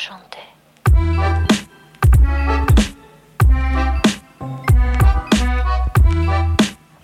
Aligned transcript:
chantait. 0.00 0.59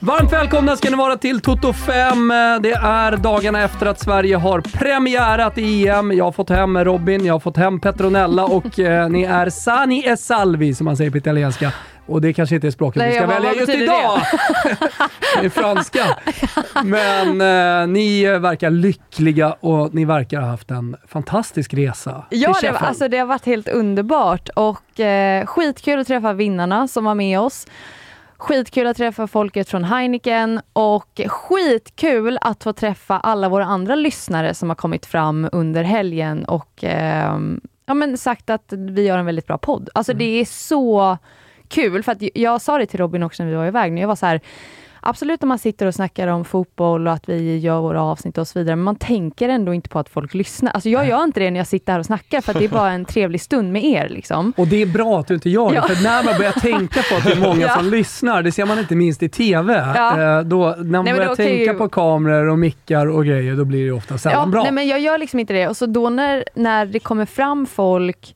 Varmt 0.07 0.33
välkomna 0.33 0.77
ska 0.77 0.91
ni 0.91 0.97
vara 0.97 1.17
till 1.17 1.41
Toto 1.41 1.73
5. 1.73 2.29
Det 2.63 2.73
är 2.73 3.17
dagarna 3.17 3.63
efter 3.63 3.87
att 3.87 4.01
Sverige 4.01 4.37
har 4.37 4.61
premiärat 4.61 5.59
i 5.59 5.89
EM. 5.89 6.13
Jag 6.13 6.25
har 6.25 6.33
fått 6.33 6.51
hem 6.51 6.85
Robin, 6.85 7.25
jag 7.25 7.35
har 7.35 7.41
fått 7.41 7.57
hem 7.57 7.81
Petronella 7.81 8.45
och 8.45 8.79
eh, 8.79 9.09
ni 9.09 9.23
är 9.23 9.51
sani 9.51 10.07
e 10.07 10.17
salvi 10.17 10.75
som 10.75 10.85
man 10.85 10.97
säger 10.97 11.11
på 11.11 11.19
italienska. 11.19 11.73
Och 12.07 12.21
det 12.21 12.33
kanske 12.33 12.55
inte 12.55 12.67
är 12.67 12.71
språket 12.71 12.99
Nej, 13.03 13.09
vi 13.11 13.17
ska 13.17 13.27
välja 13.27 13.55
just 13.55 13.69
idag. 13.69 14.21
det 15.41 15.47
är 15.47 15.51
franska. 15.51 16.05
Men 16.85 17.41
eh, 17.41 17.87
ni 17.89 18.39
verkar 18.39 18.71
lyckliga 18.71 19.53
och 19.53 19.95
ni 19.95 20.05
verkar 20.05 20.41
ha 20.41 20.49
haft 20.49 20.71
en 20.71 20.97
fantastisk 21.09 21.75
resa. 21.75 22.25
Ja, 22.31 22.55
det, 22.61 22.71
var- 22.71 22.79
alltså, 22.79 23.09
det 23.09 23.19
har 23.19 23.27
varit 23.27 23.47
helt 23.47 23.69
underbart 23.69 24.49
och 24.55 25.01
eh, 25.01 25.47
skitkul 25.47 26.01
att 26.01 26.07
träffa 26.07 26.33
vinnarna 26.33 26.89
som 26.89 27.05
var 27.05 27.15
med 27.15 27.41
oss. 27.41 27.67
Skitkul 28.39 28.87
att 28.87 28.97
träffa 28.97 29.27
folket 29.27 29.69
från 29.69 29.85
Heineken 29.85 30.61
och 30.73 31.21
skitkul 31.27 32.39
att 32.41 32.63
få 32.63 32.73
träffa 32.73 33.19
alla 33.19 33.49
våra 33.49 33.65
andra 33.65 33.95
lyssnare 33.95 34.55
som 34.55 34.69
har 34.71 34.77
kommit 34.77 35.07
fram 35.07 35.49
under 35.53 35.85
helgen 35.85 36.45
och 36.45 36.85
eh, 36.85 37.39
ja, 37.87 37.95
men 37.95 38.19
sagt 38.19 38.51
att 38.51 38.73
vi 38.73 39.03
gör 39.07 39.19
en 39.19 39.27
väldigt 39.27 39.47
bra 39.47 39.59
podd. 39.59 39.89
Alltså 39.95 40.13
Mm. 40.13 40.19
det 40.19 40.41
är 40.41 40.45
så 40.45 41.19
kul, 41.69 42.03
för 42.03 42.13
att 42.13 42.23
jag 42.35 42.61
sa 42.63 42.79
det 42.79 42.87
till 42.87 43.01
Robin 43.01 43.23
också 43.23 43.43
när 43.43 43.51
vi 43.51 43.57
var 43.57 43.67
iväg, 43.67 43.93
när 43.93 44.01
jag 44.01 44.09
var 44.09 44.17
så 44.17 44.27
här 44.27 44.41
Absolut 45.09 45.41
när 45.43 45.47
man 45.47 45.59
sitter 45.59 45.87
och 45.87 45.95
snackar 45.95 46.29
om 46.29 46.45
fotboll 46.45 47.07
och 47.07 47.13
att 47.13 47.29
vi 47.29 47.59
gör 47.59 47.81
våra 47.81 48.03
avsnitt 48.03 48.39
och 48.39 48.49
så 48.49 48.59
vidare, 48.59 48.77
men 48.77 48.85
man 48.85 48.97
tänker 48.97 49.49
ändå 49.49 49.75
inte 49.75 49.89
på 49.89 49.99
att 49.99 50.09
folk 50.09 50.35
lyssnar. 50.35 50.73
Alltså 50.73 50.89
jag 50.89 51.09
gör 51.09 51.25
inte 51.25 51.41
det 51.41 51.51
när 51.51 51.61
jag 51.61 51.67
sitter 51.67 51.93
här 51.93 52.01
och 52.01 52.07
snackar, 52.07 52.41
för 52.41 52.53
att 52.53 52.59
det 52.59 52.65
är 52.65 52.69
bara 52.69 52.91
en 52.91 53.05
trevlig 53.15 53.41
stund 53.41 53.73
med 53.73 53.85
er. 53.85 54.09
Liksom. 54.09 54.53
Och 54.57 54.67
det 54.67 54.83
är 54.83 54.87
bra 54.87 55.21
att 55.21 55.27
du 55.27 55.35
inte 55.35 55.51
gör 55.51 55.69
det, 55.71 55.75
Ja. 55.75 55.83
för 55.89 56.03
när 56.05 56.25
man 56.25 56.35
börjar 56.39 56.53
tänka 56.53 57.03
på 57.11 57.17
att 57.17 57.25
det 57.25 57.33
är 57.33 57.41
många 57.41 57.61
Ja. 57.67 57.75
som 57.77 57.91
lyssnar, 57.91 58.43
det 58.43 58.53
ser 58.53 58.67
man 58.67 58.79
inte 58.79 58.95
minst 58.95 59.23
i 59.23 59.29
TV, 59.29 59.73
Ja. 59.97 60.39
eh, 60.39 60.41
då, 60.45 60.59
när 60.79 60.85
man 60.85 61.05
men 61.05 61.17
börjar 61.17 61.35
tänka 61.37 61.73
ju- 61.73 61.79
på 61.79 61.89
kameror 61.89 62.49
och 62.49 62.59
mickar 62.59 63.07
och 63.07 63.25
grejer, 63.27 63.55
då 63.57 63.65
blir 63.65 63.87
det 63.87 63.93
ofta 63.93 64.19
sällan 64.19 64.41
Ja, 64.41 64.47
bra. 64.47 64.63
nej, 64.63 64.73
men 64.73 64.87
jag 64.89 65.01
gör 65.01 65.19
liksom 65.19 65.41
inte 65.41 65.53
det. 65.53 65.69
Och 65.69 65.77
så 65.77 65.87
då 65.87 66.11
när, 66.11 66.45
när 66.55 66.87
det 66.87 66.99
kommer 66.99 67.27
fram 67.27 67.67
folk, 67.67 68.35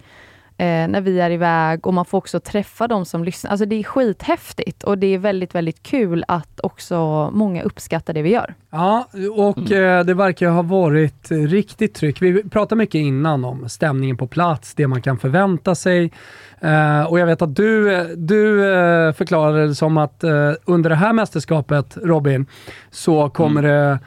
eh, 0.61 0.89
när 0.89 1.01
vi 1.01 1.21
är 1.21 1.31
iväg 1.31 1.87
och 1.87 1.95
man 1.95 2.05
får 2.05 2.19
också 2.19 2.41
träffa 2.41 2.89
de 2.89 3.05
som 3.05 3.25
lyssnar. 3.25 3.51
Alltså 3.51 3.67
det 3.67 3.77
är 3.77 3.83
skithäftigt 3.83 4.83
och 4.83 4.99
det 4.99 5.07
är 5.07 5.19
väldigt, 5.19 5.55
väldigt 5.55 5.83
kul 5.83 6.25
att 6.29 6.61
också 6.61 7.31
många 7.33 7.63
uppskattar 7.63 8.15
det 8.15 8.23
vi 8.23 8.31
gör. 8.31 8.55
Ja, 8.71 9.09
och 9.37 9.73
eh, 9.73 10.05
det 10.05 10.15
verkar 10.15 10.49
ha 10.51 10.63
varit 10.63 11.31
riktigt 11.31 11.95
tryck. 11.95 12.23
Vi 12.23 12.49
pratade 12.49 12.79
mycket 12.79 12.99
innan 12.99 13.45
om 13.45 13.69
stämningen 13.69 14.17
på 14.17 14.27
plats, 14.27 14.75
det 14.75 14.87
man 14.87 15.03
kan 15.03 15.19
förvänta 15.19 15.75
sig. 15.75 16.13
Eh, 16.61 17.03
och 17.03 17.19
jag 17.19 17.27
vet 17.27 17.43
att 17.43 17.57
du, 17.57 18.05
du 18.17 18.73
eh, 18.73 19.13
förklarade 19.13 19.67
det 19.67 19.75
som 19.75 19.97
att 19.97 20.25
eh, 20.25 20.53
under 20.65 20.91
det 20.91 20.97
här 20.97 21.13
mästerskapet, 21.13 21.97
Robin, 22.03 22.47
så 22.91 23.29
kommer 23.29 23.63
det 23.63 23.99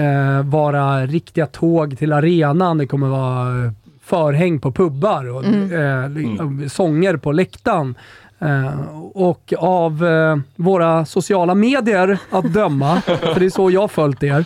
eh, 0.00 0.42
vara 0.42 1.06
riktiga 1.06 1.46
tåg 1.46 1.98
till 1.98 2.12
arenan. 2.12 2.78
Det 2.78 2.86
kommer 2.86 3.08
vara 3.08 3.74
förhäng 4.04 4.60
på 4.60 4.72
pubbar 4.72 5.28
och 5.30 5.44
eh, 5.44 6.08
li- 6.10 6.68
sånger 6.68 7.16
på 7.16 7.32
läktaren. 7.32 7.94
Eh, 8.38 8.88
och 9.14 9.52
av 9.58 10.06
eh, 10.06 10.36
våra 10.56 11.04
sociala 11.04 11.54
medier 11.54 12.18
att 12.30 12.52
döma, 12.52 13.00
för 13.06 13.40
det 13.40 13.46
är 13.46 13.50
så 13.50 13.70
jag 13.70 13.80
har 13.80 13.88
följt 13.88 14.22
er, 14.22 14.44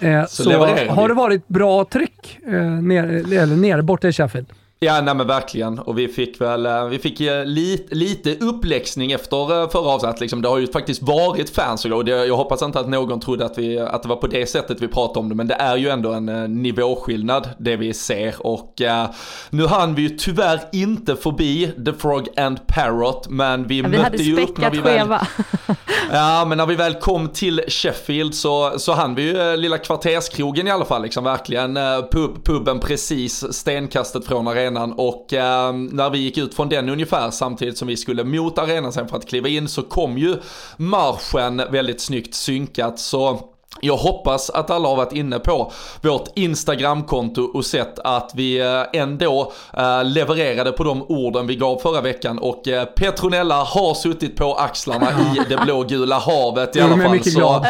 eh, 0.00 0.24
så, 0.28 0.48
levererar 0.48 0.82
vi. 0.84 0.88
har 0.88 1.08
det 1.08 1.14
varit 1.14 1.48
bra 1.48 1.84
tryck 1.84 2.38
eh, 2.46 2.52
eller 2.52 3.56
nere 3.56 3.82
borta 3.82 4.08
i 4.08 4.12
Sheffield. 4.12 4.46
Ja, 4.80 5.00
nej 5.00 5.14
men 5.14 5.26
verkligen. 5.26 5.78
Och 5.78 5.98
vi 5.98 6.08
fick 6.08 6.40
väl, 6.40 6.66
eh, 6.66 6.84
vi 6.84 6.98
fick 6.98 7.20
eh, 7.20 7.44
lite, 7.44 7.94
lite 7.94 8.34
uppläxning 8.34 9.12
efter 9.12 9.62
eh, 9.62 9.68
förra 9.68 9.88
avsnittet. 9.88 10.20
Liksom. 10.20 10.42
Det 10.42 10.48
har 10.48 10.58
ju 10.58 10.66
faktiskt 10.66 11.02
varit 11.02 11.50
fans 11.50 11.84
och 11.84 12.04
det, 12.04 12.10
jag 12.10 12.36
hoppas 12.36 12.62
inte 12.62 12.80
att 12.80 12.88
någon 12.88 13.20
trodde 13.20 13.44
att, 13.44 13.58
vi, 13.58 13.78
att 13.78 14.02
det 14.02 14.08
var 14.08 14.16
på 14.16 14.26
det 14.26 14.46
sättet 14.46 14.82
vi 14.82 14.88
pratade 14.88 15.18
om 15.18 15.28
det. 15.28 15.34
Men 15.34 15.46
det 15.46 15.54
är 15.54 15.76
ju 15.76 15.88
ändå 15.88 16.12
en 16.12 16.26
nivåskillnad 16.62 17.48
det 17.58 17.76
vi 17.76 17.94
ser. 17.94 18.46
Och 18.46 18.82
eh, 18.82 19.06
nu 19.50 19.66
hann 19.66 19.94
vi 19.94 20.02
ju 20.02 20.08
tyvärr 20.08 20.60
inte 20.72 21.16
förbi 21.16 21.72
The 21.84 21.92
Frog 21.92 22.28
and 22.36 22.66
Parrot. 22.66 23.28
Men 23.28 23.66
vi, 23.66 23.82
Vi 23.82 23.88
mötte 23.98 24.22
ju 24.22 24.42
upp 24.42 24.58
när 24.58 24.70
vi 24.70 24.78
väl 24.78 24.98
skeva. 24.98 25.26
Ja, 26.12 26.44
men 26.48 26.58
när 26.58 26.66
vi 26.66 26.74
väl 26.74 26.94
kom 26.94 27.28
till 27.28 27.62
Sheffield 27.68 28.34
så, 28.34 28.78
så 28.78 28.92
hann 28.92 29.14
vi 29.14 29.22
ju 29.22 29.56
lilla 29.56 29.78
kvarterskrogen 29.78 30.66
i 30.66 30.70
alla 30.70 30.84
fall. 30.84 31.02
Liksom, 31.02 31.24
verkligen 31.24 31.78
pub, 32.12 32.44
puben 32.44 32.80
precis 32.80 33.52
stenkastet 33.52 34.26
från 34.26 34.48
arenan. 34.48 34.67
Och 34.76 35.32
eh, 35.32 35.72
när 35.72 36.10
vi 36.10 36.18
gick 36.18 36.38
ut 36.38 36.54
från 36.54 36.68
den 36.68 36.88
ungefär 36.88 37.30
samtidigt 37.30 37.78
som 37.78 37.88
vi 37.88 37.96
skulle 37.96 38.24
mot 38.24 38.58
arenan 38.58 38.92
sen 38.92 39.08
för 39.08 39.16
att 39.16 39.28
kliva 39.28 39.48
in 39.48 39.68
så 39.68 39.82
kom 39.82 40.18
ju 40.18 40.36
marschen 40.76 41.62
väldigt 41.70 42.00
snyggt 42.00 42.34
synkat. 42.34 42.98
Så 42.98 43.40
jag 43.80 43.96
hoppas 43.96 44.50
att 44.50 44.70
alla 44.70 44.88
har 44.88 44.96
varit 44.96 45.12
inne 45.12 45.38
på 45.38 45.72
vårt 46.02 46.28
Instagramkonto 46.34 47.42
och 47.42 47.64
sett 47.64 47.98
att 47.98 48.30
vi 48.34 48.60
eh, 48.60 49.00
ändå 49.00 49.52
eh, 49.76 50.04
levererade 50.04 50.72
på 50.72 50.84
de 50.84 51.02
orden 51.02 51.46
vi 51.46 51.56
gav 51.56 51.78
förra 51.78 52.00
veckan 52.00 52.38
och 52.38 52.68
eh, 52.68 52.84
Petronella 52.84 53.62
har 53.62 53.94
suttit 53.94 54.36
på 54.36 54.54
axlarna 54.54 55.10
i 55.10 55.40
det 55.48 55.56
blågula 55.56 56.18
havet 56.18 56.76
i 56.76 56.80
alla 56.80 56.96
fall. 56.96 57.10
mycket 57.10 57.32
Så, 57.32 57.38
glad. 57.38 57.66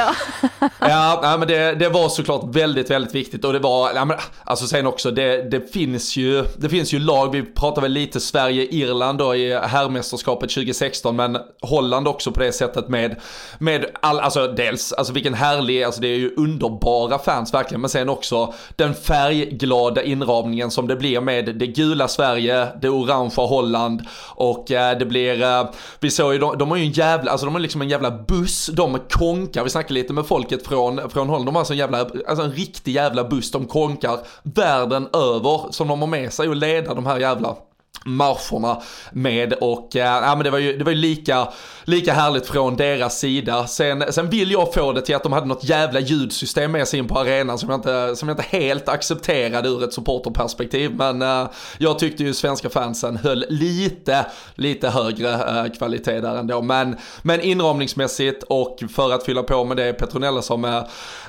ja, 0.80 1.20
nej, 1.22 1.38
men 1.38 1.48
det, 1.48 1.74
det 1.74 1.88
var 1.88 2.08
såklart 2.08 2.44
väldigt, 2.44 2.90
väldigt 2.90 3.14
viktigt 3.14 3.44
och 3.44 3.52
det 3.52 3.58
var, 3.58 3.90
ja, 3.94 4.04
men, 4.04 4.16
alltså 4.44 4.66
sen 4.66 4.86
också, 4.86 5.10
det, 5.10 5.50
det, 5.50 5.72
finns 5.72 6.16
ju, 6.16 6.44
det 6.56 6.68
finns 6.68 6.92
ju 6.92 6.98
lag, 6.98 7.32
vi 7.32 7.42
pratar 7.42 7.82
väl 7.82 7.92
lite 7.92 8.20
Sverige-Irland 8.20 9.18
då 9.18 9.34
i 9.34 9.58
herrmästerskapet 9.58 10.50
2016, 10.50 11.16
men 11.16 11.38
Holland 11.62 12.08
också 12.08 12.32
på 12.32 12.40
det 12.40 12.52
sättet 12.52 12.88
med, 12.88 13.16
med 13.58 13.86
all, 14.02 14.20
alltså 14.20 14.46
dels, 14.46 14.92
alltså 14.92 15.12
vilken 15.12 15.34
härlig, 15.34 15.82
alltså 15.82 15.97
Alltså, 15.98 16.08
det 16.08 16.14
är 16.14 16.18
ju 16.18 16.34
underbara 16.36 17.18
fans 17.18 17.54
verkligen, 17.54 17.80
men 17.80 17.90
sen 17.90 18.08
också 18.08 18.54
den 18.76 18.94
färgglada 18.94 20.02
inramningen 20.02 20.70
som 20.70 20.88
det 20.88 20.96
blir 20.96 21.20
med 21.20 21.56
det 21.56 21.66
gula 21.66 22.08
Sverige, 22.08 22.68
det 22.82 22.88
orangea 22.88 23.46
Holland 23.46 24.02
och 24.34 24.70
eh, 24.70 24.98
det 24.98 25.06
blir, 25.06 25.42
eh, 25.42 25.70
vi 26.00 26.10
såg 26.10 26.32
ju, 26.32 26.38
de, 26.38 26.58
de 26.58 26.70
har 26.70 26.76
ju 26.76 26.84
en 26.84 26.90
jävla, 26.90 27.30
alltså 27.30 27.46
de 27.46 27.54
har 27.54 27.60
liksom 27.60 27.82
en 27.82 27.88
jävla 27.88 28.10
buss, 28.10 28.66
de 28.66 28.98
konkar, 29.10 29.64
vi 29.64 29.70
snackade 29.70 29.94
lite 29.94 30.12
med 30.12 30.26
folket 30.26 30.66
från, 30.66 31.10
från 31.10 31.28
Holland, 31.28 31.46
de 31.46 31.54
har 31.54 31.60
alltså 31.60 31.74
en 31.74 31.78
jävla, 31.78 31.98
alltså 31.98 32.44
en 32.44 32.52
riktig 32.52 32.92
jävla 32.92 33.24
buss, 33.24 33.50
de 33.50 33.66
konkar 33.66 34.18
världen 34.42 35.08
över 35.12 35.72
som 35.72 35.88
de 35.88 36.00
har 36.00 36.08
med 36.08 36.32
sig 36.32 36.48
och 36.48 36.56
leda 36.56 36.94
de 36.94 37.06
här 37.06 37.18
jävla 37.18 37.56
marscherna 38.04 38.82
med 39.12 39.52
och 39.52 39.96
eh, 39.96 40.02
ja, 40.02 40.34
men 40.34 40.44
det 40.44 40.50
var 40.50 40.58
ju, 40.58 40.78
det 40.78 40.84
var 40.84 40.92
ju 40.92 40.98
lika, 40.98 41.48
lika 41.84 42.12
härligt 42.12 42.46
från 42.46 42.76
deras 42.76 43.18
sida. 43.18 43.66
Sen, 43.66 44.04
sen 44.10 44.30
vill 44.30 44.50
jag 44.50 44.74
få 44.74 44.92
det 44.92 45.00
till 45.00 45.16
att 45.16 45.22
de 45.22 45.32
hade 45.32 45.46
något 45.46 45.64
jävla 45.64 46.00
ljudsystem 46.00 46.72
med 46.72 46.88
sig 46.88 46.98
in 46.98 47.08
på 47.08 47.18
arenan 47.18 47.58
som 47.58 47.70
jag 47.70 47.78
inte, 47.78 48.16
som 48.16 48.28
jag 48.28 48.38
inte 48.38 48.56
helt 48.56 48.88
accepterade 48.88 49.68
ur 49.68 49.84
ett 49.84 49.92
supporterperspektiv. 49.92 50.90
Men 50.96 51.22
eh, 51.22 51.48
jag 51.78 51.98
tyckte 51.98 52.24
ju 52.24 52.34
svenska 52.34 52.70
fansen 52.70 53.16
höll 53.16 53.44
lite, 53.48 54.26
lite 54.54 54.88
högre 54.88 55.32
eh, 55.32 55.72
kvalitet 55.78 56.20
där 56.20 56.36
ändå. 56.36 56.62
Men, 56.62 56.96
men 57.22 57.40
inramningsmässigt 57.40 58.42
och 58.42 58.82
för 58.94 59.12
att 59.12 59.24
fylla 59.24 59.42
på 59.42 59.64
med 59.64 59.76
det 59.76 59.92
Petronella 59.92 60.42
som, 60.42 60.64
eh, 60.64 60.82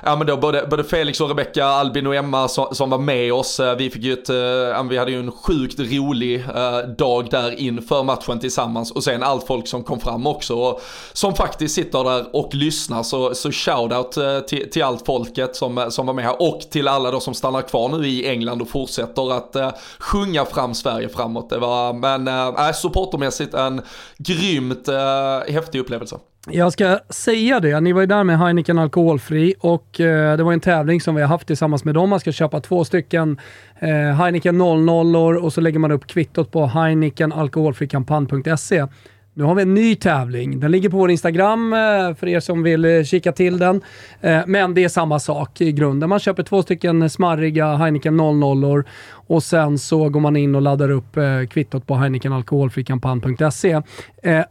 ja 0.04 0.16
men 0.16 0.26
då 0.26 0.36
både, 0.36 0.66
både 0.70 0.84
Felix 0.84 1.20
och 1.20 1.28
Rebecca, 1.28 1.64
Albin 1.64 2.06
och 2.06 2.14
Emma 2.14 2.48
som, 2.48 2.74
som 2.74 2.90
var 2.90 2.98
med 2.98 3.32
oss. 3.32 3.60
Eh, 3.60 3.76
vi 3.76 3.90
fick 3.90 4.02
ju 4.02 4.12
ett, 4.12 4.28
eh, 4.28 4.84
vi 4.90 4.98
hade 4.98 5.10
ju 5.10 5.18
en 5.18 5.32
sjukt 5.32 5.78
rolig 5.78 6.44
eh, 6.54 6.59
Eh, 6.60 6.88
dag 6.88 7.30
där 7.30 7.60
inför 7.60 8.02
matchen 8.02 8.38
tillsammans 8.38 8.90
och 8.90 9.04
sen 9.04 9.22
allt 9.22 9.46
folk 9.46 9.68
som 9.68 9.82
kom 9.82 10.00
fram 10.00 10.26
också 10.26 10.54
och 10.54 10.82
som 11.12 11.34
faktiskt 11.34 11.74
sitter 11.74 12.04
där 12.04 12.36
och 12.36 12.54
lyssnar 12.54 13.02
så, 13.02 13.34
så 13.34 13.52
shoutout 13.52 14.16
eh, 14.16 14.40
till, 14.40 14.70
till 14.70 14.82
allt 14.82 15.06
folket 15.06 15.56
som, 15.56 15.78
eh, 15.78 15.88
som 15.88 16.06
var 16.06 16.14
med 16.14 16.24
här 16.24 16.42
och 16.42 16.60
till 16.70 16.88
alla 16.88 17.10
då 17.10 17.20
som 17.20 17.34
stannar 17.34 17.62
kvar 17.62 17.88
nu 17.88 18.08
i 18.08 18.28
England 18.28 18.62
och 18.62 18.68
fortsätter 18.68 19.32
att 19.32 19.56
uh, 19.56 19.70
sjunga 19.98 20.44
fram 20.44 20.74
Sverige 20.74 21.08
framåt. 21.08 21.50
Det 21.50 21.58
var, 21.58 21.92
men 21.92 22.28
uh, 22.28 22.72
supportermässigt 22.72 23.54
en 23.54 23.82
grymt 24.18 24.88
uh, 24.88 25.52
häftig 25.52 25.78
upplevelse. 25.78 26.16
Jag 26.46 26.72
ska 26.72 26.98
säga 27.08 27.60
det, 27.60 27.80
ni 27.80 27.92
var 27.92 28.00
ju 28.00 28.06
där 28.06 28.24
med 28.24 28.38
Heineken 28.38 28.78
Alkoholfri 28.78 29.54
och 29.60 30.00
eh, 30.00 30.36
det 30.36 30.42
var 30.42 30.52
en 30.52 30.60
tävling 30.60 31.00
som 31.00 31.14
vi 31.14 31.20
har 31.20 31.28
haft 31.28 31.46
tillsammans 31.46 31.84
med 31.84 31.94
dem. 31.94 32.10
Man 32.10 32.20
ska 32.20 32.32
köpa 32.32 32.60
två 32.60 32.84
stycken 32.84 33.40
Eh, 33.82 34.14
Heineken 34.14 34.58
00 34.58 35.38
och 35.38 35.52
så 35.52 35.60
lägger 35.60 35.78
man 35.78 35.92
upp 35.92 36.06
kvittot 36.06 36.50
på 36.50 36.66
heinekenalkoholfrikampanj.se. 36.66 38.86
Nu 39.34 39.44
har 39.44 39.54
vi 39.54 39.62
en 39.62 39.74
ny 39.74 39.94
tävling. 39.96 40.60
Den 40.60 40.70
ligger 40.70 40.88
på 40.88 40.96
vår 40.96 41.10
Instagram 41.10 41.72
eh, 41.72 41.78
för 42.14 42.26
er 42.28 42.40
som 42.40 42.62
vill 42.62 42.84
eh, 42.84 43.02
kika 43.04 43.32
till 43.32 43.58
den. 43.58 43.80
Eh, 44.20 44.40
Men 44.46 44.74
det 44.74 44.84
är 44.84 44.88
samma 44.88 45.18
sak 45.18 45.60
i 45.60 45.72
grunden. 45.72 46.08
Man 46.08 46.18
köper 46.18 46.42
två 46.42 46.62
stycken 46.62 47.10
smarriga 47.10 47.76
Heineken 47.76 48.16
00 48.16 48.84
och 49.26 49.42
sen 49.42 49.78
så 49.78 50.08
går 50.08 50.20
man 50.20 50.36
in 50.36 50.54
och 50.54 50.62
laddar 50.62 50.90
upp 50.90 51.18
kvittot 51.50 51.86
på 51.86 51.94
heinekenalkoholfrikampanj.se. 51.94 53.80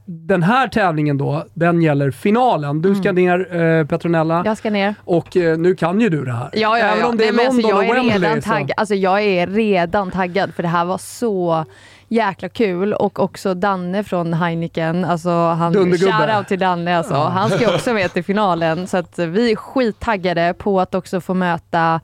Den 0.06 0.44
här 0.44 0.68
tävlingen 0.68 1.18
då, 1.18 1.46
den 1.54 1.82
gäller 1.82 2.12
finalen. 2.12 2.82
Du 2.82 2.96
ska 2.96 3.12
ner 3.12 3.56
eh, 3.62 3.86
Petronella 3.88 4.42
Jag 4.46 4.58
ska 4.58 4.70
ner. 4.70 4.96
och 5.06 5.36
nu 5.36 5.76
kan 5.76 6.02
ju 6.02 6.10
du 6.10 6.26
det 6.26 6.32
här. 6.34 6.50
Ja, 6.54 6.78
ja, 6.80 6.86
Även 6.86 7.00
ja. 7.00 7.08
om 7.08 7.18
det 7.18 7.28
är 7.28 7.34
Nej, 7.34 7.46
men 7.46 7.56
London 7.56 7.66
alltså, 7.66 7.70
jag, 7.70 7.78
och 7.78 7.84
är 7.84 8.10
Wembley. 8.12 8.30
redan 8.30 8.42
så- 8.42 8.50
taggad. 8.50 8.72
Alltså, 8.78 8.96
jag 8.96 9.22
är 9.22 9.48
redan 9.48 10.12
taggad 10.12 10.54
för 10.56 10.64
det 10.64 10.70
här 10.70 10.86
var 10.86 10.98
så 10.98 11.66
jäkla 12.10 12.50
kul. 12.50 12.94
Och 12.94 13.20
också 13.20 13.54
Danne 13.54 14.04
från 14.04 14.34
Heineken, 14.34 15.06
alltså 15.06 15.30
han, 15.30 15.74
shoutout 15.74 16.48
till 16.48 16.60
Danne 16.60 16.98
alltså. 16.98 17.14
Han 17.14 17.50
ska 17.50 17.76
också 17.76 17.94
med 17.94 18.14
till 18.14 18.24
finalen. 18.24 18.88
Så 18.88 18.98
att 18.98 19.20
vi 19.20 19.52
är 19.52 19.56
skittaggade 19.56 20.54
på 20.58 20.80
att 20.80 20.96
också 20.96 21.22
få 21.22 21.34
möta 21.34 22.02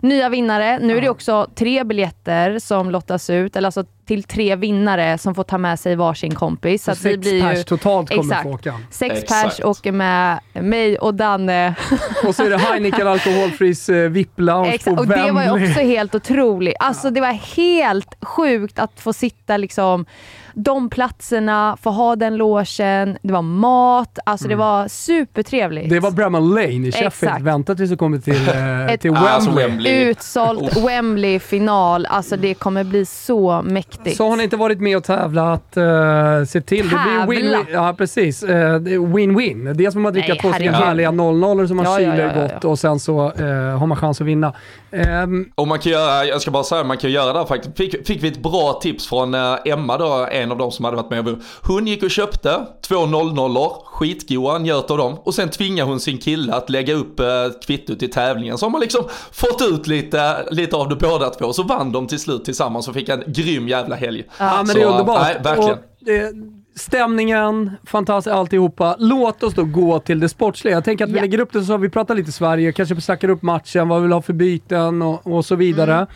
nya 0.00 0.28
vinnare. 0.28 0.78
Nu 0.78 0.96
är 0.96 1.00
det 1.00 1.08
också 1.08 1.46
tre 1.54 1.84
biljetter 1.84 2.58
som 2.58 2.90
lottas 2.90 3.30
ut, 3.30 3.56
eller 3.56 3.68
alltså 3.68 3.84
till 4.08 4.22
tre 4.22 4.56
vinnare 4.56 5.18
som 5.18 5.34
får 5.34 5.44
ta 5.44 5.58
med 5.58 5.80
sig 5.80 5.96
varsin 5.96 6.34
kompis. 6.34 6.84
Så 6.84 6.90
att 6.90 6.98
vi 6.98 7.02
Sex 7.14 7.20
blir 7.20 7.42
pers 7.42 7.58
ju 7.58 7.62
totalt 7.62 8.08
kommer 8.08 8.22
Exakt. 8.22 8.42
få 8.42 8.50
åka. 8.50 8.74
sex 8.90 9.22
Exakt. 9.22 9.56
pers 9.56 9.64
åker 9.64 9.92
med 9.92 10.40
mig 10.52 10.98
och 10.98 11.14
Danne. 11.14 11.74
Och 12.26 12.34
så 12.34 12.44
är 12.44 12.50
det 12.50 12.58
Heineken 12.58 13.06
alkoholfris 13.06 13.88
eh, 13.88 14.10
VIP-lounge 14.10 14.78
på 14.84 14.90
och 14.90 15.06
det 15.06 15.30
var 15.32 15.42
ju 15.44 15.50
också 15.50 15.80
helt 15.80 16.14
otroligt. 16.14 16.76
Alltså 16.80 17.10
det 17.10 17.20
var 17.20 17.56
helt 17.56 18.14
sjukt 18.24 18.78
att 18.78 19.00
få 19.00 19.12
sitta 19.12 19.56
liksom 19.56 20.06
de 20.54 20.90
platserna, 20.90 21.76
få 21.82 21.90
ha 21.90 22.16
den 22.16 22.36
logen, 22.36 23.18
det 23.22 23.32
var 23.32 23.42
mat, 23.42 24.18
alltså 24.26 24.48
det 24.48 24.54
var 24.56 24.88
supertrevligt. 24.88 25.84
Mm. 25.86 25.94
Det 25.94 26.00
var 26.00 26.10
Bramall 26.10 26.48
Lane 26.54 26.66
i 26.66 26.92
Sheffield. 26.92 27.06
Exakt. 27.06 27.42
Vänta 27.42 27.74
tills 27.74 27.90
du 27.90 27.96
kommer 27.96 28.18
till, 28.18 28.48
eh, 28.48 28.86
Ett- 28.94 29.00
till 29.00 29.10
Wembley. 29.10 29.32
alltså 29.32 29.50
Wembley. 29.50 29.92
Utsålt 30.02 30.76
Wembley-final, 30.76 32.06
alltså 32.06 32.36
det 32.36 32.54
kommer 32.54 32.84
bli 32.84 33.06
så 33.06 33.62
mäktigt. 33.62 33.97
Så 34.16 34.28
har 34.28 34.36
ni 34.36 34.42
inte 34.44 34.56
varit 34.56 34.80
med 34.80 34.96
och 34.96 35.04
tävlat, 35.04 35.76
uh, 35.76 36.44
se 36.44 36.60
till. 36.60 36.88
Det 36.88 36.88
blir 36.88 36.98
Tävla. 36.98 37.26
win-win. 37.26 37.64
Ja, 37.72 37.94
precis. 37.98 38.42
Eh, 38.42 38.78
det 38.78 38.94
är 38.94 38.98
Win-win. 38.98 39.74
Dels 39.74 39.94
får 39.94 40.00
man 40.00 40.12
dricka 40.12 40.28
Nej, 40.28 40.38
två 40.38 40.52
stycken 40.52 40.74
härliga 40.74 41.10
00 41.10 41.68
som 41.68 41.76
man 41.76 41.86
Ja, 41.86 41.96
kyler 41.96 42.18
ja, 42.18 42.32
ja, 42.34 42.42
gott 42.42 42.52
ja. 42.62 42.68
och 42.68 42.78
sen 42.78 42.98
så 42.98 43.32
eh, 43.32 43.78
har 43.78 43.86
man 43.86 43.96
chans 43.96 44.20
att 44.20 44.26
vinna. 44.26 44.52
Ehm, 44.90 45.52
Och 45.54 45.68
man 45.68 45.78
kan 45.78 45.92
göra, 45.92 46.24
jag 46.24 46.42
ska 46.42 46.50
bara 46.50 46.64
säga, 46.64 46.84
man 46.84 46.96
kan 46.96 47.10
göra 47.10 47.32
det 47.32 47.38
här 47.38 47.46
faktiskt. 47.46 47.76
Fick, 47.76 48.06
fick 48.06 48.22
vi 48.22 48.28
ett 48.28 48.42
bra 48.42 48.72
tips 48.82 49.06
från 49.08 49.34
eh, 49.34 49.56
Emma 49.64 49.98
då, 49.98 50.26
en 50.32 50.52
av 50.52 50.58
de 50.58 50.72
som 50.72 50.84
hade 50.84 50.96
varit 50.96 51.10
med. 51.10 51.42
Hon 51.62 51.86
gick 51.86 52.02
och 52.02 52.10
köpte 52.10 52.66
två 52.88 53.06
00 53.06 53.56
skitgoda, 53.84 54.58
njöt 54.58 54.90
av 54.90 54.98
dem. 54.98 55.18
Och 55.24 55.34
sen 55.34 55.48
tvingade 55.48 55.90
hon 55.90 56.00
sin 56.00 56.18
kille 56.18 56.54
att 56.54 56.70
lägga 56.70 56.94
upp 56.94 57.20
eh, 57.20 57.26
kvittot 57.66 58.02
i 58.02 58.08
tävlingen. 58.08 58.58
Så 58.58 58.66
har 58.66 58.70
man 58.70 58.80
liksom 58.80 59.04
fått 59.32 59.62
ut 59.62 59.86
lite, 59.86 60.46
lite 60.50 60.76
av 60.76 60.88
det 60.88 60.96
båda 60.96 61.30
två. 61.30 61.52
Så 61.52 61.62
vann 61.62 61.92
de 61.92 62.06
till 62.06 62.18
slut 62.20 62.44
tillsammans 62.44 62.88
och 62.88 62.94
fick 62.94 63.08
en 63.08 63.22
grym 63.26 63.68
jävla 63.68 63.96
helg. 63.96 64.24
Ja, 64.38 64.56
men 64.56 64.66
Så, 64.66 64.74
det 64.74 64.82
är 64.82 64.86
underbart. 64.86 65.22
Nej, 65.22 65.36
verkligen. 65.42 65.78
Och, 65.78 66.08
eh, 66.08 66.30
stämningen, 66.78 67.70
fantastiskt 67.84 68.34
alltihopa. 68.34 68.96
Låt 68.98 69.42
oss 69.42 69.54
då 69.54 69.64
gå 69.64 69.98
till 69.98 70.20
det 70.20 70.28
sportsliga. 70.28 70.74
Jag 70.74 70.84
tänker 70.84 71.04
att 71.04 71.10
vi 71.10 71.20
lägger 71.20 71.40
upp 71.40 71.52
det 71.52 71.62
så 71.62 71.76
vi 71.76 71.88
pratar 71.88 72.14
lite 72.14 72.32
Sverige, 72.32 72.72
kanske 72.72 73.00
snackar 73.00 73.28
upp 73.28 73.42
matchen, 73.42 73.88
vad 73.88 73.98
vi 73.98 74.02
vill 74.02 74.12
ha 74.12 74.22
för 74.22 74.32
byten 74.32 75.02
och, 75.02 75.26
och 75.26 75.44
så 75.44 75.56
vidare. 75.56 75.94
Mm. 75.94 76.08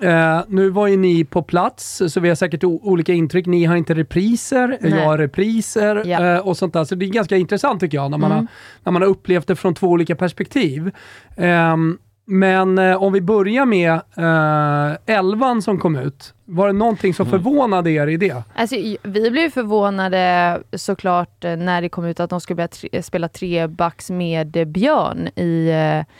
Eh, 0.00 0.44
nu 0.48 0.70
var 0.70 0.86
ju 0.86 0.96
ni 0.96 1.24
på 1.24 1.42
plats, 1.42 2.02
så 2.08 2.20
vi 2.20 2.28
har 2.28 2.36
säkert 2.36 2.64
olika 2.64 3.12
intryck. 3.12 3.46
Ni 3.46 3.64
har 3.64 3.76
inte 3.76 3.94
repriser, 3.94 4.78
Nej. 4.80 4.92
jag 4.92 5.04
har 5.04 5.18
repriser. 5.18 5.96
Mm. 5.96 6.24
eh, 6.24 6.38
och 6.38 6.56
sånt 6.56 6.72
där. 6.72 6.84
Så 6.84 6.94
det 6.94 7.06
är 7.06 7.08
ganska 7.08 7.36
intressant 7.36 7.80
tycker 7.80 7.96
jag, 7.96 8.10
när 8.10 8.18
man, 8.18 8.30
har, 8.30 8.46
när 8.84 8.92
man 8.92 9.02
har 9.02 9.08
upplevt 9.08 9.46
det 9.46 9.56
från 9.56 9.74
två 9.74 9.86
olika 9.86 10.16
perspektiv. 10.16 10.90
Ehm, 11.36 11.98
men 12.24 12.78
eh, 12.78 13.02
om 13.02 13.12
vi 13.12 13.20
börjar 13.20 13.66
med 13.66 13.92
eh, 14.16 15.16
elvan 15.16 15.62
som 15.62 15.78
kom 15.78 15.96
ut. 15.96 16.34
Var 16.44 16.66
det 16.66 16.72
någonting 16.72 17.14
som 17.14 17.26
förvånade 17.26 17.90
er 17.90 18.06
i 18.06 18.16
det? 18.16 18.42
Alltså, 18.54 18.76
vi 19.02 19.30
blev 19.30 19.50
förvånade 19.50 20.62
såklart 20.72 21.44
eh, 21.44 21.56
när 21.56 21.82
det 21.82 21.88
kom 21.88 22.04
ut 22.04 22.20
att 22.20 22.30
de 22.30 22.40
skulle 22.40 22.56
börja 22.56 22.68
tre, 22.68 23.02
spela 23.02 23.28
trebacks 23.28 24.10
med 24.10 24.56
eh, 24.56 24.64
Björn 24.64 25.28
i, 25.36 25.68
eh, 25.68 26.14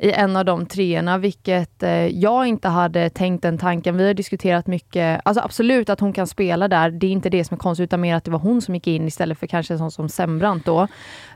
i 0.00 0.12
en 0.12 0.36
av 0.36 0.44
de 0.44 0.66
treorna, 0.66 1.18
vilket 1.18 1.82
eh, 1.82 2.06
jag 2.06 2.46
inte 2.46 2.68
hade 2.68 3.10
tänkt 3.10 3.42
den 3.42 3.58
tanken. 3.58 3.96
Vi 3.96 4.06
har 4.06 4.14
diskuterat 4.14 4.66
mycket, 4.66 5.20
alltså 5.24 5.42
absolut 5.44 5.90
att 5.90 6.00
hon 6.00 6.12
kan 6.12 6.26
spela 6.26 6.68
där, 6.68 6.90
det 6.90 7.06
är 7.06 7.10
inte 7.10 7.30
det 7.30 7.44
som 7.44 7.54
är 7.54 7.58
konstigt, 7.58 7.84
utan 7.84 8.00
mer 8.00 8.14
att 8.16 8.24
det 8.24 8.30
var 8.30 8.38
hon 8.38 8.62
som 8.62 8.74
gick 8.74 8.86
in 8.86 9.06
istället 9.06 9.38
för 9.38 9.46
kanske 9.46 9.74
en 9.74 9.78
sån 9.78 9.90
som 9.90 10.08
Sembrant 10.08 10.64
då. 10.64 10.88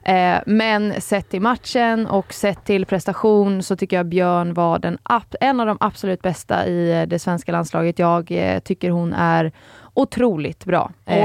Eh, 0.03 0.37
men 0.47 1.01
sett 1.01 1.31
till 1.31 1.41
matchen 1.41 2.07
och 2.07 2.35
sett 2.35 2.65
till 2.65 2.87
prestation 2.87 3.63
så 3.63 3.77
tycker 3.77 3.97
jag 3.97 4.07
Björn 4.07 4.55
var 4.55 4.79
den, 4.79 4.99
en 5.41 5.61
av 5.61 5.67
de 5.67 5.77
absolut 5.81 6.23
bästa 6.23 6.67
i 6.67 7.01
eh, 7.01 7.07
det 7.07 7.19
svenska 7.19 7.53
landslaget. 7.53 7.99
Jag 7.99 8.31
eh, 8.31 8.59
tycker 8.59 8.91
hon 8.91 9.13
är 9.13 9.53
otroligt 9.95 10.65
bra. 10.65 10.91
Eh, 11.07 11.17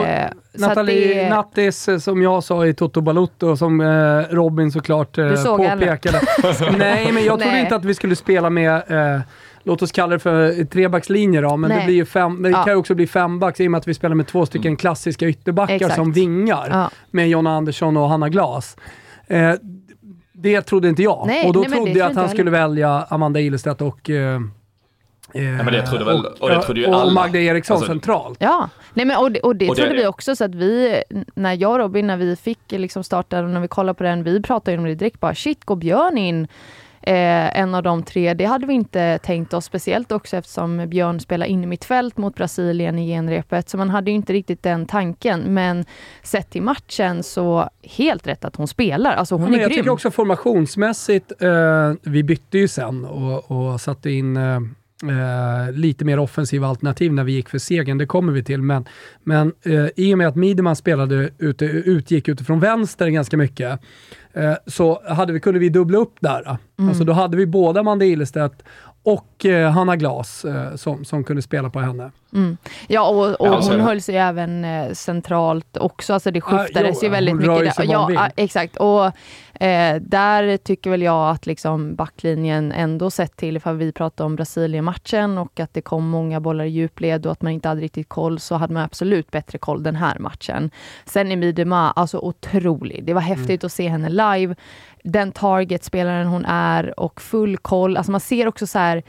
så 0.55 0.65
att 0.65 0.69
Nathalie 0.69 1.23
det- 1.23 1.29
Nattis, 1.29 1.87
eh, 1.89 1.97
som 1.97 2.21
jag 2.21 2.43
sa 2.43 2.65
i 2.65 2.73
Toto 2.73 3.01
Balutto, 3.01 3.57
som 3.57 3.81
eh, 3.81 4.35
Robin 4.35 4.71
såklart 4.71 5.17
eh, 5.17 5.43
påpekade. 5.57 6.21
Nej, 6.77 7.11
men 7.11 7.23
jag 7.23 7.39
trodde 7.39 7.51
Nej. 7.51 7.61
inte 7.61 7.75
att 7.75 7.85
vi 7.85 7.93
skulle 7.95 8.15
spela 8.15 8.49
med, 8.49 8.75
eh, 9.15 9.21
låt 9.63 9.81
oss 9.81 9.91
kalla 9.91 10.13
det 10.13 10.19
för 10.19 10.63
trebackslinje 10.65 11.41
då, 11.41 11.57
men 11.57 11.69
det 11.69 11.75
Nej. 11.75 11.85
blir 11.85 11.95
ju 11.95 12.05
fem, 12.05 12.41
det 12.41 12.49
Ja. 12.49 12.63
kan 12.63 12.73
ju 12.73 12.77
också 12.79 12.95
bli 12.95 13.07
fembacks 13.07 13.59
i 13.59 13.67
och 13.67 13.71
med 13.71 13.77
att 13.77 13.87
vi 13.87 13.93
spelar 13.93 14.15
med 14.15 14.27
två 14.27 14.45
stycken 14.45 14.75
klassiska 14.77 15.27
ytterbackar 15.27 15.75
Exakt. 15.75 15.95
som 15.95 16.11
vingar 16.11 16.67
Ja. 16.71 16.89
med 17.11 17.29
Jonna 17.29 17.55
Andersson 17.55 17.97
och 17.97 18.09
Hanna 18.09 18.29
Glas. 18.29 18.77
Eh, 19.27 19.53
det 20.33 20.61
trodde 20.61 20.89
inte 20.89 21.03
jag. 21.03 21.23
Nej, 21.27 21.47
och 21.47 21.53
då 21.53 21.59
nej, 21.59 21.69
det 21.69 21.75
trodde 21.75 21.91
jag 21.91 22.09
att 22.11 22.15
han 22.17 22.29
skulle 22.29 22.51
välja 22.51 23.05
Amanda 23.09 23.39
Ilestedt 23.39 23.81
och 23.81 24.09
eh, 24.09 24.39
men 25.33 25.65
det 25.65 25.85
trodde 25.87 26.05
väl- 26.05 26.25
och 26.39 26.49
det 26.49 26.61
trodde 26.61 26.79
ju 26.79 26.87
och 26.87 26.95
alla. 27.01 27.13
Magda 27.13 27.39
Eriksson 27.39 27.75
Alltså- 27.75 27.91
centralt. 27.91 28.37
Ja, 28.41 28.69
Nej, 28.93 29.05
men, 29.05 29.17
och 29.17 29.31
det, 29.31 29.39
och 29.39 29.55
det 29.55 29.69
Och 29.69 29.75
det- 29.75 29.81
trodde 29.81 29.95
vi 29.95 30.07
också. 30.07 30.35
Så 30.35 30.43
att 30.43 30.55
vi, 30.55 31.03
när 31.35 31.53
jag 31.61 31.71
och 31.71 31.77
Robin, 31.79 32.07
när 32.07 32.17
vi 32.17 32.35
fick 32.35 32.59
liksom 32.71 33.03
starta, 33.03 33.39
och 33.43 33.49
när 33.49 33.59
vi 33.61 33.67
kollade 33.67 33.97
på 33.97 34.03
den, 34.03 34.23
vi 34.23 34.41
pratade 34.41 34.77
om 34.77 34.83
det 34.83 34.95
direkt 34.95 35.19
bara, 35.19 35.35
shit, 35.35 35.65
går 35.65 35.75
Björn 35.75 36.17
in? 36.17 36.47
Eh, 37.01 37.59
en 37.59 37.75
av 37.75 37.83
de 37.83 38.03
tre, 38.03 38.33
det 38.33 38.45
hade 38.45 38.67
vi 38.67 38.73
inte 38.73 39.17
tänkt 39.23 39.53
oss, 39.53 39.65
speciellt 39.65 40.11
också 40.11 40.37
eftersom 40.37 40.89
Björn 40.89 41.19
spelar 41.19 41.45
in 41.45 41.63
i 41.63 41.67
mitt 41.67 41.85
fält 41.85 42.17
mot 42.17 42.35
Brasilien 42.35 42.99
i 42.99 43.07
genrepet, 43.07 43.69
så 43.69 43.77
man 43.77 43.89
hade 43.89 44.11
ju 44.11 44.15
inte 44.15 44.33
riktigt 44.33 44.63
den 44.63 44.85
tanken. 44.85 45.39
Men 45.53 45.85
sett 46.23 46.49
till 46.49 46.61
matchen 46.61 47.23
så 47.23 47.69
helt 47.83 48.27
rätt 48.27 48.45
att 48.45 48.55
hon 48.55 48.67
spelar. 48.67 49.13
Alltså 49.13 49.35
hon 49.35 49.43
Ja, 49.43 49.49
men 49.49 49.59
är 49.59 49.63
jag 49.63 49.71
grym. 49.71 49.77
tycker 49.79 49.91
också 49.91 50.11
formationsmässigt, 50.11 51.31
eh, 51.41 51.93
vi 52.01 52.23
bytte 52.23 52.57
ju 52.57 52.67
sen 52.67 53.05
och, 53.05 53.51
och 53.51 53.81
satte 53.81 54.11
in 54.11 54.37
eh, 54.37 54.59
eh, 55.03 55.71
lite 55.71 56.05
mer 56.05 56.19
offensiva 56.19 56.67
alternativ 56.67 57.13
när 57.13 57.23
vi 57.23 57.31
gick 57.31 57.49
för 57.49 57.57
segern, 57.57 57.97
det 57.97 58.05
kommer 58.05 58.33
vi 58.33 58.43
till. 58.43 58.61
Men, 58.61 58.85
men 59.23 59.53
eh, 59.63 59.85
i 59.95 60.13
och 60.13 60.17
med 60.17 60.27
att 60.27 60.35
Mideman 60.35 60.75
spelade 60.75 61.29
ute, 61.37 61.65
utgick 61.65 62.27
utifrån 62.27 62.59
vänster 62.59 63.07
ganska 63.07 63.37
mycket, 63.37 63.79
eh, 64.33 64.53
så 64.65 65.01
hade 65.07 65.33
vi, 65.33 65.39
kunde 65.39 65.59
vi 65.59 65.69
dubbla 65.69 65.97
upp 65.97 66.15
där. 66.19 66.57
Mm. 66.79 66.89
Alltså 66.89 67.03
då 67.03 67.13
hade 67.13 67.37
vi 67.37 67.45
både 67.45 67.79
Amanda 67.79 68.05
Ilestedt 68.05 68.63
och 69.03 69.45
eh, 69.45 69.71
Hanna 69.71 69.95
Glas 69.95 70.45
eh, 70.45 70.75
som, 70.75 71.05
som 71.05 71.23
kunde 71.23 71.41
spela 71.41 71.69
på 71.69 71.79
henne. 71.79 72.11
Mm. 72.33 72.57
Ja, 72.87 73.09
och, 73.09 73.41
och 73.41 73.47
Ja, 73.47 73.59
hon 73.63 73.79
höll 73.79 74.01
sig 74.01 74.17
även 74.17 74.65
eh, 74.65 74.91
centralt 74.93 75.77
också. 75.77 76.13
Alltså 76.13 76.31
det 76.31 76.39
Ja, 76.39 76.57
skiftades 76.57 76.97
jo, 77.01 77.05
ju 77.07 77.09
väldigt 77.11 77.35
hon 77.35 77.43
rör 77.45 77.59
mycket. 77.59 77.75
sig 77.75 77.87
där. 77.87 77.93
Ja, 77.93 78.11
ja, 78.11 78.29
exakt. 78.35 78.75
Och 78.77 79.05
eh, 79.63 79.95
där 80.01 80.57
tycker 80.57 80.89
väl 80.89 81.01
jag 81.01 81.29
att 81.29 81.45
liksom 81.45 81.95
backlinjen 81.95 82.71
ändå 82.71 83.11
sett 83.11 83.35
till 83.37 83.57
ifall 83.57 83.77
vi 83.77 83.91
pratar 83.91 84.25
om 84.25 84.35
Brasilien-matchen 84.35 85.37
och 85.37 85.59
att 85.59 85.73
det 85.73 85.81
kom 85.81 86.09
många 86.09 86.39
bollar 86.39 86.65
i 86.65 86.69
djupled 86.69 87.25
och 87.25 87.31
att 87.31 87.41
man 87.41 87.51
inte 87.51 87.67
hade 87.69 87.81
riktigt 87.81 88.09
koll 88.09 88.39
så 88.39 88.55
hade 88.55 88.73
man 88.73 88.83
absolut 88.83 89.31
bättre 89.31 89.57
koll 89.57 89.83
den 89.83 89.95
här 89.95 90.19
matchen. 90.19 90.71
Sen 91.05 91.31
är 91.31 91.35
Midema 91.35 91.91
alltså 91.91 92.19
otrolig. 92.19 93.03
Det 93.05 93.13
var 93.13 93.21
Mm. 93.21 93.37
häftigt 93.37 93.63
att 93.63 93.71
se 93.71 93.87
henne 93.87 94.09
live. 94.09 94.55
Den 95.03 95.31
targetspelaren 95.31 96.27
hon 96.27 96.45
är 96.45 96.99
och 96.99 97.21
full 97.21 97.57
koll. 97.57 97.97
Alltså 97.97 98.11
man 98.11 98.21
ser 98.21 98.47
också 98.47 98.67
så 98.67 98.79
här 98.79 99.03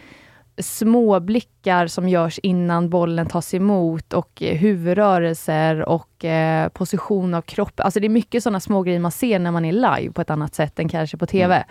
små 0.59 1.21
blickar 1.21 1.87
som 1.87 2.09
görs 2.09 2.39
innan 2.39 2.91
bollen 2.91 3.27
tas 3.27 3.55
emot 3.55 4.13
och 4.13 4.43
eh, 4.43 4.57
huvudrörelser 4.57 5.89
och 5.89 6.10
eh, 6.25 6.69
position 6.69 7.35
av 7.35 7.43
kropp. 7.43 7.81
Alltså 7.81 8.01
det 8.01 8.07
är 8.07 8.09
mycket 8.09 8.43
sådana 8.43 8.61
små 8.61 8.83
grejer 8.83 9.01
man 9.01 9.13
ser 9.13 9.39
när 9.39 9.51
man 9.51 9.65
är 9.65 9.73
live 9.73 10.13
på 10.13 10.21
ett 10.21 10.31
annat 10.31 10.55
sätt 10.55 10.79
än 10.79 10.89
kanske 10.89 11.17
på 11.17 11.27
TV. 11.27 11.65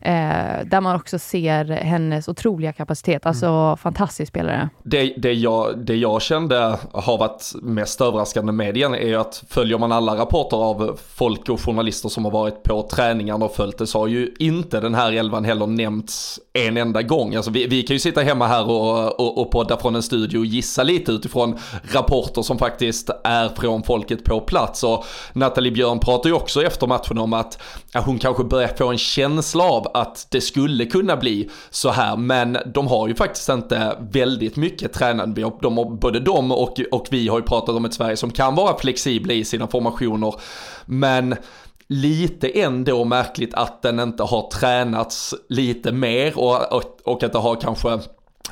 Eh, 0.00 0.14
där 0.64 0.80
man 0.80 0.96
också 0.96 1.18
ser 1.18 1.64
hennes 1.64 2.28
otroliga 2.28 2.72
kapacitet. 2.72 3.26
Alltså 3.26 3.76
fantastisk 3.76 4.28
spelare. 4.28 4.68
Det, 4.82 5.14
det, 5.16 5.32
jag, 5.32 5.78
det 5.78 5.96
jag 5.96 6.22
kände 6.22 6.78
har 6.92 7.18
varit 7.18 7.52
mest 7.62 8.00
överraskande 8.00 8.52
med 8.52 8.74
den 8.74 8.94
är 8.94 9.18
att 9.18 9.44
följer 9.48 9.78
man 9.78 9.92
alla 9.92 10.16
rapporter 10.16 10.56
av 10.56 10.98
folk 11.14 11.48
och 11.48 11.60
journalister 11.60 12.08
som 12.08 12.24
har 12.24 12.32
varit 12.32 12.62
på 12.62 12.82
träningarna 12.82 13.44
och 13.44 13.54
följt 13.54 13.78
det 13.78 13.86
så 13.86 13.98
har 13.98 14.06
ju 14.06 14.34
inte 14.38 14.80
den 14.80 14.94
här 14.94 15.12
elvan 15.12 15.44
heller 15.44 15.66
nämnts 15.66 16.40
en 16.52 16.76
enda 16.76 17.02
gång. 17.02 17.34
Alltså 17.34 17.50
vi, 17.50 17.66
vi 17.66 17.82
kan 17.82 17.94
ju 17.94 18.00
sitta 18.00 18.20
hemma 18.20 18.46
här 18.46 18.70
och, 18.70 19.20
och, 19.20 19.40
och 19.40 19.50
podda 19.50 19.76
från 19.76 19.94
en 19.94 20.02
studio 20.02 20.38
och 20.38 20.46
gissa 20.46 20.82
lite 20.82 21.12
utifrån 21.12 21.58
rapporter 21.92 22.42
som 22.42 22.58
faktiskt 22.58 23.10
är 23.24 23.48
från 23.48 23.82
folk 23.82 23.93
folket 23.94 24.24
på 24.24 24.40
plats. 24.40 24.84
Och 24.84 25.04
Nathalie 25.32 25.72
Björn 25.72 25.98
pratar 25.98 26.30
ju 26.30 26.34
också 26.34 26.62
efter 26.62 26.86
matchen 26.86 27.18
om 27.18 27.32
att 27.32 27.58
hon 27.94 28.18
kanske 28.18 28.44
börjar 28.44 28.68
få 28.68 28.88
en 28.88 28.98
känsla 28.98 29.64
av 29.64 29.86
att 29.94 30.26
det 30.30 30.40
skulle 30.40 30.86
kunna 30.86 31.16
bli 31.16 31.50
så 31.70 31.90
här. 31.90 32.16
Men 32.16 32.58
de 32.74 32.86
har 32.86 33.08
ju 33.08 33.14
faktiskt 33.14 33.48
inte 33.48 33.96
väldigt 34.12 34.56
mycket 34.56 34.92
tränande. 34.92 35.50
De, 35.62 35.98
både 36.00 36.20
de 36.20 36.52
och, 36.52 36.80
och 36.90 37.06
vi 37.10 37.28
har 37.28 37.38
ju 37.38 37.44
pratat 37.44 37.74
om 37.74 37.84
ett 37.84 37.94
Sverige 37.94 38.16
som 38.16 38.30
kan 38.30 38.54
vara 38.54 38.78
flexibla 38.78 39.34
i 39.34 39.44
sina 39.44 39.66
formationer. 39.66 40.34
Men 40.86 41.36
lite 41.88 42.48
ändå 42.48 43.04
märkligt 43.04 43.54
att 43.54 43.82
den 43.82 44.00
inte 44.00 44.22
har 44.22 44.50
tränats 44.50 45.34
lite 45.48 45.92
mer 45.92 46.38
och, 46.38 46.72
och, 46.72 47.00
och 47.04 47.22
att 47.22 47.32
det 47.32 47.38
har 47.38 47.60
kanske 47.60 47.98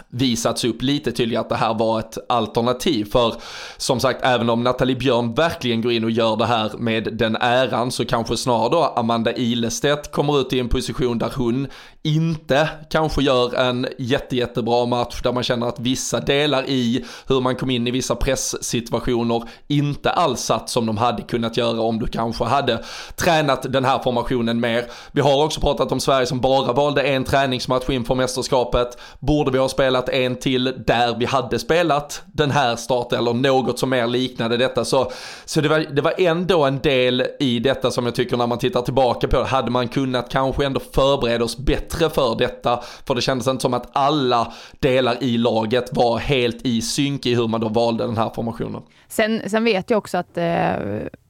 visats 0.09 0.65
upp 0.65 0.83
lite 0.83 1.13
tydligare 1.13 1.41
att 1.41 1.49
det 1.49 1.57
här 1.57 1.75
var 1.75 1.99
ett 1.99 2.19
alternativ. 2.29 3.05
För 3.13 3.35
som 3.77 4.01
sagt, 4.01 4.21
även 4.23 4.51
om 4.51 4.63
Nathalie 4.65 4.97
Björn 4.97 5.35
verkligen 5.35 5.83
går 5.83 5.93
in 5.93 6.05
och 6.05 6.11
gör 6.11 6.37
det 6.37 6.47
här 6.47 6.71
med 6.79 7.09
den 7.13 7.37
äran 7.37 7.91
så 7.91 8.05
kanske 8.05 8.37
snarare 8.37 8.69
då 8.69 8.85
Amanda 8.97 9.37
Ilestedt 9.37 10.13
kommer 10.13 10.41
ut 10.41 10.53
i 10.53 10.61
en 10.61 10.69
position 10.69 11.19
där 11.19 11.33
hon 11.37 11.67
inte 12.05 12.69
kanske 12.91 13.23
gör 13.23 13.55
en 13.55 13.87
jätte, 13.99 14.37
jättebra 14.37 14.87
match 14.87 15.21
där 15.23 15.33
man 15.33 15.43
känner 15.43 15.67
att 15.67 15.81
vissa 15.81 16.21
delar 16.21 16.65
i 16.69 17.05
hur 17.27 17.41
man 17.41 17.57
kom 17.57 17.71
in 17.71 17.87
i 17.87 17.91
vissa 17.91 18.15
presssituationer 18.15 19.43
inte 19.69 20.11
alls 20.11 20.41
satt 20.41 20.71
som 20.71 20.87
de 20.87 20.97
hade 20.97 21.23
kunnat 21.23 21.57
göra 21.57 21.81
om 21.81 21.99
du 21.99 22.07
kanske 22.07 22.45
hade 22.45 22.85
tränat 23.17 23.73
den 23.73 23.85
här 23.85 23.99
formationen 23.99 24.61
mer. 24.61 24.85
Vi 25.13 25.21
har 25.21 25.45
också 25.45 25.61
pratat 25.61 25.93
om 25.93 26.01
Sverige 26.01 26.27
som 26.27 26.41
bara 26.41 26.73
valde 26.73 27.03
en 27.03 27.25
träningsmatch 27.25 27.91
inför 27.91 28.15
mästerskapet. 28.15 28.99
Borde 29.21 29.51
vi 29.51 29.59
ha 29.59 29.69
spelat 29.69 30.09
en 30.09 30.37
till 30.37 30.65
där 30.87 31.17
vi 31.19 31.25
hade 31.25 31.59
spelat 31.59 32.23
den 32.27 32.51
här 32.51 32.77
starten 32.77 33.19
eller 33.19 33.33
något 33.35 33.79
som 33.79 33.91
mer 33.91 34.07
liknade 34.07 34.57
detta 34.57 34.85
så, 34.85 35.13
så 35.45 35.61
det, 35.61 35.69
var, 35.69 35.79
det 35.79 36.03
var 36.03 36.15
ändå 36.19 36.65
en 36.65 36.79
del 36.79 37.27
i 37.41 37.59
detta 37.59 37.91
som 37.91 38.05
jag 38.05 38.15
tycker 38.15 38.37
när 38.37 38.47
man 38.47 38.59
tittar 38.59 38.83
tillbaka 38.83 39.29
på 39.29 39.39
det, 39.39 39.45
hade 39.45 39.71
man 39.71 39.89
kunnat 39.89 40.29
kanske 40.29 40.67
ändå 40.67 40.81
förbereda 40.81 41.45
oss 41.45 41.57
bättre 41.57 41.92
bättre 41.93 42.11
för 42.11 42.37
detta. 42.39 42.81
För 43.07 43.15
det 43.15 43.21
kändes 43.21 43.49
inte 43.49 43.63
som 43.63 43.75
att 43.75 43.89
alla 43.93 44.53
delar 44.81 45.23
i 45.23 45.39
laget 45.39 45.97
var 45.97 46.19
helt 46.19 46.67
i 46.67 46.83
synk 46.83 47.27
i 47.27 47.35
hur 47.35 47.49
man 47.49 47.61
då 47.61 47.69
valde 47.69 48.07
den 48.07 48.17
här 48.17 48.31
formationen. 48.35 48.83
Sen, 49.09 49.43
sen 49.47 49.65
vet 49.65 49.91
jag 49.91 49.99
också 49.99 50.19
att 50.19 50.39
eh, 50.39 50.73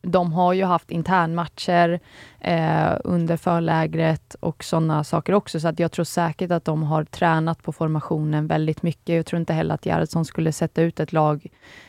de 0.03 0.33
har 0.33 0.53
ju 0.53 0.65
haft 0.65 0.91
internmatcher 0.91 2.01
eh, 2.41 2.93
under 3.05 3.37
förlägret 3.37 4.37
och 4.41 4.65
sådana 4.65 5.05
saker 5.05 5.35
också, 5.35 5.61
så 5.61 5.69
att 5.69 5.79
jag 5.79 5.93
tror 5.93 6.05
säkert 6.05 6.51
att 6.51 6.65
de 6.65 6.83
har 6.83 7.05
tränat 7.05 7.63
på 7.63 7.73
formationen 7.73 8.47
väldigt 8.47 8.83
mycket. 8.83 9.17
Jag 9.17 9.27
tror 9.27 9.41
inte 9.41 9.53
heller 9.53 9.75
att 9.75 9.87
Gerhardsson 9.87 10.25
skulle 10.25 10.53
sätta 10.53 10.83
ut 10.83 11.01
ett 11.01 11.13
lag 11.13 11.47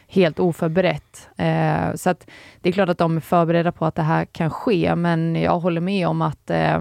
helt 0.08 0.40
oförberett. 0.40 1.30
Eh, 1.38 1.96
så 1.96 2.10
att 2.10 2.28
det 2.62 2.70
är 2.70 2.74
klart 2.74 2.90
att 2.90 2.98
de 2.98 3.18
är 3.18 3.22
förberedda 3.22 3.72
på 3.72 3.86
att 3.86 3.96
det 3.96 4.02
här 4.02 4.26
kan 4.26 4.50
ske, 4.50 4.96
men 4.96 5.36
jag 5.36 5.60
håller 5.60 5.82
med 5.82 6.08
om 6.08 6.22
att 6.22 6.50
eh, 6.50 6.80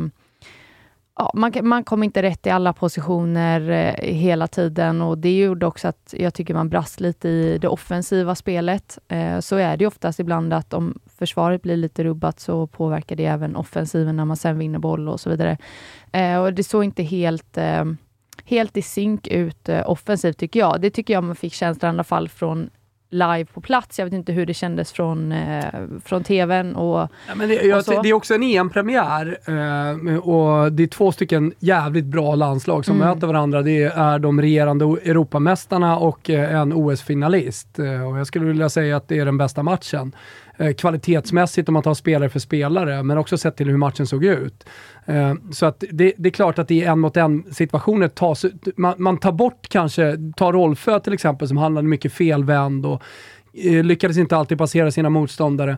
ja, 1.19 1.31
man, 1.35 1.53
man 1.63 1.85
kom 1.85 2.03
inte 2.03 2.23
rätt 2.23 2.47
i 2.47 2.51
alla 2.51 2.73
positioner 2.73 3.71
eh, 3.71 4.15
hela 4.15 4.47
tiden 4.47 5.03
och 5.03 5.19
det 5.19 5.39
gjorde 5.39 5.67
också 5.67 5.89
att 5.89 6.15
jag 6.19 6.35
tycker 6.35 6.55
man 6.55 6.69
brast 6.69 7.01
lite 7.01 7.29
i 7.29 7.59
det 7.59 7.69
offensiva 7.69 8.35
spelet. 8.35 8.99
Eh, 9.09 9.39
så 9.41 9.57
är 9.57 9.77
det 9.77 9.87
oftast 9.87 10.21
ibland 10.21 10.53
att 10.53 10.75
om 10.75 10.99
försvaret 11.19 11.63
blir 11.63 11.77
lite 11.77 12.05
rubbat 12.05 12.41
så 12.41 12.67
påverkar 12.67 13.17
det 13.17 13.27
även 13.27 13.57
offensiven 13.57 14.17
när 14.17 14.25
man 14.25 14.37
sen 14.37 14.59
vinner 14.59 14.79
boll 14.79 15.09
och 15.09 15.21
så 15.21 15.31
vidare. 15.31 15.59
Eh, 16.13 16.39
och 16.39 16.55
det 16.55 16.65
såg 16.65 16.85
inte 16.85 17.03
helt 17.03 17.57
eh, 17.57 17.85
helt 18.45 18.77
i 18.77 18.83
synk 18.83 19.27
ut 19.27 19.69
eh, 19.69 19.91
offensivt 19.91 20.39
tycker 20.39 20.61
jag. 20.61 20.81
Det 20.81 20.91
tycker 20.91 21.15
jag 21.15 21.25
man 21.25 21.37
fick 21.37 21.53
känslan 21.53 21.95
i 21.95 21.97
alla 21.97 22.05
fall 22.05 22.29
från 22.29 22.71
live 23.13 23.45
på 23.45 23.61
plats. 23.61 23.99
Jag 23.99 24.07
vet 24.07 24.15
inte 24.15 24.33
hur 24.33 24.47
det 24.47 24.55
kändes 24.55 24.93
från, 24.93 25.33
eh, 25.33 25.65
från 26.05 26.25
tvn 26.25 26.77
och, 26.77 27.09
ja, 27.29 27.35
men 27.35 27.49
det, 27.49 27.55
jag, 27.55 27.85
det 28.03 28.09
är 28.09 28.13
också 28.13 28.35
en 28.35 28.43
EM-premiär 28.43 29.39
eh, 29.45 30.17
och 30.19 30.73
det 30.73 30.83
är 30.83 30.87
två 30.87 31.13
stycken 31.13 31.53
jävligt 31.59 32.05
bra 32.05 32.35
landslag 32.35 32.85
som 32.85 32.97
mm. 32.97 33.09
möter 33.09 33.27
varandra. 33.27 33.63
Det 33.63 33.83
är 33.83 34.19
de 34.19 34.41
regerande 34.41 34.85
Europamästarna 34.85 35.97
och 35.97 36.31
eh, 36.31 36.55
en 36.61 36.73
OS-finalist. 36.73 37.79
Eh, 37.79 38.09
och 38.09 38.19
jag 38.19 38.27
skulle 38.27 38.47
vilja 38.47 38.69
säga 38.69 38.97
att 38.97 39.09
det 39.09 39.19
är 39.19 39.25
den 39.25 39.39
bästa 39.39 39.63
matchen. 39.63 40.13
Eh, 40.63 40.73
kvalitetsmässigt 40.73 41.69
om 41.69 41.73
man 41.73 41.83
tar 41.83 41.95
spelare 41.95 42.29
för 42.29 42.39
spelare, 42.39 43.03
men 43.03 43.19
också 43.19 43.39
sett 43.39 43.57
till 43.57 43.69
hur 43.69 43.77
matchen 43.77 44.07
såg 44.07 44.25
ut. 44.25 44.65
Eh, 45.07 45.35
så 45.51 45.67
att 45.67 45.85
det, 45.91 46.13
det, 46.19 46.29
är 46.29 46.31
klart 46.31 46.59
att 46.59 46.71
i 46.71 46.83
en 46.83 46.99
mot 46.99 47.17
en 47.17 47.45
situationer 47.53 48.09
tas, 48.09 48.47
man, 48.77 48.95
man 48.99 49.19
tar 49.19 49.33
bort 49.33 49.69
kanske, 49.69 50.17
tar 50.37 50.53
Rolfö 50.53 51.01
till 51.01 51.13
exempel 51.13 51.49
som 51.49 51.57
handlade 51.57 51.89
mycket 51.89 52.13
felvänd 52.13 52.87
och 52.87 53.03
eh, 53.53 53.85
lyckades 53.85 54.17
inte 54.17 54.37
alltid 54.37 54.59
passera 54.59 54.91
sina 54.91 55.11
motståndare. 55.11 55.77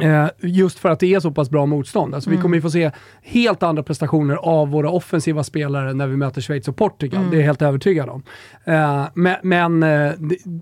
Eh, 0.00 0.26
just 0.40 0.78
för 0.78 0.88
att 0.88 1.00
det 1.00 1.14
är 1.14 1.20
så 1.20 1.30
pass 1.30 1.50
bra 1.50 1.66
motstånd. 1.66 2.14
Alltså 2.14 2.30
mm. 2.30 2.38
Vi 2.38 2.42
kommer 2.42 2.56
ju 2.56 2.62
få 2.62 2.70
se 2.70 2.90
helt 3.22 3.62
andra 3.62 3.82
prestationer 3.82 4.34
av 4.34 4.68
våra 4.68 4.90
offensiva 4.90 5.44
spelare 5.44 5.94
när 5.94 6.06
vi 6.06 6.16
möter 6.16 6.40
Schweiz 6.40 6.68
och 6.68 6.76
Portugal. 6.76 7.18
Mm. 7.18 7.30
Det 7.30 7.36
är 7.36 7.38
jag 7.38 7.46
helt 7.46 7.62
övertygad 7.62 8.08
om. 8.08 8.22
Eh, 8.64 9.06
men 9.14 9.36
men 9.42 9.82
eh, 9.82 10.12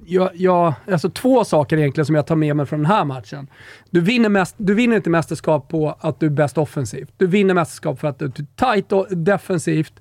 jag, 0.06 0.30
jag, 0.34 0.74
alltså 0.92 1.10
två 1.10 1.44
saker 1.44 1.76
egentligen 1.76 2.06
som 2.06 2.14
jag 2.14 2.26
tar 2.26 2.36
med 2.36 2.56
mig 2.56 2.66
från 2.66 2.78
den 2.78 2.90
här 2.90 3.04
matchen. 3.04 3.46
Du 3.90 4.00
vinner, 4.00 4.28
mest, 4.28 4.54
du 4.58 4.74
vinner 4.74 4.96
inte 4.96 5.10
mästerskap 5.10 5.68
på 5.68 5.96
att 6.00 6.20
du 6.20 6.26
är 6.26 6.30
bäst 6.30 6.58
offensivt. 6.58 7.12
Du 7.16 7.26
vinner 7.26 7.54
mästerskap 7.54 8.00
för 8.00 8.08
att 8.08 8.18
du 8.18 8.24
är 8.24 8.74
tight 8.74 8.92
och 8.92 9.06
defensivt 9.16 10.00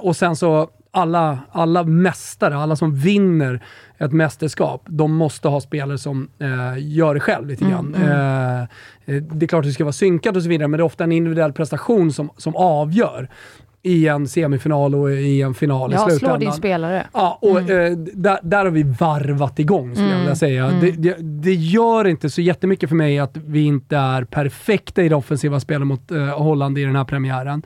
och 0.00 0.16
sen 0.16 0.36
så 0.36 0.70
alla, 0.98 1.38
alla 1.52 1.84
mästare, 1.84 2.56
alla 2.56 2.76
som 2.76 2.94
vinner 2.94 3.62
ett 3.98 4.12
mästerskap, 4.12 4.82
de 4.86 5.14
måste 5.14 5.48
ha 5.48 5.60
spelare 5.60 5.98
som 5.98 6.28
eh, 6.38 6.48
gör 6.78 7.14
det 7.14 7.20
själv 7.20 7.48
lite 7.48 7.64
grann. 7.64 7.94
Mm, 7.94 8.08
mm. 8.08 8.66
Eh, 9.06 9.22
det 9.22 9.46
är 9.46 9.48
klart 9.48 9.64
att 9.64 9.68
det 9.68 9.72
ska 9.72 9.84
vara 9.84 9.92
synkat 9.92 10.36
och 10.36 10.42
så 10.42 10.48
vidare, 10.48 10.68
men 10.68 10.78
det 10.78 10.82
är 10.82 10.86
ofta 10.86 11.04
en 11.04 11.12
individuell 11.12 11.52
prestation 11.52 12.12
som, 12.12 12.30
som 12.36 12.56
avgör 12.56 13.28
i 13.82 14.08
en 14.08 14.28
semifinal 14.28 14.94
och 14.94 15.12
i 15.12 15.42
en 15.42 15.54
final 15.54 15.92
ja, 15.92 16.06
i 16.06 16.10
slutändan. 16.10 16.34
Ja, 16.34 16.38
slå 16.38 16.50
din 16.50 16.52
spelare. 16.52 17.06
Ja, 17.12 17.38
och 17.42 17.60
mm. 17.60 17.92
eh, 17.92 17.98
där, 17.98 18.38
där 18.42 18.64
har 18.64 18.70
vi 18.70 18.82
varvat 18.82 19.58
igång 19.58 19.94
skulle 19.94 20.06
mm. 20.06 20.12
jag 20.12 20.20
vilja 20.20 20.36
säga. 20.36 20.66
Mm. 20.66 20.80
Det, 20.80 20.90
det, 20.90 21.16
det, 21.20 21.54
gör 21.54 22.06
inte 22.06 22.30
så 22.30 22.40
jättemycket 22.40 22.88
för 22.88 22.96
mig 22.96 23.18
att 23.18 23.36
vi 23.36 23.64
inte 23.64 23.96
är 23.96 24.24
perfekta 24.24 25.02
i 25.02 25.08
det 25.08 25.16
offensiva 25.16 25.60
spelet 25.60 25.86
mot 25.86 26.10
eh, 26.10 26.26
Holland 26.26 26.78
i 26.78 26.84
den 26.84 26.96
här 26.96 27.04
premiären. 27.04 27.62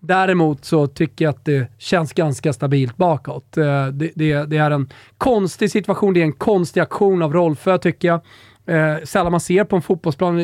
Däremot 0.00 0.64
så 0.64 0.86
tycker 0.86 1.24
jag 1.24 1.32
att 1.32 1.44
det 1.44 1.72
känns 1.78 2.12
ganska 2.12 2.52
stabilt 2.52 2.96
bakåt. 2.96 3.56
Eh, 3.56 3.86
det, 3.86 4.10
det, 4.14 4.44
det 4.44 4.56
är 4.56 4.70
en 4.70 4.88
konstig 5.18 5.70
situation, 5.70 6.14
det 6.14 6.20
är 6.20 6.24
en 6.24 6.32
konstig 6.32 6.80
aktion 6.80 7.22
av 7.22 7.32
Rolfö 7.32 7.78
tycker 7.78 8.08
jag. 8.08 8.20
Eh, 8.66 9.04
sällan 9.04 9.32
man 9.32 9.40
ser 9.40 9.64
på 9.64 9.76
en 9.76 9.82
fotbollsplan. 9.82 10.36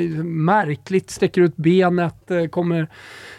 Märkligt, 0.45 1.11
sträcker 1.11 1.41
ut 1.41 1.57
benet, 1.57 2.31
eh, 2.31 2.47
kommer 2.47 2.89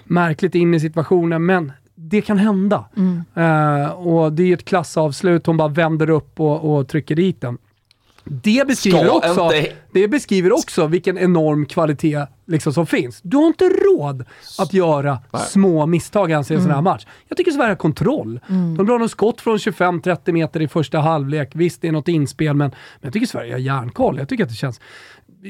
märkligt 0.03 0.55
in 0.55 0.73
i 0.73 0.79
situationen, 0.79 1.45
men 1.45 1.71
det 1.95 2.21
kan 2.21 2.37
hända. 2.37 2.85
Mm. 2.97 3.23
Eh, 3.33 3.89
och 3.91 4.33
det 4.33 4.43
är 4.43 4.53
ett 4.53 4.65
klassavslut, 4.65 5.45
hon 5.45 5.57
bara 5.57 5.67
vänder 5.67 6.09
upp 6.09 6.39
och, 6.39 6.77
och 6.77 6.87
trycker 6.87 7.15
dit 7.15 7.41
den. 7.41 7.57
Det 8.29 8.67
beskriver, 8.67 9.15
också, 9.15 9.55
inte... 9.55 9.71
det 9.91 10.07
beskriver 10.07 10.53
också 10.53 10.87
vilken 10.87 11.17
enorm 11.17 11.65
kvalitet 11.65 12.25
liksom 12.47 12.73
som 12.73 12.85
finns. 12.85 13.21
Du 13.21 13.37
har 13.37 13.47
inte 13.47 13.65
råd 13.65 14.25
att 14.59 14.73
göra 14.73 15.19
Nej. 15.31 15.41
små 15.41 15.85
misstag 15.85 16.31
ens 16.31 16.51
i 16.51 16.53
en 16.53 16.59
mm. 16.59 16.63
sån 16.63 16.71
här 16.71 16.79
mm. 16.79 16.83
match. 16.83 17.05
Jag 17.27 17.37
tycker 17.37 17.51
Sverige 17.51 17.69
har 17.69 17.75
kontroll. 17.75 18.39
Mm. 18.49 18.77
De 18.77 18.85
drar 18.85 18.99
något 18.99 19.11
skott 19.11 19.41
från 19.41 19.57
25-30 19.57 20.31
meter 20.31 20.61
i 20.61 20.67
första 20.67 20.99
halvlek. 20.99 21.51
Visst, 21.53 21.81
det 21.81 21.87
är 21.87 21.91
något 21.91 22.07
inspel, 22.07 22.55
men, 22.55 22.69
men 22.69 22.71
jag 23.01 23.13
tycker 23.13 23.27
Sverige 23.27 23.53
har 23.53 23.59
järnkoll. 23.59 24.17
Jag 24.17 24.29
tycker 24.29 24.43
att 24.43 24.49
det 24.49 24.55
känns 24.55 24.81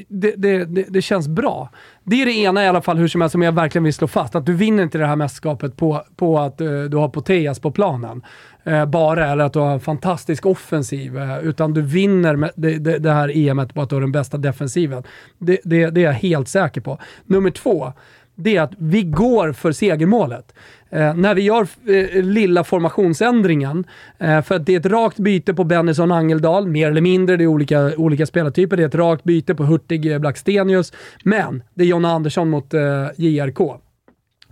det, 0.08 0.34
det, 0.36 0.64
det, 0.64 0.84
det, 0.88 1.02
känns 1.02 1.28
bra. 1.28 1.68
Det 2.04 2.22
är 2.22 2.26
det 2.26 2.32
ena 2.32 2.64
i 2.64 2.68
alla 2.68 2.82
fall, 2.82 2.96
hur 2.96 3.08
som 3.08 3.20
helst, 3.20 3.32
som 3.32 3.42
jag 3.42 3.52
verkligen 3.52 3.84
vill 3.84 3.94
slå 3.94 4.06
fast. 4.06 4.34
Att 4.34 4.46
du 4.46 4.54
vinner 4.54 4.82
inte 4.82 4.98
det 4.98 5.06
här 5.06 5.16
mästerskapet 5.16 5.76
på, 5.76 6.02
på 6.16 6.38
att 6.38 6.60
uh, 6.60 6.84
du 6.84 6.96
har 6.96 7.08
Poteas 7.08 7.60
på 7.60 7.70
planen. 7.70 8.22
Uh, 8.66 8.84
bara, 8.84 9.26
eller 9.26 9.44
att 9.44 9.52
du 9.52 9.58
har 9.58 9.72
en 9.72 9.80
fantastisk 9.80 10.46
offensiv. 10.46 11.16
Uh, 11.16 11.38
utan 11.38 11.74
du 11.74 11.82
vinner 11.82 12.50
det, 12.56 12.78
det, 12.78 12.98
det, 12.98 13.12
här 13.12 13.36
EMet 13.36 13.74
på 13.74 13.82
att 13.82 13.88
du 13.88 13.96
har 13.96 14.00
den 14.00 14.12
bästa 14.12 14.36
defensiven. 14.38 15.02
Det, 15.38 15.60
det, 15.64 15.90
det 15.90 16.00
är 16.00 16.04
jag 16.04 16.12
helt 16.12 16.48
säker 16.48 16.80
på. 16.80 16.98
Nummer 17.24 17.50
två, 17.50 17.92
det 18.38 18.56
är 18.56 18.62
att 18.62 18.72
vi 18.78 19.02
går 19.02 19.52
för 19.52 19.72
segermålet. 19.72 20.54
Eh, 20.90 21.14
när 21.14 21.34
vi 21.34 21.42
gör 21.42 21.66
eh, 21.86 22.22
lilla 22.22 22.64
formationsändringen, 22.64 23.84
eh, 24.18 24.42
för 24.42 24.54
att 24.54 24.66
det 24.66 24.74
är 24.74 24.80
ett 24.80 24.86
rakt 24.86 25.18
byte 25.18 25.54
på 25.54 25.64
Bennison 25.64 26.12
Angeldal, 26.12 26.68
mer 26.68 26.90
eller 26.90 27.00
mindre, 27.00 27.36
det 27.36 27.44
är 27.44 27.46
olika, 27.46 27.92
olika 27.96 28.26
spelartyper. 28.26 28.76
Det 28.76 28.82
är 28.82 28.86
ett 28.86 28.94
rakt 28.94 29.24
byte 29.24 29.54
på 29.54 29.64
Hurtig 29.64 30.12
eh, 30.12 30.18
Blackstenius, 30.18 30.92
men 31.24 31.62
det 31.74 31.84
är 31.84 31.86
Jonna 31.86 32.10
Andersson 32.10 32.50
mot 32.50 32.74
eh, 32.74 33.06
JRK. 33.16 33.80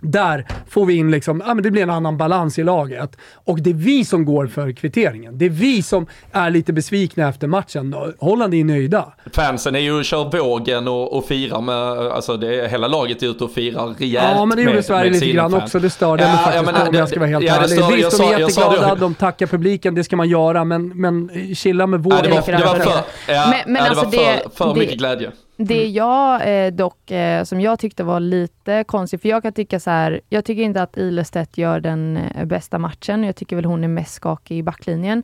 Där 0.01 0.45
får 0.69 0.85
vi 0.85 0.93
in 0.93 1.11
liksom, 1.11 1.43
ja 1.45 1.53
men 1.53 1.63
det 1.63 1.71
blir 1.71 1.83
en 1.83 1.89
annan 1.89 2.17
balans 2.17 2.59
i 2.59 2.63
laget. 2.63 3.17
Och 3.33 3.61
det 3.61 3.69
är 3.69 3.73
vi 3.73 4.05
som 4.05 4.25
går 4.25 4.47
för 4.47 4.71
kvitteringen. 4.71 5.37
Det 5.37 5.45
är 5.45 5.49
vi 5.49 5.83
som 5.83 6.07
är 6.31 6.49
lite 6.49 6.73
besvikna 6.73 7.29
efter 7.29 7.47
matchen. 7.47 7.95
Holland 8.19 8.53
är 8.53 8.63
nöjda. 8.63 9.13
Fansen 9.33 9.75
är 9.75 9.79
ju 9.79 10.03
kör 10.03 10.37
vågen 10.37 10.87
och, 10.87 11.17
och 11.17 11.25
firar 11.25 11.61
med, 11.61 12.11
alltså 12.11 12.37
det 12.37 12.61
är, 12.61 12.67
hela 12.67 12.87
laget 12.87 13.23
är 13.23 13.27
ute 13.27 13.43
och 13.43 13.51
firar 13.51 13.87
rejält 13.99 14.27
Ja 14.37 14.45
men 14.45 14.57
det 14.57 14.63
gjorde 14.63 14.83
Sverige 14.83 15.11
lite 15.11 15.27
grann 15.31 15.51
fan. 15.51 15.61
också. 15.63 15.79
Det 15.79 15.89
störde 15.89 16.23
ja, 16.23 16.29
mig 16.29 16.37
faktiskt 16.37 16.65
ja, 16.65 16.71
men, 16.71 16.87
om 16.87 16.95
jag 16.95 17.09
ska 17.09 17.19
vara 17.19 17.29
helt 17.29 17.45
ja, 17.45 17.55
ärlig. 17.55 17.69
Stör, 17.69 17.95
Visst, 17.95 18.17
de 18.17 18.33
är 18.33 18.39
jätteglada, 18.39 18.95
de 18.95 19.13
tackar 19.15 19.47
publiken, 19.47 19.95
det 19.95 20.03
ska 20.03 20.15
man 20.15 20.29
göra. 20.29 20.63
Men, 20.63 21.01
men 21.01 21.29
chilla 21.55 21.87
med 21.87 22.03
vågen. 22.03 22.17
Ja, 22.17 22.41
det 22.45 22.51
var, 22.51 22.59
det 22.59 22.65
var 22.65 22.75
för, 22.75 23.03
ja, 23.33 23.53
men, 23.65 23.73
men 23.73 23.75
ja, 23.75 23.83
det 23.83 23.89
alltså 23.89 24.05
var 24.05 24.11
för, 24.11 24.49
för 24.49 24.73
det, 24.73 24.79
mycket 24.79 24.97
glädje. 24.97 25.31
Det 25.57 25.81
mm. 25.81 25.93
jag 25.93 26.65
eh, 26.65 26.71
dock, 26.73 27.11
eh, 27.11 27.43
som 27.43 27.61
jag 27.61 27.79
tyckte 27.79 28.03
var 28.03 28.19
lite 28.19 28.83
konstigt, 28.87 29.21
för 29.21 29.29
jag 29.29 29.43
kan 29.43 29.53
tycka 29.53 29.79
så 29.79 29.89
här, 29.89 30.21
jag 30.29 30.45
tycker 30.45 30.63
inte 30.63 30.81
att 30.81 30.97
Ilestedt 30.97 31.57
gör 31.57 31.79
den 31.79 32.17
eh, 32.17 32.45
bästa 32.45 32.79
matchen. 32.79 33.23
Jag 33.23 33.35
tycker 33.35 33.55
väl 33.55 33.65
hon 33.65 33.83
är 33.83 33.87
mest 33.87 34.13
skakig 34.13 34.57
i 34.57 34.63
backlinjen. 34.63 35.23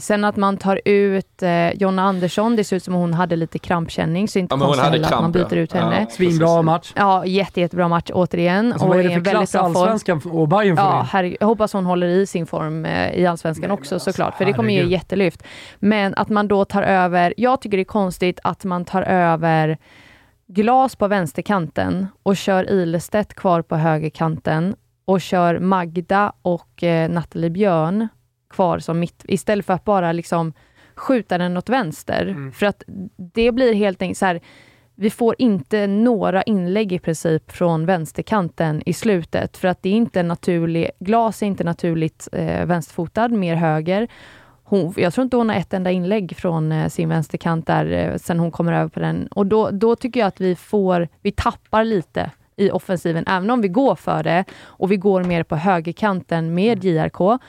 Sen 0.00 0.24
att 0.24 0.36
man 0.36 0.56
tar 0.56 0.80
ut 0.84 1.42
eh, 1.42 1.72
Jonna 1.72 2.02
Andersson, 2.02 2.56
det 2.56 2.64
ser 2.64 2.76
ut 2.76 2.84
som 2.84 2.94
hon 2.94 3.14
hade 3.14 3.36
lite 3.36 3.58
krampkänning, 3.58 4.28
så 4.28 4.38
inte 4.38 4.54
ja, 4.54 4.58
konstigt 4.58 4.84
heller 4.84 5.04
att 5.04 5.22
man 5.22 5.32
byter 5.32 5.56
ut 5.56 5.72
henne. 5.72 6.00
Ja, 6.00 6.14
Svinbra 6.14 6.62
match. 6.62 6.92
Ja, 6.96 7.26
jätte, 7.26 7.60
jättebra 7.60 7.88
match 7.88 8.10
återigen. 8.14 8.72
Alltså, 8.72 8.86
och 8.86 8.94
vad 8.94 9.04
är 9.04 9.08
det 9.08 9.14
för 9.14 9.30
klass 9.30 9.54
allsvenskan 9.54 10.20
och 10.24 10.48
Bayern 10.48 10.76
får 10.76 10.86
ja, 10.86 11.06
herre, 11.10 11.36
Jag 11.40 11.46
hoppas 11.46 11.72
hon 11.72 11.86
håller 11.86 12.06
i 12.06 12.26
sin 12.26 12.46
form 12.46 12.84
eh, 12.84 13.14
i 13.14 13.26
allsvenskan 13.26 13.68
Nej, 13.68 13.74
också 13.74 13.94
alltså, 13.94 14.12
såklart, 14.12 14.36
för 14.36 14.44
det 14.44 14.52
kommer 14.52 14.74
ju 14.74 14.88
jättelyft. 14.88 15.42
Men 15.78 16.14
att 16.14 16.28
man 16.28 16.48
då 16.48 16.64
tar 16.64 16.82
över, 16.82 17.34
jag 17.36 17.60
tycker 17.60 17.76
det 17.76 17.82
är 17.82 17.84
konstigt 17.84 18.40
att 18.42 18.64
man 18.64 18.84
tar 18.84 19.02
över 19.02 19.78
Glas 20.46 20.96
på 20.96 21.08
vänsterkanten 21.08 22.06
och 22.22 22.36
kör 22.36 22.70
Ilestedt 22.70 23.34
kvar 23.34 23.62
på 23.62 23.76
högerkanten 23.76 24.76
och 25.04 25.20
kör 25.20 25.58
Magda 25.58 26.32
och 26.42 26.82
eh, 26.82 27.10
Nathalie 27.10 27.50
Björn 27.50 28.08
kvar 28.50 28.78
som 28.78 29.00
mitt, 29.00 29.24
istället 29.28 29.66
för 29.66 29.74
att 29.74 29.84
bara 29.84 30.12
liksom 30.12 30.52
skjuta 30.94 31.38
den 31.38 31.56
åt 31.56 31.68
vänster. 31.68 32.22
Mm. 32.22 32.52
För 32.52 32.66
att 32.66 32.82
det 33.16 33.52
blir 33.52 33.74
helt 33.74 34.02
enkelt 34.02 34.18
så 34.18 34.26
här, 34.26 34.40
vi 34.94 35.10
får 35.10 35.34
inte 35.38 35.86
några 35.86 36.42
inlägg 36.42 36.92
i 36.92 36.98
princip 36.98 37.52
från 37.52 37.86
vänsterkanten 37.86 38.82
i 38.86 38.92
slutet, 38.92 39.56
för 39.56 39.68
att 39.68 39.82
det 39.82 39.88
är 39.88 39.94
inte 39.94 40.22
naturligt, 40.22 40.90
Glas 40.98 41.42
är 41.42 41.46
inte 41.46 41.64
naturligt 41.64 42.28
eh, 42.32 42.66
vänsterfotad, 42.66 43.28
mer 43.28 43.54
höger. 43.54 44.08
Hon, 44.64 44.94
jag 44.96 45.14
tror 45.14 45.22
inte 45.22 45.36
hon 45.36 45.48
har 45.48 45.56
ett 45.56 45.74
enda 45.74 45.90
inlägg 45.90 46.36
från 46.36 46.72
eh, 46.72 46.88
sin 46.88 47.08
vänsterkant 47.08 47.66
där 47.66 47.92
eh, 47.92 48.16
sen 48.16 48.38
hon 48.38 48.50
kommer 48.50 48.72
över 48.72 48.88
på 48.88 49.00
den. 49.00 49.26
Och 49.26 49.46
då, 49.46 49.70
då 49.70 49.96
tycker 49.96 50.20
jag 50.20 50.26
att 50.26 50.40
vi 50.40 50.56
får, 50.56 51.08
vi 51.22 51.32
tappar 51.32 51.84
lite 51.84 52.30
i 52.56 52.70
offensiven, 52.70 53.24
även 53.26 53.50
om 53.50 53.60
vi 53.60 53.68
går 53.68 53.94
för 53.94 54.22
det 54.22 54.44
och 54.62 54.92
vi 54.92 54.96
går 54.96 55.24
mer 55.24 55.42
på 55.42 55.56
högerkanten 55.56 56.54
med 56.54 56.84
mm. 56.84 56.96
JRK. 56.96 57.40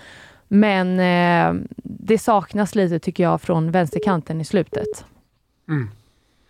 Men 0.53 0.99
eh, 0.99 1.63
det 1.83 2.17
saknas 2.17 2.75
lite 2.75 2.99
tycker 2.99 3.23
jag 3.23 3.41
från 3.41 3.71
vänsterkanten 3.71 4.41
i 4.41 4.45
slutet. 4.45 5.05
Mm. 5.69 5.89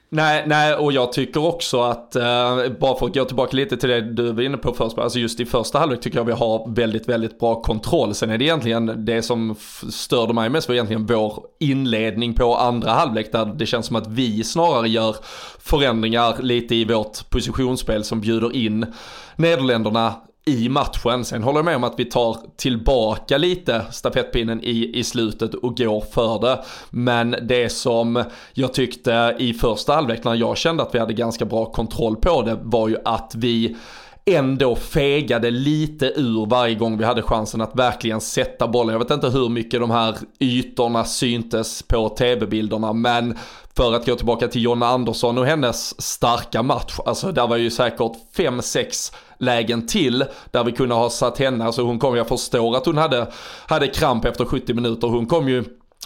Nej, 0.09 0.43
nej, 0.47 0.75
och 0.75 0.91
jag 0.91 1.13
tycker 1.13 1.45
också 1.45 1.81
att, 1.81 2.15
eh, 2.15 2.57
bara 2.79 2.99
för 2.99 3.05
att 3.05 3.13
gå 3.13 3.25
tillbaka 3.25 3.57
lite 3.57 3.77
till 3.77 3.89
det 3.89 4.01
du 4.01 4.31
var 4.31 4.41
inne 4.41 4.57
på 4.57 4.73
först, 4.73 4.97
alltså 4.97 5.19
just 5.19 5.39
i 5.39 5.45
första 5.45 5.79
halvlek 5.79 6.01
tycker 6.01 6.17
jag 6.17 6.25
vi 6.25 6.31
har 6.31 6.75
väldigt, 6.75 7.09
väldigt 7.09 7.39
bra 7.39 7.61
kontroll. 7.61 8.15
Sen 8.15 8.29
är 8.29 8.37
det 8.37 8.45
egentligen, 8.45 9.05
det 9.05 9.21
som 9.21 9.55
störde 9.89 10.33
mig 10.33 10.49
mest 10.49 10.67
var 10.67 10.75
egentligen 10.75 11.05
vår 11.05 11.43
inledning 11.59 12.33
på 12.33 12.55
andra 12.55 12.91
halvlek, 12.91 13.31
där 13.31 13.45
det 13.45 13.65
känns 13.65 13.85
som 13.85 13.95
att 13.95 14.07
vi 14.07 14.43
snarare 14.43 14.89
gör 14.89 15.15
förändringar 15.59 16.41
lite 16.41 16.75
i 16.75 16.85
vårt 16.85 17.29
positionsspel 17.29 18.03
som 18.03 18.21
bjuder 18.21 18.55
in 18.55 18.93
Nederländerna 19.35 20.13
i 20.45 20.69
matchen. 20.69 21.25
Sen 21.25 21.43
håller 21.43 21.59
jag 21.59 21.65
med 21.65 21.75
om 21.75 21.83
att 21.83 21.99
vi 21.99 22.05
tar 22.05 22.37
tillbaka 22.57 23.37
lite 23.37 23.85
stafettpinnen 23.91 24.63
i, 24.63 24.99
i 24.99 25.03
slutet 25.03 25.53
och 25.53 25.77
går 25.77 26.01
för 26.01 26.39
det. 26.41 26.63
Men 26.89 27.35
det 27.41 27.69
som 27.69 28.23
jag 28.53 28.73
tyckte 28.73 29.35
i 29.39 29.53
första 29.53 29.93
halvlek 29.93 30.23
när 30.23 30.35
jag 30.35 30.57
kände 30.57 30.83
att 30.83 30.95
vi 30.95 30.99
hade 30.99 31.13
ganska 31.13 31.45
bra 31.45 31.65
kontroll 31.65 32.15
på 32.15 32.41
det 32.41 32.59
var 32.61 32.87
ju 32.87 32.97
att 33.05 33.33
vi 33.37 33.77
ändå 34.25 34.75
fegade 34.75 35.51
lite 35.51 36.05
ur 36.05 36.45
varje 36.45 36.75
gång 36.75 36.97
vi 36.97 37.05
hade 37.05 37.21
chansen 37.21 37.61
att 37.61 37.75
verkligen 37.75 38.21
sätta 38.21 38.67
bollen. 38.67 38.93
Jag 38.93 38.99
vet 38.99 39.11
inte 39.11 39.29
hur 39.29 39.49
mycket 39.49 39.79
de 39.79 39.91
här 39.91 40.17
ytorna 40.39 41.05
syntes 41.05 41.83
på 41.83 42.09
tv-bilderna 42.09 42.93
men 42.93 43.37
för 43.75 43.93
att 43.93 44.05
gå 44.05 44.15
tillbaka 44.15 44.47
till 44.47 44.63
Jonna 44.63 44.87
Andersson 44.87 45.37
och 45.37 45.45
hennes 45.45 46.01
starka 46.01 46.63
match. 46.63 46.99
Alltså 47.05 47.31
där 47.31 47.47
var 47.47 47.57
ju 47.57 47.71
säkert 47.71 48.11
5-6 48.35 49.13
lägen 49.37 49.87
till 49.87 50.25
där 50.51 50.63
vi 50.63 50.71
kunde 50.71 50.95
ha 50.95 51.09
satt 51.09 51.37
henne. 51.37 51.65
Alltså 51.65 51.81
hon 51.81 51.99
kom, 51.99 52.15
jag 52.15 52.27
förstår 52.27 52.77
att 52.77 52.85
hon 52.85 52.97
hade, 52.97 53.27
hade 53.67 53.87
kramp 53.87 54.25
efter 54.25 54.45
70 54.45 54.73
minuter. 54.73 55.07
Hon 55.07 55.25
kom 55.25 55.49
ju 55.49 55.63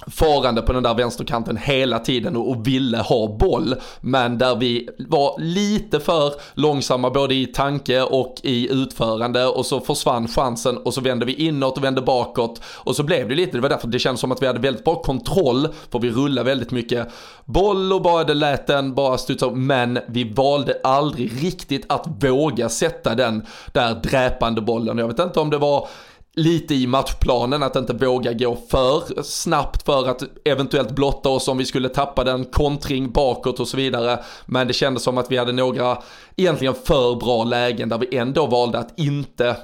farande 0.07 0.61
på 0.61 0.73
den 0.73 0.83
där 0.83 0.93
vänsterkanten 0.93 1.57
hela 1.57 1.99
tiden 1.99 2.35
och, 2.35 2.67
ville 2.67 2.97
ha 2.97 3.37
boll. 3.37 3.75
Men 4.01 4.37
där 4.37 4.55
vi 4.55 4.89
var 4.97 5.39
lite 5.39 5.99
för 5.99 6.33
långsamma 6.53 7.09
både 7.09 7.35
i 7.35 7.45
tanke 7.45 8.01
och 8.01 8.35
i 8.43 8.71
utförande 8.71 9.45
och 9.45 9.65
så 9.65 9.79
försvann 9.79 10.27
chansen 10.27 10.77
och 10.77 10.93
så 10.93 11.01
vände 11.01 11.25
vi 11.25 11.33
inåt 11.33 11.77
och 11.77 11.83
vände 11.83 12.01
bakåt 12.01 12.61
och 12.65 12.95
så 12.95 13.03
blev 13.03 13.29
det 13.29 13.35
lite, 13.35 13.57
det 13.57 13.61
var 13.61 13.69
därför 13.69 13.87
det 13.87 13.99
kändes 13.99 14.21
som 14.21 14.31
att 14.31 14.41
vi 14.41 14.47
hade 14.47 14.59
väldigt 14.59 14.83
bra 14.83 14.95
kontroll 14.95 15.67
för 15.91 15.99
vi 15.99 16.11
rullade 16.11 16.49
väldigt 16.49 16.71
mycket 16.71 17.07
boll 17.45 17.93
och 17.93 18.01
bara 18.01 18.23
det 18.23 18.33
lät 18.33 18.67
den 18.67 18.93
bara 18.93 19.17
studsa 19.17 19.49
men 19.49 19.99
vi 20.07 20.33
valde 20.33 20.79
aldrig 20.83 21.43
riktigt 21.43 21.85
att 21.89 22.23
våga 22.23 22.69
sätta 22.69 23.15
den 23.15 23.45
där 23.71 23.95
dräpande 23.95 24.61
bollen. 24.61 24.97
Jag 24.97 25.07
vet 25.07 25.19
inte 25.19 25.39
om 25.39 25.49
det 25.49 25.57
var 25.57 25.87
lite 26.35 26.75
i 26.75 26.87
matchplanen 26.87 27.63
att 27.63 27.75
inte 27.75 27.93
våga 27.93 28.33
gå 28.33 28.57
för 28.69 29.21
snabbt 29.23 29.85
för 29.85 30.09
att 30.09 30.23
eventuellt 30.45 30.91
blotta 30.91 31.29
oss 31.29 31.47
om 31.47 31.57
vi 31.57 31.65
skulle 31.65 31.89
tappa 31.89 32.23
den 32.23 32.45
kontring 32.45 33.11
bakåt 33.11 33.59
och 33.59 33.67
så 33.67 33.77
vidare. 33.77 34.19
Men 34.45 34.67
det 34.67 34.73
kändes 34.73 35.03
som 35.03 35.17
att 35.17 35.31
vi 35.31 35.37
hade 35.37 35.51
några 35.51 35.97
egentligen 36.35 36.73
för 36.73 37.15
bra 37.15 37.43
lägen 37.43 37.89
där 37.89 37.97
vi 37.97 38.17
ändå 38.17 38.45
valde 38.45 38.77
att 38.77 38.99
inte 38.99 39.57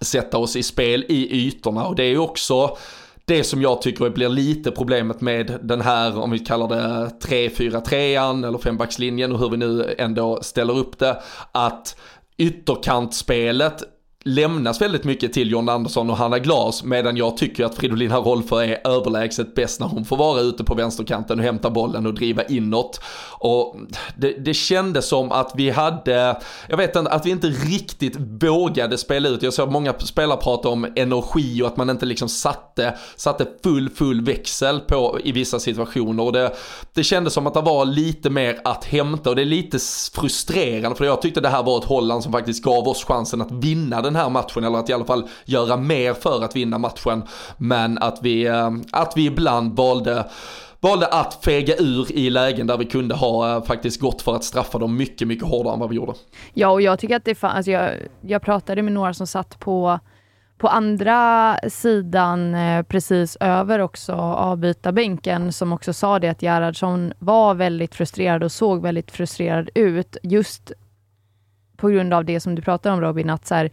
sätta 0.00 0.38
oss 0.38 0.56
i 0.56 0.62
spel 0.62 1.04
i 1.08 1.46
ytorna 1.46 1.86
och 1.86 1.96
det 1.96 2.04
är 2.04 2.18
också 2.18 2.76
det 3.24 3.44
som 3.44 3.62
jag 3.62 3.82
tycker 3.82 4.10
blir 4.10 4.28
lite 4.28 4.70
problemet 4.70 5.20
med 5.20 5.58
den 5.62 5.80
här, 5.80 6.18
om 6.18 6.30
vi 6.30 6.38
kallar 6.38 6.68
det 6.68 7.10
3-4-3an 7.20 8.46
eller 8.46 8.58
fembackslinjen 8.58 9.32
och 9.32 9.38
hur 9.38 9.50
vi 9.50 9.56
nu 9.56 9.94
ändå 9.98 10.38
ställer 10.42 10.78
upp 10.78 10.98
det, 10.98 11.22
att 11.52 11.96
ytterkantspelet 12.36 13.82
lämnas 14.24 14.80
väldigt 14.80 15.04
mycket 15.04 15.32
till 15.32 15.50
John 15.50 15.68
Andersson 15.68 16.10
och 16.10 16.16
Hanna 16.16 16.38
Glas 16.38 16.84
medan 16.84 17.16
jag 17.16 17.36
tycker 17.36 17.64
att 17.64 17.74
Fridolina 17.74 18.16
Rolfö 18.16 18.64
är 18.64 18.88
överlägset 18.88 19.54
bäst 19.54 19.80
när 19.80 19.86
hon 19.86 20.04
får 20.04 20.16
vara 20.16 20.40
ute 20.40 20.64
på 20.64 20.74
vänsterkanten 20.74 21.38
och 21.38 21.44
hämta 21.44 21.70
bollen 21.70 22.06
och 22.06 22.14
driva 22.14 22.42
inåt. 22.42 23.00
Och 23.38 23.76
det, 24.16 24.32
det 24.44 24.54
kändes 24.54 25.06
som 25.08 25.32
att 25.32 25.52
vi 25.56 25.70
hade, 25.70 26.40
jag 26.68 26.76
vet 26.76 26.96
inte, 26.96 27.10
att 27.10 27.26
vi 27.26 27.30
inte 27.30 27.46
riktigt 27.46 28.16
vågade 28.16 28.98
spela 28.98 29.28
ut. 29.28 29.42
Jag 29.42 29.52
såg 29.52 29.70
många 29.70 29.94
spelare 29.98 30.40
prata 30.42 30.68
om 30.68 30.92
energi 30.96 31.62
och 31.62 31.66
att 31.66 31.76
man 31.76 31.90
inte 31.90 32.06
liksom 32.06 32.28
satte, 32.28 32.98
satte 33.16 33.46
full, 33.62 33.90
full 33.90 34.20
växel 34.20 34.80
på 34.80 35.18
i 35.24 35.32
vissa 35.32 35.60
situationer. 35.60 36.22
Och 36.22 36.32
det, 36.32 36.52
det 36.92 37.04
kändes 37.04 37.32
som 37.32 37.46
att 37.46 37.54
det 37.54 37.60
var 37.60 37.84
lite 37.84 38.30
mer 38.30 38.60
att 38.64 38.84
hämta 38.84 39.30
och 39.30 39.36
det 39.36 39.42
är 39.42 39.46
lite 39.46 39.78
frustrerande 40.14 40.96
för 40.96 41.04
jag 41.04 41.22
tyckte 41.22 41.40
det 41.40 41.48
här 41.48 41.62
var 41.62 41.78
ett 41.78 41.84
Holland 41.84 42.22
som 42.22 42.32
faktiskt 42.32 42.64
gav 42.64 42.88
oss 42.88 43.04
chansen 43.04 43.40
att 43.40 43.52
vinna 43.52 44.02
den 44.02 44.11
den 44.12 44.22
här 44.22 44.30
matchen 44.30 44.64
eller 44.64 44.78
att 44.78 44.90
i 44.90 44.92
alla 44.92 45.04
fall 45.04 45.28
göra 45.44 45.76
mer 45.76 46.14
för 46.14 46.44
att 46.44 46.56
vinna 46.56 46.78
matchen. 46.78 47.22
Men 47.56 47.98
att 47.98 48.18
vi, 48.22 48.46
eh, 48.46 48.70
att 48.92 49.12
vi 49.16 49.26
ibland 49.26 49.76
valde 49.76 50.24
valde 50.80 51.06
att 51.06 51.44
fega 51.44 51.74
ur 51.78 52.12
i 52.12 52.30
lägen 52.30 52.66
där 52.66 52.78
vi 52.78 52.84
kunde 52.84 53.14
ha 53.14 53.56
eh, 53.56 53.64
faktiskt 53.64 54.00
gått 54.00 54.22
för 54.22 54.34
att 54.34 54.44
straffa 54.44 54.78
dem 54.78 54.96
mycket, 54.96 55.28
mycket 55.28 55.48
hårdare 55.48 55.74
än 55.74 55.80
vad 55.80 55.88
vi 55.88 55.96
gjorde. 55.96 56.12
Ja, 56.54 56.68
och 56.68 56.82
jag 56.82 56.98
tycker 56.98 57.16
att 57.16 57.24
det 57.24 57.34
fanns, 57.34 57.54
alltså 57.54 57.70
jag, 57.70 57.90
jag 58.20 58.42
pratade 58.42 58.82
med 58.82 58.92
några 58.92 59.14
som 59.14 59.26
satt 59.26 59.60
på 59.60 59.98
på 60.58 60.68
andra 60.68 61.56
sidan, 61.68 62.54
eh, 62.54 62.82
precis 62.82 63.36
över 63.40 63.78
också 63.78 64.12
avbytarbänken, 64.12 65.52
som 65.52 65.72
också 65.72 65.92
sa 65.92 66.18
det 66.18 66.28
att 66.28 66.42
Gerhardsson 66.42 67.12
var 67.18 67.54
väldigt 67.54 67.94
frustrerad 67.94 68.42
och 68.44 68.52
såg 68.52 68.82
väldigt 68.82 69.10
frustrerad 69.10 69.70
ut, 69.74 70.16
just 70.22 70.72
på 71.76 71.88
grund 71.88 72.14
av 72.14 72.24
det 72.24 72.40
som 72.40 72.54
du 72.54 72.62
pratar 72.62 72.90
om 72.90 73.00
Robin, 73.00 73.30
att 73.30 73.46
så 73.46 73.54
här, 73.54 73.70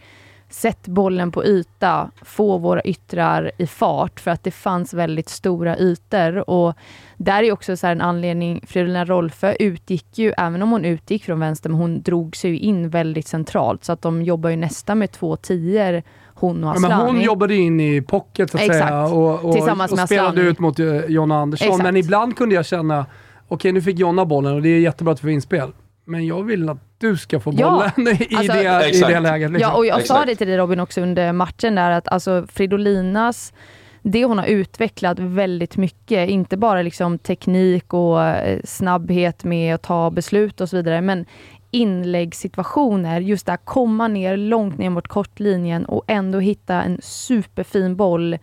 sätt 0.50 0.88
bollen 0.88 1.32
på 1.32 1.46
yta, 1.46 2.12
få 2.22 2.58
våra 2.58 2.82
yttrar 2.82 3.52
i 3.58 3.68
fart, 3.68 4.20
för 4.20 4.32
att 4.32 4.44
det 4.44 4.52
fanns 4.52 4.94
väldigt 4.94 5.30
stora 5.30 5.78
ytor. 5.78 6.50
Och 6.50 6.74
där 7.18 7.44
är 7.44 7.52
också 7.52 7.78
så 7.78 7.88
en 7.88 8.02
anledning, 8.02 8.64
Fridolina 8.68 9.06
Rolfö 9.06 9.56
utgick 9.60 10.18
ju, 10.18 10.34
även 10.38 10.62
om 10.62 10.72
hon 10.72 10.86
utgick 10.86 11.24
från 11.24 11.40
vänster, 11.40 11.70
men 11.70 11.80
hon 11.80 12.02
drog 12.02 12.36
sig 12.36 12.58
in 12.58 12.90
väldigt 12.90 13.28
centralt, 13.28 13.84
så 13.84 13.92
att 13.92 14.02
de 14.02 14.22
jobbar 14.22 14.50
ju 14.50 14.56
nästan 14.56 15.00
med 15.00 15.12
två 15.12 15.36
tior 15.36 16.04
hon 16.40 16.64
och 16.64 16.72
Aslani. 16.72 16.94
Ja, 16.94 16.98
men 16.98 17.16
hon 17.16 17.22
jobbade 17.22 17.56
in 17.56 17.80
i 17.80 18.02
pocket 18.02 18.52
så 18.52 18.58
att 18.58 18.64
Exakt. 18.64 18.88
säga 18.88 19.06
och, 19.06 19.46
och, 19.46 19.54
Tillsammans 19.54 19.92
och 19.92 20.00
spelade 20.00 20.42
ut 20.42 20.60
mot 20.60 20.80
uh, 20.80 21.06
Jonna 21.06 21.36
Andersson. 21.36 21.68
Exakt. 21.68 21.84
Men 21.84 21.98
ibland 21.98 22.38
kunde 22.38 22.56
jag 22.56 22.66
känna, 22.66 23.00
okej 23.00 23.56
okay, 23.56 23.72
nu 23.72 23.82
fick 23.82 24.00
Jonna 24.00 24.26
bollen 24.26 24.54
och 24.54 24.62
det 24.62 24.70
är 24.70 24.80
jättebra 24.80 25.14
att 25.14 25.20
vi 25.20 25.22
får 25.22 25.30
inspel. 25.30 25.72
Men 26.06 26.26
jag 26.26 26.44
vill 26.44 26.70
att 26.70 26.89
du 27.00 27.18
ska 27.18 27.40
få 27.40 27.52
bollen 27.52 27.92
ja, 27.96 28.12
i, 28.30 28.36
alltså, 28.36 28.54
det, 28.54 28.90
i 28.90 29.14
det 29.14 29.20
läget. 29.20 29.52
Liksom. 29.52 29.72
Ja, 29.72 29.78
och 29.78 29.86
jag 29.86 30.00
exakt. 30.00 30.20
sa 30.20 30.26
det 30.26 30.36
till 30.36 30.48
dig 30.48 30.58
Robin 30.58 30.80
också 30.80 31.02
under 31.02 31.34
matchen 31.34 31.76
där 31.76 31.92
att 31.92 32.08
alltså 32.08 32.48
Fridolinas 32.54 33.54
det 34.02 34.26
hon 34.26 34.38
har 34.38 34.46
utvecklat 34.46 35.20
väldigt 35.20 35.78
mycket, 35.78 36.30
inte 36.30 36.58
bara 36.58 36.82
liksom 36.82 37.20
teknik 37.20 37.94
och 37.94 38.24
eh, 38.24 38.60
snabbhet 38.64 39.44
med 39.44 39.76
att 39.76 39.82
ta 39.82 40.12
beslut 40.12 40.62
och 40.62 40.70
så 40.70 40.78
vidare, 40.78 41.02
men 41.02 41.26
inläggssituationer, 41.72 43.22
just 43.22 43.46
där 43.46 43.58
komma 43.58 44.08
ner 44.08 44.38
långt 44.38 44.78
ner 44.78 44.90
mot 44.90 45.08
kortlinjen 45.08 45.86
och 45.86 46.04
ändå 46.08 46.40
hitta 46.40 46.84
en 46.84 47.00
superfin 47.02 47.96
boll 47.96 48.38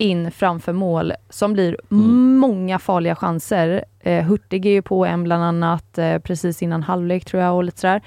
in 0.00 0.30
framför 0.30 0.72
mål 0.72 1.12
som 1.30 1.52
blir 1.52 1.76
mm. 1.90 2.36
många 2.36 2.78
farliga 2.78 3.14
chanser. 3.14 3.84
Eh, 4.00 4.24
Hurtig 4.24 4.66
är 4.66 4.70
ju 4.70 4.82
på 4.82 5.06
en 5.06 5.24
bland 5.24 5.44
annat 5.44 5.98
eh, 5.98 6.18
precis 6.18 6.62
innan 6.62 6.82
halvlek 6.82 7.24
tror 7.24 7.42
jag 7.42 7.56
och 7.56 7.64
lite 7.64 7.80
sådär. 7.80 8.02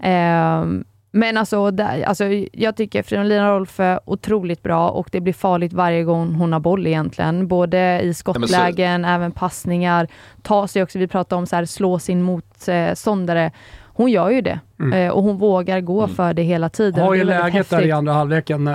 Eh, 0.00 0.64
men 1.10 1.36
alltså, 1.36 1.70
där, 1.70 2.02
alltså 2.02 2.24
jag 2.52 2.76
tycker 2.76 3.02
Fridolina 3.02 3.50
Rolfö 3.50 3.84
är 3.84 4.00
otroligt 4.04 4.62
bra 4.62 4.90
och 4.90 5.08
det 5.12 5.20
blir 5.20 5.32
farligt 5.32 5.72
varje 5.72 6.04
gång 6.04 6.34
hon 6.34 6.52
har 6.52 6.60
boll 6.60 6.86
egentligen. 6.86 7.48
Både 7.48 8.00
i 8.00 8.14
skottlägen, 8.14 9.02
ja, 9.02 9.08
så... 9.08 9.14
även 9.14 9.32
passningar. 9.32 10.08
Ta 10.42 10.68
sig 10.68 10.82
också, 10.82 10.98
vi 10.98 11.08
pratar 11.08 11.36
om 11.36 11.46
så 11.46 11.56
här, 11.56 11.64
slå 11.64 11.98
sin 11.98 12.22
motståndare. 12.22 13.52
Hon 13.96 14.10
gör 14.10 14.30
ju 14.30 14.40
det 14.40 14.60
mm. 14.80 14.92
eh, 14.92 15.12
och 15.12 15.22
hon 15.22 15.38
vågar 15.38 15.80
gå 15.80 16.02
mm. 16.02 16.16
för 16.16 16.34
det 16.34 16.42
hela 16.42 16.68
tiden. 16.68 17.04
Har 17.04 17.14
ju 17.14 17.24
läget 17.24 17.52
häftigt. 17.52 17.78
där 17.78 17.86
i 17.86 17.92
andra 17.92 18.12
halvleken 18.12 18.68
eh, 18.68 18.74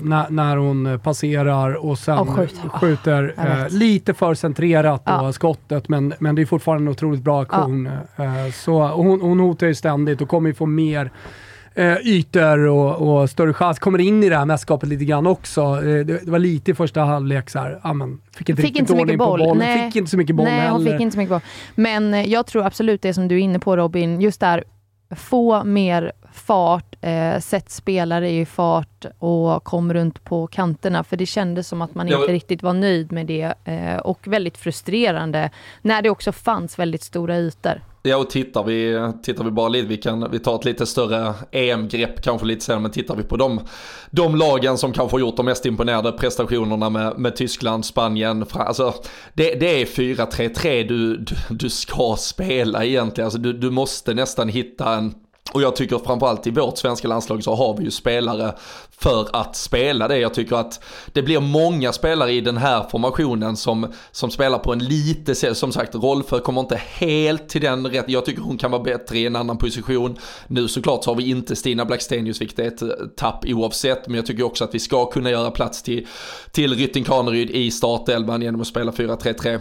när, 0.00 0.30
när 0.30 0.56
hon 0.56 1.00
passerar 1.02 1.86
och 1.86 1.98
sen 1.98 2.18
oh, 2.18 2.36
skjuter, 2.36 2.68
skjuter 2.68 3.34
eh, 3.38 3.78
lite 3.78 4.14
för 4.14 4.34
centrerat 4.34 5.02
ja. 5.04 5.18
på 5.18 5.32
skottet 5.32 5.88
men, 5.88 6.14
men 6.18 6.34
det 6.34 6.42
är 6.42 6.46
fortfarande 6.46 6.84
en 6.84 6.88
otroligt 6.88 7.22
bra 7.22 7.42
aktion. 7.42 7.90
Ja. 8.16 8.24
Eh, 8.24 8.52
så, 8.52 8.88
hon, 8.88 9.20
hon 9.20 9.40
hotar 9.40 9.66
ju 9.66 9.74
ständigt 9.74 10.20
och 10.20 10.28
kommer 10.28 10.48
ju 10.48 10.54
få 10.54 10.66
mer 10.66 11.10
eh, 11.80 11.96
ytor 12.04 12.58
och, 12.58 13.20
och, 13.20 13.30
större 13.30 13.52
chans. 13.52 13.78
Kommer 13.78 14.00
in 14.00 14.24
i 14.24 14.28
det 14.28 14.36
här 14.36 14.44
mästerskapet 14.44 14.88
lite 14.88 15.04
grann 15.04 15.26
också. 15.26 15.60
Eh, 15.60 15.82
det, 15.82 16.04
det, 16.04 16.30
var 16.30 16.38
lite 16.38 16.70
i 16.70 16.74
första 16.74 17.00
halvlek 17.00 17.50
så 17.50 17.58
här, 17.58 17.80
amen, 17.82 18.20
fick 18.36 18.48
inte 18.48 18.62
fick 18.62 18.78
inte 18.78 18.92
så 18.92 18.96
mycket 18.96 19.18
boll. 19.18 19.40
boll. 19.40 19.58
Nej. 19.58 19.86
Fick 19.86 19.96
inte 19.96 20.10
så 20.10 20.16
mycket 20.16 20.36
boll 20.36 20.46
Nej, 20.46 20.70
hon 20.70 20.84
fick 20.84 21.00
inte 21.00 21.14
så 21.14 21.18
mycket 21.18 21.30
boll. 21.30 21.40
Men 21.74 22.14
eh, 22.14 22.28
jag 22.28 22.46
tror 22.46 22.66
absolut 22.66 23.02
det 23.02 23.14
som 23.14 23.28
du 23.28 23.34
är 23.34 23.40
inne 23.40 23.58
på 23.58 23.76
Robin, 23.76 24.20
just 24.20 24.40
där 24.40 24.64
få 25.16 25.64
mer 25.64 26.12
fart, 26.32 26.96
eh, 27.00 27.38
sätt 27.38 27.70
spelare 27.70 28.30
i 28.30 28.46
fart 28.46 29.04
och 29.18 29.64
kom 29.64 29.94
runt 29.94 30.24
på 30.24 30.46
kanterna. 30.46 31.04
För 31.04 31.16
det 31.16 31.26
kändes 31.26 31.68
som 31.68 31.82
att 31.82 31.94
man 31.94 32.08
inte 32.08 32.20
ja. 32.26 32.32
riktigt 32.32 32.62
var 32.62 32.72
nöjd 32.72 33.12
med 33.12 33.26
det 33.26 33.54
eh, 33.64 33.96
och 33.96 34.28
väldigt 34.28 34.58
frustrerande 34.58 35.50
när 35.82 36.02
det 36.02 36.10
också 36.10 36.32
fanns 36.32 36.78
väldigt 36.78 37.02
stora 37.02 37.36
ytor. 37.36 37.82
Ja 38.02 38.16
och 38.16 38.30
tittar 38.30 38.64
vi, 38.64 39.10
tittar 39.22 39.44
vi 39.44 39.50
bara 39.50 39.68
lite, 39.68 39.86
vi 39.86 39.96
kan 39.96 40.30
vi 40.30 40.38
tar 40.38 40.54
ett 40.54 40.64
lite 40.64 40.86
större 40.86 41.34
EM-grepp 41.50 42.22
kanske 42.22 42.46
lite 42.46 42.64
senare, 42.64 42.82
men 42.82 42.90
tittar 42.90 43.16
vi 43.16 43.22
på 43.22 43.36
de, 43.36 43.60
de 44.10 44.36
lagen 44.36 44.78
som 44.78 44.92
kanske 44.92 45.14
har 45.14 45.20
gjort 45.20 45.36
de 45.36 45.46
mest 45.46 45.66
imponerade 45.66 46.12
prestationerna 46.12 46.90
med, 46.90 47.18
med 47.18 47.36
Tyskland, 47.36 47.84
Spanien, 47.84 48.46
alltså 48.52 48.94
det, 49.34 49.54
det 49.54 49.82
är 49.82 49.86
4-3-3 49.86 50.88
du, 50.88 51.16
du, 51.16 51.34
du 51.50 51.70
ska 51.70 52.16
spela 52.18 52.84
egentligen, 52.84 53.26
alltså 53.26 53.38
du, 53.38 53.52
du 53.52 53.70
måste 53.70 54.14
nästan 54.14 54.48
hitta 54.48 54.94
en 54.94 55.14
och 55.52 55.62
jag 55.62 55.76
tycker 55.76 55.98
framförallt 55.98 56.46
i 56.46 56.50
vårt 56.50 56.78
svenska 56.78 57.08
landslag 57.08 57.44
så 57.44 57.54
har 57.54 57.76
vi 57.76 57.84
ju 57.84 57.90
spelare 57.90 58.54
för 58.98 59.28
att 59.32 59.56
spela 59.56 60.08
det. 60.08 60.18
Jag 60.18 60.34
tycker 60.34 60.56
att 60.56 60.84
det 61.12 61.22
blir 61.22 61.40
många 61.40 61.92
spelare 61.92 62.32
i 62.32 62.40
den 62.40 62.56
här 62.56 62.86
formationen 62.90 63.56
som, 63.56 63.92
som 64.12 64.30
spelar 64.30 64.58
på 64.58 64.72
en 64.72 64.78
lite, 64.78 65.54
som 65.54 65.72
sagt 65.72 65.94
Rolfö 65.94 66.38
kommer 66.38 66.60
inte 66.60 66.76
helt 66.76 67.48
till 67.48 67.60
den 67.60 67.86
rätt. 67.86 68.08
Jag 68.08 68.24
tycker 68.24 68.42
hon 68.42 68.58
kan 68.58 68.70
vara 68.70 68.82
bättre 68.82 69.18
i 69.18 69.26
en 69.26 69.36
annan 69.36 69.58
position. 69.58 70.18
Nu 70.46 70.68
såklart 70.68 71.04
så 71.04 71.10
har 71.10 71.16
vi 71.16 71.30
inte 71.30 71.56
Stina 71.56 71.84
Blackstenius 71.84 72.40
vilket 72.40 72.58
är 72.58 72.66
ett 72.66 72.82
eh, 72.82 72.88
tapp 73.16 73.44
oavsett. 73.46 74.06
Men 74.06 74.16
jag 74.16 74.26
tycker 74.26 74.42
också 74.42 74.64
att 74.64 74.74
vi 74.74 74.78
ska 74.78 75.06
kunna 75.06 75.30
göra 75.30 75.50
plats 75.50 75.82
till, 75.82 76.06
till 76.52 76.74
Rytting 76.74 77.04
Kaneryd 77.04 77.50
i 77.50 77.70
startelvan 77.70 78.42
genom 78.42 78.60
att 78.60 78.66
spela 78.66 78.92
4-3-3. 78.92 79.60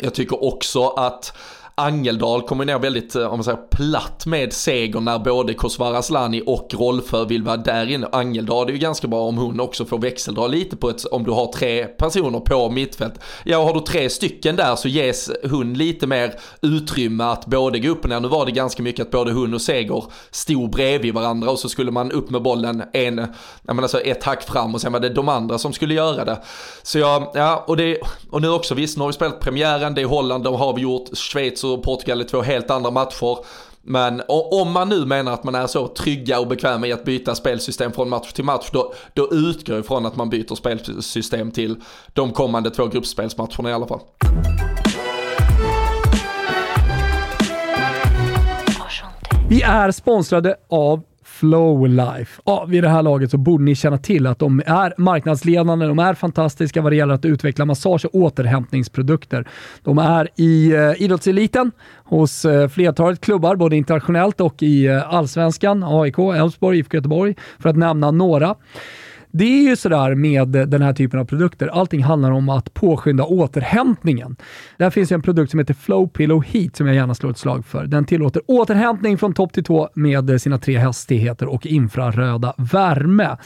Jag 0.00 0.14
tycker 0.14 0.44
också 0.44 0.88
att 0.88 1.32
Angeldal 1.76 2.42
kommer 2.42 2.64
ner 2.64 2.78
väldigt, 2.78 3.16
eh, 3.16 3.26
om 3.26 3.36
man 3.36 3.44
säger 3.44 3.58
platt 3.70 4.26
med 4.26 4.52
seger 4.52 5.00
när 5.00 5.18
både 5.18 5.54
Kosovare 5.54 5.98
Asllani 5.98 6.42
och 6.46 6.74
Rolfö 6.74 7.24
vill 7.24 7.42
vara 7.42 7.56
där 7.56 7.90
inne. 7.90 8.08
Angeldal 8.12 8.68
är 8.68 8.72
ju 8.72 8.78
ganska 8.78 9.08
bra 9.08 9.20
om 9.20 9.38
hon 9.38 9.60
också 9.60 9.84
får 9.84 9.98
växeldra 9.98 10.46
lite 10.46 10.76
på 10.76 10.90
ett, 10.90 11.04
om 11.04 11.24
du 11.24 11.30
har 11.30 11.52
tre 11.52 11.84
personer 11.84 12.40
på 12.40 12.70
mittfält. 12.70 13.20
Ja, 13.44 13.64
har 13.64 13.74
du 13.74 13.80
tre 13.80 14.10
stycken 14.10 14.56
där 14.56 14.76
så 14.76 14.88
ges 14.88 15.30
hon 15.50 15.74
lite 15.74 16.06
mer 16.06 16.34
utrymme 16.62 17.24
att 17.24 17.46
både 17.46 17.78
gå 17.78 17.88
upp 17.88 18.04
och 18.04 18.10
ner. 18.10 18.20
Nu 18.20 18.28
var 18.28 18.46
det 18.46 18.52
ganska 18.52 18.82
mycket 18.82 19.06
att 19.06 19.10
både 19.10 19.32
hon 19.32 19.54
och 19.54 19.62
Seger 19.62 20.04
stod 20.30 20.70
bredvid 20.70 21.14
varandra 21.14 21.50
och 21.50 21.58
så 21.58 21.68
skulle 21.68 21.90
man 21.90 22.12
upp 22.12 22.30
med 22.30 22.42
bollen 22.42 22.82
en, 22.92 23.18
jag 23.62 23.76
menar 23.76 23.82
alltså 23.82 24.00
ett 24.00 24.24
hack 24.24 24.42
fram 24.42 24.74
och 24.74 24.80
sen 24.80 24.92
var 24.92 25.00
det 25.00 25.08
de 25.08 25.28
andra 25.28 25.58
som 25.58 25.72
skulle 25.72 25.94
göra 25.94 26.24
det. 26.24 26.42
Så 26.82 26.98
ja, 26.98 27.32
ja 27.34 27.64
och, 27.66 27.76
det, 27.76 27.98
och 28.30 28.42
nu 28.42 28.48
också 28.48 28.74
visst, 28.74 28.96
nu 28.96 29.02
har 29.02 29.08
vi 29.08 29.14
spelat 29.14 29.40
premiären, 29.40 29.94
det 29.94 30.00
är 30.00 30.06
Holland, 30.06 30.44
då 30.44 30.56
har 30.56 30.74
vi 30.74 30.82
gjort 30.82 31.16
Schweiz 31.16 31.63
så 31.64 31.78
Portugal 31.78 32.20
är 32.20 32.24
två 32.24 32.42
helt 32.42 32.70
andra 32.70 32.90
matcher. 32.90 33.38
Men 33.82 34.22
om 34.50 34.72
man 34.72 34.88
nu 34.88 35.06
menar 35.06 35.32
att 35.32 35.44
man 35.44 35.54
är 35.54 35.66
så 35.66 35.88
trygga 35.88 36.40
och 36.40 36.46
bekväma 36.46 36.86
i 36.86 36.92
att 36.92 37.04
byta 37.04 37.34
spelsystem 37.34 37.92
från 37.92 38.08
match 38.08 38.32
till 38.32 38.44
match, 38.44 38.68
då, 38.72 38.94
då 39.14 39.32
utgår 39.32 39.76
jag 39.76 39.84
ifrån 39.84 40.06
att 40.06 40.16
man 40.16 40.30
byter 40.30 40.54
spelsystem 40.54 41.50
till 41.50 41.76
de 42.12 42.32
kommande 42.32 42.70
två 42.70 42.86
gruppspelsmatcherna 42.86 43.70
i 43.70 43.72
alla 43.72 43.86
fall. 43.86 44.00
Vi 49.48 49.62
är 49.62 49.90
sponsrade 49.90 50.56
av 50.68 51.02
Flowlife. 51.44 52.42
Ja, 52.44 52.64
vid 52.68 52.82
det 52.82 52.88
här 52.88 53.02
laget 53.02 53.30
så 53.30 53.38
borde 53.38 53.64
ni 53.64 53.74
känna 53.74 53.98
till 53.98 54.26
att 54.26 54.38
de 54.38 54.62
är 54.66 54.94
marknadsledande, 54.98 55.86
de 55.86 55.98
är 55.98 56.14
fantastiska 56.14 56.82
vad 56.82 56.92
det 56.92 56.96
gäller 56.96 57.14
att 57.14 57.24
utveckla 57.24 57.64
massage 57.64 58.04
och 58.04 58.14
återhämtningsprodukter. 58.14 59.48
De 59.82 59.98
är 59.98 60.28
i 60.36 60.72
eh, 60.72 61.02
idrottseliten 61.02 61.72
hos 62.04 62.44
eh, 62.44 62.68
flertalet 62.68 63.20
klubbar, 63.20 63.56
både 63.56 63.76
internationellt 63.76 64.40
och 64.40 64.62
i 64.62 64.86
eh, 64.86 65.14
allsvenskan, 65.14 65.84
AIK, 65.86 66.18
Elfsborg, 66.18 66.78
IFK 66.78 66.96
Göteborg, 66.96 67.34
för 67.58 67.68
att 67.68 67.76
nämna 67.76 68.10
några. 68.10 68.54
Det 69.36 69.44
är 69.44 69.68
ju 69.68 69.76
sådär 69.76 70.14
med 70.14 70.48
den 70.48 70.82
här 70.82 70.92
typen 70.92 71.20
av 71.20 71.24
produkter. 71.24 71.68
Allting 71.68 72.02
handlar 72.02 72.30
om 72.30 72.48
att 72.48 72.74
påskynda 72.74 73.24
återhämtningen. 73.24 74.36
Där 74.76 74.90
finns 74.90 75.12
en 75.12 75.22
produkt 75.22 75.50
som 75.50 75.58
heter 75.58 75.74
Flow 75.74 76.08
Pillow 76.08 76.44
Heat 76.44 76.76
som 76.76 76.86
jag 76.86 76.96
gärna 76.96 77.14
slår 77.14 77.30
ett 77.30 77.38
slag 77.38 77.66
för. 77.66 77.86
Den 77.86 78.04
tillåter 78.04 78.42
återhämtning 78.46 79.18
från 79.18 79.34
topp 79.34 79.52
till 79.52 79.64
tå 79.64 79.90
med 79.94 80.40
sina 80.42 80.58
tre 80.58 80.76
hastigheter 80.76 81.46
och 81.46 81.66
infraröda 81.66 82.54
värme. 82.56 83.36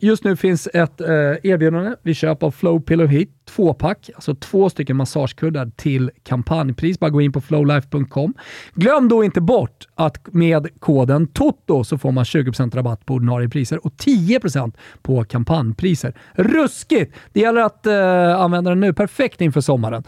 Just 0.00 0.24
nu 0.24 0.36
finns 0.36 0.68
ett 0.74 1.00
eh, 1.00 1.08
erbjudande 1.42 1.94
vid 2.02 2.16
köp 2.16 2.42
av 2.42 2.50
Flow 2.50 2.80
Pillow 2.80 3.06
Heat 3.06 3.28
tvåpack, 3.48 4.10
alltså 4.14 4.34
två 4.34 4.70
stycken 4.70 4.96
massagekuddar 4.96 5.70
till 5.76 6.10
kampanjpris. 6.22 7.00
Bara 7.00 7.10
gå 7.10 7.20
in 7.20 7.32
på 7.32 7.40
flowlife.com. 7.40 8.34
Glöm 8.74 9.08
då 9.08 9.24
inte 9.24 9.40
bort 9.40 9.88
att 9.94 10.34
med 10.34 10.80
koden 10.80 11.26
TOTO 11.26 11.84
så 11.84 11.98
får 11.98 12.12
man 12.12 12.24
20% 12.24 12.76
rabatt 12.76 13.06
på 13.06 13.14
ordinarie 13.14 13.48
priser 13.48 13.86
och 13.86 13.92
10% 13.92 14.72
på 15.02 15.24
kampanjpriser. 15.24 16.14
Ruskigt! 16.32 17.14
Det 17.32 17.40
gäller 17.40 17.60
att 17.60 17.86
uh, 17.86 18.40
använda 18.40 18.70
den 18.70 18.80
nu. 18.80 18.92
Perfekt 18.92 19.40
inför 19.40 19.60
sommaren. 19.60 20.04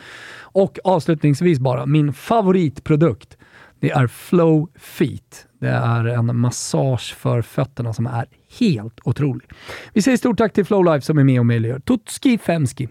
Och 0.53 0.79
avslutningsvis 0.85 1.59
bara, 1.59 1.87
min 1.87 2.12
favoritprodukt. 2.12 3.37
Det 3.81 3.90
är 3.90 4.07
Flow 4.07 4.70
Feet. 4.79 5.46
Det 5.61 5.68
är 5.68 6.05
en 6.05 6.37
massage 6.37 7.14
för 7.18 7.42
fötterna 7.42 7.92
som 7.92 8.07
är 8.07 8.26
helt 8.58 8.98
otrolig. 9.04 9.48
Vi 9.92 10.02
säger 10.02 10.16
stort 10.16 10.38
tack 10.38 10.52
till 10.52 10.64
Flowlife 10.64 11.06
som 11.06 11.18
är 11.18 11.24
med 11.24 11.40
och 11.40 11.46
möjliggör. 11.46 11.78
Totski 11.78 12.38
Femski. 12.38 12.88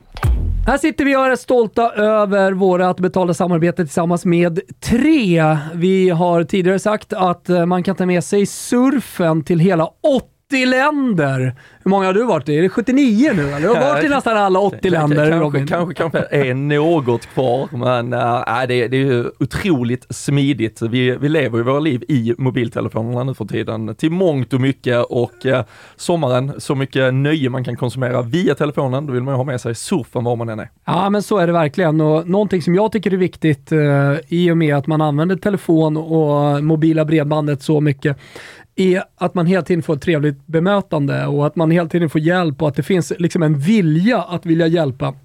Här 0.68 0.78
sitter 0.78 1.06
vi 1.06 1.16
och 1.16 1.26
är 1.26 1.36
stolta 1.36 1.92
över 1.92 2.52
vårt 2.52 3.00
betalda 3.00 3.34
samarbete 3.34 3.86
tillsammans 3.86 4.26
med 4.26 4.60
Tre. 4.80 5.58
Vi 5.74 6.10
har 6.10 6.44
tidigare 6.44 6.80
sagt 6.80 7.14
att 7.14 7.50
eh, 7.50 7.66
man 7.66 7.84
kan 7.84 7.96
ta 7.96 8.06
med 8.06 8.24
sig 8.24 8.46
surfen 8.46 9.44
till 9.44 9.60
hela 9.60 9.90
80 10.50 10.66
länder. 10.66 11.56
Hur 11.84 11.90
många 11.90 12.06
har 12.06 12.14
du 12.14 12.24
varit 12.24 12.50
i? 12.50 12.58
Är 12.58 12.62
det 12.62 12.70
79 12.70 13.32
nu 13.36 13.50
eller? 13.50 13.60
Du 13.60 13.68
har 13.68 13.80
varit 13.80 14.06
i 14.06 14.10
nästan 14.10 14.38
alla 14.38 14.60
80 14.60 14.90
länder 14.90 15.16
kanske, 15.16 15.40
Robin. 15.40 15.68
Kanske, 15.68 15.94
kanske 15.94 16.20
är 16.32 16.54
något 16.54 17.26
kvar, 17.26 17.70
men 17.72 18.14
äh, 18.14 18.68
det, 18.68 18.88
det 18.88 18.98
är 18.98 19.44
otroligt 19.44 20.06
smidigt. 20.10 20.82
Vi, 20.82 21.12
vi 21.12 21.30
lever 21.30 21.58
ju 21.58 21.64
våra 21.64 21.80
liv 21.80 22.04
i 22.08 22.34
mobiltelefonerna 22.38 23.24
nu 23.24 23.34
för 23.34 23.46
tiden 23.46 23.96
till 23.96 24.12
mångt 24.12 24.54
och 24.54 24.62
mycket 24.62 25.06
och 25.06 25.46
äh, 25.46 25.64
sommaren, 25.96 26.54
så 26.58 26.76
mycket 26.76 27.14
nöje 27.14 27.50
man 27.50 27.64
kan 27.64 27.76
konsumera 27.76 28.22
via 28.22 28.56
telefonen, 28.56 29.06
då 29.06 29.14
vill 29.14 29.24
man 29.24 29.34
ju 29.34 29.38
ha 29.38 29.44
med 29.44 29.62
sig 29.62 29.76
surfen 29.76 30.24
var 30.24 30.36
man 30.36 30.50
än 30.50 30.60
är. 30.60 30.70
Ja, 30.86 31.10
men 31.10 31.24
så 31.24 31.38
är 31.38 31.48
det 31.48 31.54
verkligen 31.54 32.02
och 32.02 32.30
någonting 32.30 32.62
som 32.62 32.76
jag 32.76 32.92
tycker 32.92 33.14
är 33.14 33.18
viktigt 33.18 33.72
äh, 33.72 33.80
i 34.28 34.52
och 34.52 34.58
med 34.58 34.76
att 34.76 34.88
man 34.88 35.02
använder 35.02 35.36
telefon 35.36 35.98
och 35.98 36.64
mobila 36.64 37.06
bredbandet 37.06 37.62
så 37.62 37.82
mycket 37.82 38.18
är 38.80 39.04
att 39.16 39.34
man 39.34 39.46
hela 39.46 39.62
tiden 39.62 39.84
får 39.84 39.96
ett 39.96 40.02
trevligt 40.02 40.48
bemötande 40.48 41.26
och 41.26 41.48
att 41.48 41.56
man 41.56 41.72
hela 41.72 41.90
tiden 41.90 42.10
får 42.10 42.22
hjälp 42.22 42.62
och 42.62 42.68
att 42.68 42.76
det 42.76 42.84
finns 42.84 43.14
liksom 43.20 43.44
en 43.44 43.60
vilja 43.60 44.22
att 44.22 44.46
vilja 44.46 44.68
hjälpa 44.68 45.16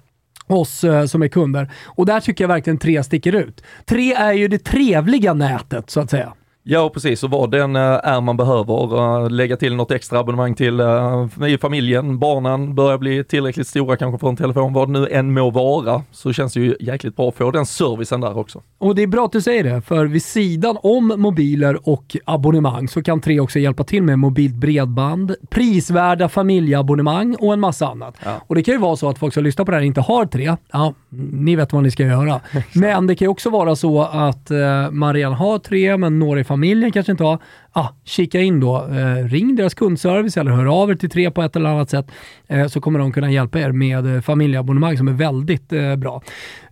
oss 0.47 0.83
eh, 0.83 1.05
som 1.05 1.21
är 1.21 1.27
kunder. 1.27 1.71
Och 1.85 2.05
där 2.05 2.19
tycker 2.19 2.43
jag 2.43 2.49
verkligen 2.49 2.77
tre 2.77 3.03
sticker 3.03 3.35
ut. 3.35 3.63
Tre 3.85 4.13
är 4.13 4.33
ju 4.33 4.47
det 4.47 4.63
trevliga 4.63 5.33
nätet 5.33 5.89
så 5.89 5.99
att 5.99 6.09
säga. 6.09 6.33
Ja, 6.67 6.89
precis. 6.93 7.23
Och 7.23 7.29
vad 7.29 7.51
den 7.51 7.75
eh, 7.75 7.81
är 7.81 8.21
man 8.21 8.37
behöver. 8.37 8.97
eh, 9.23 9.29
Lägga 9.29 9.57
till 9.57 9.75
något 9.75 9.91
extra 9.91 10.19
abonnemang 10.19 10.55
till 10.55 10.79
eh, 10.79 11.27
i 11.47 11.57
familjen, 11.57 12.19
barnen 12.19 12.75
börjar 12.75 12.97
bli 12.97 13.23
tillräckligt 13.23 13.67
stora 13.67 13.97
kanske 13.97 14.19
för 14.19 14.29
en 14.29 14.35
telefon, 14.35 14.73
vad 14.73 14.87
det 14.87 14.99
nu 14.99 15.07
än 15.07 15.33
må 15.33 15.49
vara, 15.49 16.03
så 16.11 16.33
känns 16.33 16.53
det 16.53 16.59
ju 16.59 16.75
jäkligt 16.79 17.15
bra 17.15 17.29
att 17.29 17.35
få 17.35 17.51
den 17.51 17.65
servicen 17.65 18.21
där 18.21 18.37
också. 18.37 18.61
Och 18.77 18.95
det 18.95 19.03
är 19.03 19.07
bra 19.07 19.25
att 19.25 19.31
du 19.31 19.41
säger 19.41 19.63
det, 19.63 19.81
för 19.81 20.05
vid 20.05 20.23
sidan 20.23 20.77
om 20.83 21.13
mobiler 21.17 21.89
och 21.89 22.17
abonnemang 22.25 22.87
så 22.87 23.03
kan 23.03 23.21
Tre 23.21 23.39
också 23.39 23.59
hjälpa 23.59 23.83
till 23.83 24.03
med 24.03 24.19
mobilt 24.19 24.55
bredband, 24.55 25.35
prisvärda 25.49 26.29
familjeabonnemang 26.29 27.35
och 27.35 27.53
en 27.53 27.59
massa 27.59 27.87
annat. 27.87 28.15
Ja. 28.23 28.41
Och 28.47 28.55
det 28.55 28.63
kan 28.63 28.73
ju 28.73 28.79
vara 28.79 28.95
så 28.95 29.09
att 29.09 29.17
folk 29.17 29.33
som 29.33 29.43
lyssnar 29.43 29.65
på 29.65 29.71
det 29.71 29.77
här 29.77 29.83
inte 29.83 30.01
har 30.01 30.25
Tre. 30.25 30.55
Ja, 30.71 30.93
ni 31.31 31.55
vet 31.55 31.73
vad 31.73 31.83
ni 31.83 31.91
ska 31.91 32.03
göra. 32.03 32.41
men 32.73 33.07
det 33.07 33.15
kan 33.15 33.25
ju 33.25 33.29
också 33.29 33.49
vara 33.49 33.75
så 33.75 34.01
att 34.01 34.51
eh, 34.51 34.91
man 34.91 35.13
redan 35.13 35.33
har 35.33 35.59
Tre, 35.59 35.97
men 35.97 36.19
några 36.19 36.39
i 36.39 36.43
familjen 36.43 36.54
kanske 36.91 37.11
inte 37.11 37.23
har. 37.23 37.39
Ah, 37.71 37.87
kika 38.03 38.41
in 38.41 38.59
då, 38.59 38.75
eh, 38.77 39.27
ring 39.29 39.55
deras 39.55 39.73
kundservice 39.73 40.37
eller 40.37 40.51
hör 40.51 40.65
av 40.81 40.91
er 40.91 40.95
till 40.95 41.09
Tre 41.09 41.31
på 41.31 41.41
ett 41.41 41.55
eller 41.55 41.69
annat 41.69 41.89
sätt 41.89 42.11
eh, 42.47 42.67
så 42.67 42.81
kommer 42.81 42.99
de 42.99 43.11
kunna 43.11 43.31
hjälpa 43.31 43.59
er 43.59 43.71
med 43.71 44.15
eh, 44.15 44.21
familjeabonnemang 44.21 44.97
som 44.97 45.07
är 45.07 45.13
väldigt 45.13 45.73
eh, 45.73 45.95
bra. 45.95 46.21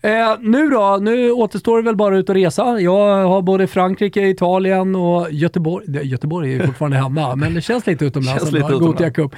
Eh, 0.02 0.12
nu 0.40 0.70
då, 0.70 1.00
nu 1.02 1.32
återstår 1.32 1.78
det 1.78 1.84
väl 1.84 1.96
bara 1.96 2.18
ut 2.18 2.30
och 2.30 2.36
resa. 2.36 2.80
Jag 2.80 3.28
har 3.28 3.42
både 3.42 3.68
Frankrike, 3.68 4.28
Italien 4.28 4.96
och 4.96 5.32
Göteborg. 5.32 5.86
Göteborg 6.08 6.54
är 6.54 6.60
ju 6.60 6.66
fortfarande 6.66 6.98
hemma, 6.98 7.36
men 7.36 7.54
det 7.54 7.62
känns 7.62 7.88
lite 7.88 8.06
utomlands. 8.06 8.42
Känns 8.42 8.52
lite 8.52 8.66
utomlands. 8.66 8.88
Gothia 8.88 9.12
Cup. 9.12 9.36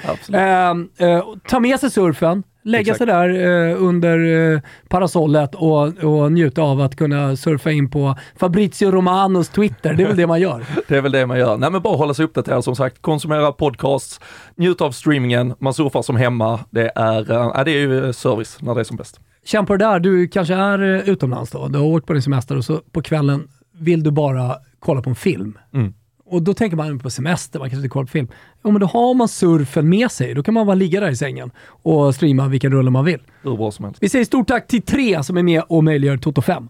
Eh, 0.98 1.24
ta 1.48 1.60
med 1.60 1.80
sig 1.80 1.92
surfen, 1.92 2.44
lägga 2.66 2.82
Exakt. 2.82 2.98
sig 2.98 3.08
där 3.08 3.30
eh, 3.30 3.84
under 3.84 4.54
eh, 4.54 4.60
parasollet 4.88 5.56
och, 5.56 6.04
och 6.04 6.32
njuta 6.32 6.62
av 6.62 6.82
att 6.82 6.96
kunna 6.96 7.36
surfa 7.36 7.72
in 7.72 7.90
på 7.90 8.16
Fabrizio 8.36 8.92
Romanos 8.92 9.50
Twitter. 9.50 9.94
Det 9.94 10.04
är 10.04 10.08
väl 10.08 10.18
det 10.18 10.28
man 10.28 10.42
gör. 10.42 10.66
Det 10.88 10.98
är 10.98 11.02
väl 11.02 11.12
det 11.12 11.26
man 11.26 11.40
gör. 11.40 11.58
Nej 11.58 11.72
men 11.72 11.82
bara 11.82 11.98
hålla 11.98 12.14
sig 12.14 12.26
uppdaterad 12.26 12.64
som 12.64 12.76
sagt, 12.76 13.02
konsumera 13.02 13.52
podcasts, 13.52 14.20
njuta 14.56 14.86
av 14.86 14.92
streamingen, 14.92 15.54
man 15.60 15.74
surfar 15.74 16.02
som 16.02 16.16
hemma. 16.16 16.60
Det 16.70 16.92
är, 16.96 17.32
eh, 17.32 17.52
ja, 17.56 17.64
det 17.64 17.72
är 17.72 17.80
ju 17.80 18.14
service 18.14 18.58
när 18.62 18.76
det 18.76 18.82
är 18.82 18.84
som 18.84 18.98
bäst. 18.98 19.20
Känn 19.46 19.66
på 19.66 19.78
det 19.78 19.86
där, 19.86 20.00
du 20.00 20.28
kanske 20.28 20.54
är 20.54 20.96
eh, 20.96 21.10
utomlands 21.10 21.52
då, 21.52 21.68
du 21.68 21.80
har 21.80 21.86
åkt 21.86 22.08
på 22.08 22.14
din 22.14 22.22
semester 22.22 22.58
och 22.58 22.66
så 22.66 22.82
på 22.92 23.02
kvällen 23.02 23.48
vill 23.80 24.04
du 24.04 24.12
bara 24.12 24.56
kolla 24.80 25.02
på 25.02 25.10
en 25.10 25.16
film. 25.16 25.58
Mm. 25.74 25.94
Och 26.28 26.42
då 26.42 26.54
tänker 26.54 26.78
man 26.78 27.00
på 27.00 27.10
semester, 27.10 27.60
man 27.60 27.70
kanske 27.70 27.82
inte 27.86 27.94
kollar 27.94 28.06
på 28.06 28.12
film. 28.12 28.28
Jo 28.64 28.72
men 28.72 28.80
då 28.80 28.88
har 28.88 29.14
man 29.14 29.28
surfen 29.28 29.90
med 29.90 30.12
sig, 30.12 30.34
då 30.34 30.44
kan 30.44 30.54
man 30.54 30.66
bara 30.66 30.76
ligga 30.76 31.00
där 31.00 31.10
i 31.10 31.16
sängen 31.16 31.52
och 31.68 32.16
streama 32.16 32.48
vilken 32.48 32.72
rulle 32.72 32.92
man 32.92 33.06
vill. 33.06 33.20
Hur 33.44 33.58
bra 33.58 33.72
som 33.72 33.86
helst. 33.86 34.04
Vi 34.04 34.10
säger 34.10 34.26
stort 34.26 34.48
tack 34.48 34.68
till 34.68 34.82
tre 34.82 35.24
som 35.24 35.38
är 35.38 35.44
med 35.44 35.64
och 35.68 35.84
möjliggör 35.84 36.18
Toto 36.18 36.42
5. 36.42 36.70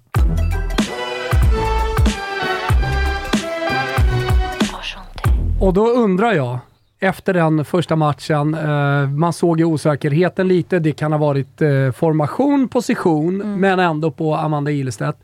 Och 5.60 5.74
då 5.74 5.88
undrar 5.88 6.34
jag, 6.34 6.60
efter 7.00 7.34
den 7.34 7.66
första 7.66 7.96
matchen, 7.96 8.54
eh, 8.54 9.10
man 9.10 9.34
såg 9.34 9.60
ju 9.60 9.66
osäkerheten 9.66 10.48
lite, 10.48 10.80
det 10.80 10.92
kan 10.92 11.12
ha 11.12 11.20
varit 11.20 11.62
eh, 11.62 11.92
formation, 11.92 12.68
position, 12.68 13.60
men 13.60 13.80
ändå 13.80 14.12
på 14.12 14.36
Amanda 14.36 14.72
Ilestedt. 14.72 15.18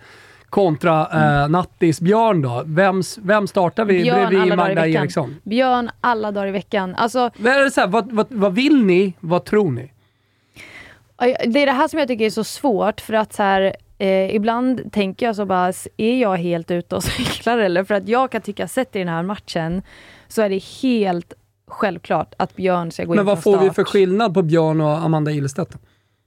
Kontra 0.52 1.08
eh, 1.44 1.50
Nattis 1.50 2.02
Björn 2.02 2.42
då. 2.42 2.64
Vem, 2.66 3.02
vem 3.22 3.48
startar 3.48 3.86
vi 3.86 4.02
Björn 4.04 4.18
alla 4.20 4.30
bredvid 4.30 4.40
dagar 4.50 4.54
i 4.54 4.56
Magda 4.58 4.82
veckan. 4.82 5.02
Eriksson? 5.04 5.36
Björn 5.44 5.90
alla 6.02 6.32
dagar 6.32 6.48
i 6.48 6.52
veckan. 6.52 6.96
Alltså, 6.96 7.30
Men 7.38 7.52
är 7.54 7.64
det 7.64 7.72
så 7.72 7.82
här, 7.82 7.88
vad, 7.88 8.12
vad, 8.12 8.28
vad 8.30 8.54
vill 8.54 8.86
ni? 8.86 9.14
Vad 9.20 9.46
tror 9.46 9.72
ni? 9.72 9.92
Det 11.48 11.60
är 11.62 11.66
det 11.66 11.72
här 11.72 11.88
som 11.88 12.00
jag 12.00 12.08
tycker 12.08 12.26
är 12.26 12.30
så 12.30 12.44
svårt 12.44 13.02
för 13.02 13.14
att 13.14 13.34
så 13.34 13.44
här, 13.44 13.76
eh, 13.98 14.36
ibland 14.36 14.94
tänker 14.94 15.26
jag 15.26 15.36
så 15.36 15.46
bara, 15.46 15.74
är 15.98 16.22
jag 16.22 16.38
helt 16.38 16.72
ute 16.72 16.96
och 16.96 17.04
cyklar 17.18 17.58
eller? 17.58 17.84
För 17.84 17.94
att 17.96 18.08
jag 18.08 18.32
kan 18.32 18.42
tycka, 18.42 18.68
sett 18.68 18.96
i 18.96 19.00
den 19.00 19.08
här 19.08 19.24
matchen, 19.24 19.82
så 20.28 20.42
är 20.42 20.50
det 20.50 20.64
helt 20.82 21.34
självklart 21.68 22.34
att 22.38 22.56
Björn 22.56 22.92
ska 22.92 23.04
gå 23.04 23.10
Men 23.14 23.20
in 23.20 23.26
vad 23.26 23.44
från 23.44 23.54
får 23.54 23.60
vi 23.60 23.66
start. 23.66 23.76
för 23.76 23.84
skillnad 23.84 24.34
på 24.34 24.42
Björn 24.42 24.82
och 24.82 24.98
Amanda 24.98 25.32
Ilestedt? 25.32 25.78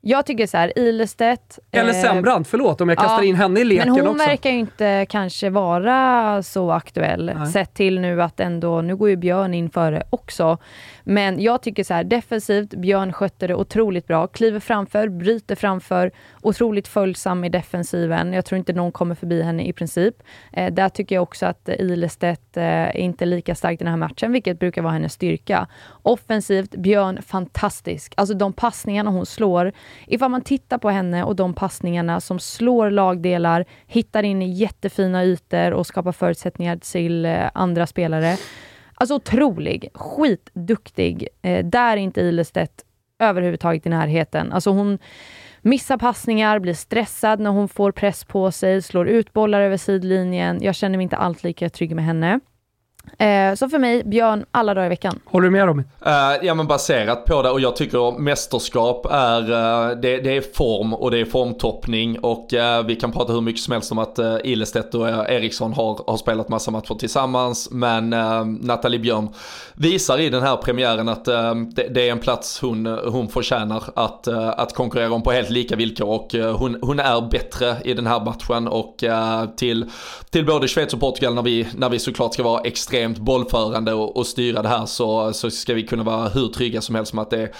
Jag 0.06 0.26
tycker 0.26 0.46
så 0.46 0.56
här, 0.56 0.78
Ilestedt... 0.78 1.58
Eller 1.72 1.90
eh, 1.90 2.00
Sembrant, 2.02 2.48
förlåt 2.48 2.80
om 2.80 2.88
jag 2.88 2.98
kastar 2.98 3.18
ja, 3.18 3.24
in 3.24 3.34
henne 3.34 3.60
i 3.60 3.64
leken 3.64 3.92
Men 3.92 4.00
hon 4.00 4.14
också. 4.14 4.26
verkar 4.26 4.50
ju 4.50 4.58
inte 4.58 5.06
kanske 5.08 5.50
vara 5.50 6.42
så 6.42 6.70
aktuell, 6.70 7.32
Nej. 7.36 7.46
sett 7.46 7.74
till 7.74 8.00
nu 8.00 8.22
att 8.22 8.40
ändå, 8.40 8.80
nu 8.80 8.96
går 8.96 9.08
ju 9.08 9.16
Björn 9.16 9.54
in 9.54 9.70
före 9.70 10.02
också. 10.10 10.58
Men 11.04 11.40
jag 11.40 11.62
tycker 11.62 11.84
så 11.84 11.94
här, 11.94 12.04
defensivt, 12.04 12.70
Björn 12.70 13.12
skötte 13.12 13.46
det 13.46 13.54
otroligt 13.54 14.06
bra, 14.06 14.26
kliver 14.26 14.60
framför, 14.60 15.08
bryter 15.08 15.54
framför, 15.54 16.10
otroligt 16.42 16.88
följsam 16.88 17.44
i 17.44 17.48
defensiven. 17.48 18.32
Jag 18.32 18.44
tror 18.44 18.58
inte 18.58 18.72
någon 18.72 18.92
kommer 18.92 19.14
förbi 19.14 19.42
henne 19.42 19.66
i 19.66 19.72
princip. 19.72 20.14
Eh, 20.52 20.72
där 20.72 20.88
tycker 20.88 21.14
jag 21.14 21.22
också 21.22 21.46
att 21.46 21.68
Ilestedt 21.68 22.56
eh, 22.56 22.64
är 22.64 22.96
inte 22.96 23.26
lika 23.26 23.54
stark 23.54 23.80
i 23.80 23.84
den 23.84 23.88
här 23.88 23.96
matchen, 23.96 24.32
vilket 24.32 24.58
brukar 24.58 24.82
vara 24.82 24.92
hennes 24.92 25.12
styrka. 25.12 25.68
Offensivt, 26.02 26.70
Björn 26.70 27.22
fantastisk. 27.22 28.14
Alltså 28.16 28.34
de 28.34 28.52
passningarna 28.52 29.10
hon 29.10 29.26
slår, 29.26 29.72
ifall 30.06 30.30
man 30.30 30.42
tittar 30.42 30.78
på 30.78 30.90
henne 30.90 31.24
och 31.24 31.36
de 31.36 31.54
passningarna 31.54 32.20
som 32.20 32.38
slår 32.38 32.90
lagdelar, 32.90 33.64
hittar 33.86 34.22
in 34.22 34.42
i 34.42 34.52
jättefina 34.52 35.24
ytor 35.24 35.72
och 35.72 35.86
skapar 35.86 36.12
förutsättningar 36.12 36.76
till 36.76 37.26
eh, 37.26 37.50
andra 37.54 37.86
spelare. 37.86 38.36
Alltså 38.94 39.14
otrolig, 39.14 39.88
skitduktig. 39.94 41.28
Eh, 41.42 41.64
där 41.64 41.92
är 41.92 41.96
inte 41.96 42.20
Ilestedt 42.20 42.84
överhuvudtaget 43.18 43.86
i 43.86 43.88
närheten. 43.88 44.52
Alltså 44.52 44.70
hon 44.70 44.98
missar 45.62 45.98
passningar, 45.98 46.58
blir 46.58 46.74
stressad 46.74 47.40
när 47.40 47.50
hon 47.50 47.68
får 47.68 47.92
press 47.92 48.24
på 48.24 48.50
sig, 48.50 48.82
slår 48.82 49.08
ut 49.08 49.32
bollar 49.32 49.60
över 49.60 49.76
sidlinjen. 49.76 50.62
Jag 50.62 50.74
känner 50.74 50.96
mig 50.98 51.02
inte 51.02 51.16
alls 51.16 51.44
lika 51.44 51.68
trygg 51.68 51.94
med 51.96 52.04
henne. 52.04 52.40
Eh, 53.18 53.54
så 53.54 53.68
för 53.68 53.78
mig, 53.78 54.04
Björn 54.04 54.44
alla 54.50 54.74
dagar 54.74 54.86
i 54.86 54.88
veckan. 54.88 55.20
Håller 55.24 55.44
du 55.44 55.50
med 55.50 55.66
Robin? 55.66 55.84
Eh, 56.06 56.12
ja 56.42 56.54
men 56.54 56.66
baserat 56.66 57.24
på 57.24 57.42
det. 57.42 57.50
Och 57.50 57.60
jag 57.60 57.76
tycker 57.76 58.18
mästerskap 58.18 59.06
är, 59.10 59.40
eh, 59.40 59.96
det, 59.96 60.16
det 60.16 60.36
är 60.36 60.54
form 60.54 60.94
och 60.94 61.10
det 61.10 61.18
är 61.18 61.24
formtoppning. 61.24 62.18
Och 62.18 62.54
eh, 62.54 62.84
vi 62.84 62.96
kan 62.96 63.12
prata 63.12 63.32
hur 63.32 63.40
mycket 63.40 63.62
som 63.62 63.72
helst 63.72 63.92
om 63.92 63.98
att 63.98 64.18
uh, 64.18 64.36
Ilestedt 64.44 64.94
och 64.94 65.08
Eriksson 65.08 65.72
har, 65.72 66.00
har 66.06 66.16
spelat 66.16 66.48
massa 66.48 66.70
matcher 66.70 66.94
tillsammans. 66.94 67.68
Men 67.70 68.12
uh, 68.12 68.44
Nathalie 68.44 69.00
Björn 69.00 69.28
visar 69.74 70.20
i 70.20 70.30
den 70.30 70.42
här 70.42 70.56
premiären 70.56 71.08
att 71.08 71.28
eh, 71.28 71.54
det, 71.54 71.88
det 71.88 72.08
är 72.08 72.12
en 72.12 72.18
plats 72.18 72.60
hon, 72.60 72.86
hon 72.86 73.28
förtjänar 73.28 73.84
att, 73.94 74.26
eh, 74.26 74.48
att 74.48 74.74
konkurrera 74.74 75.12
om 75.12 75.22
på 75.22 75.32
helt 75.32 75.50
lika 75.50 75.76
villkor. 75.76 76.08
Och 76.08 76.34
eh, 76.34 76.56
hon, 76.56 76.78
hon 76.82 77.00
är 77.00 77.30
bättre 77.30 77.76
i 77.84 77.94
den 77.94 78.06
här 78.06 78.24
matchen. 78.24 78.68
Och 78.68 79.04
eh, 79.04 79.46
till, 79.56 79.90
till 80.30 80.46
både 80.46 80.68
Schweiz 80.68 80.94
och 80.94 81.00
Portugal 81.00 81.34
när 81.34 81.42
vi, 81.42 81.68
när 81.76 81.88
vi 81.88 81.98
såklart 81.98 82.34
ska 82.34 82.42
vara 82.42 82.60
extremt 82.94 83.18
bollförande 83.18 83.92
och, 83.92 84.16
och 84.16 84.26
styra 84.26 84.62
det 84.62 84.68
här 84.68 84.86
så, 84.86 85.32
så 85.32 85.50
ska 85.50 85.74
vi 85.74 85.82
kunna 85.82 86.02
vara 86.02 86.28
hur 86.28 86.48
trygga 86.48 86.80
som 86.80 86.94
helst 86.94 87.12
med 87.14 87.22
att 87.22 87.30
det, 87.30 87.52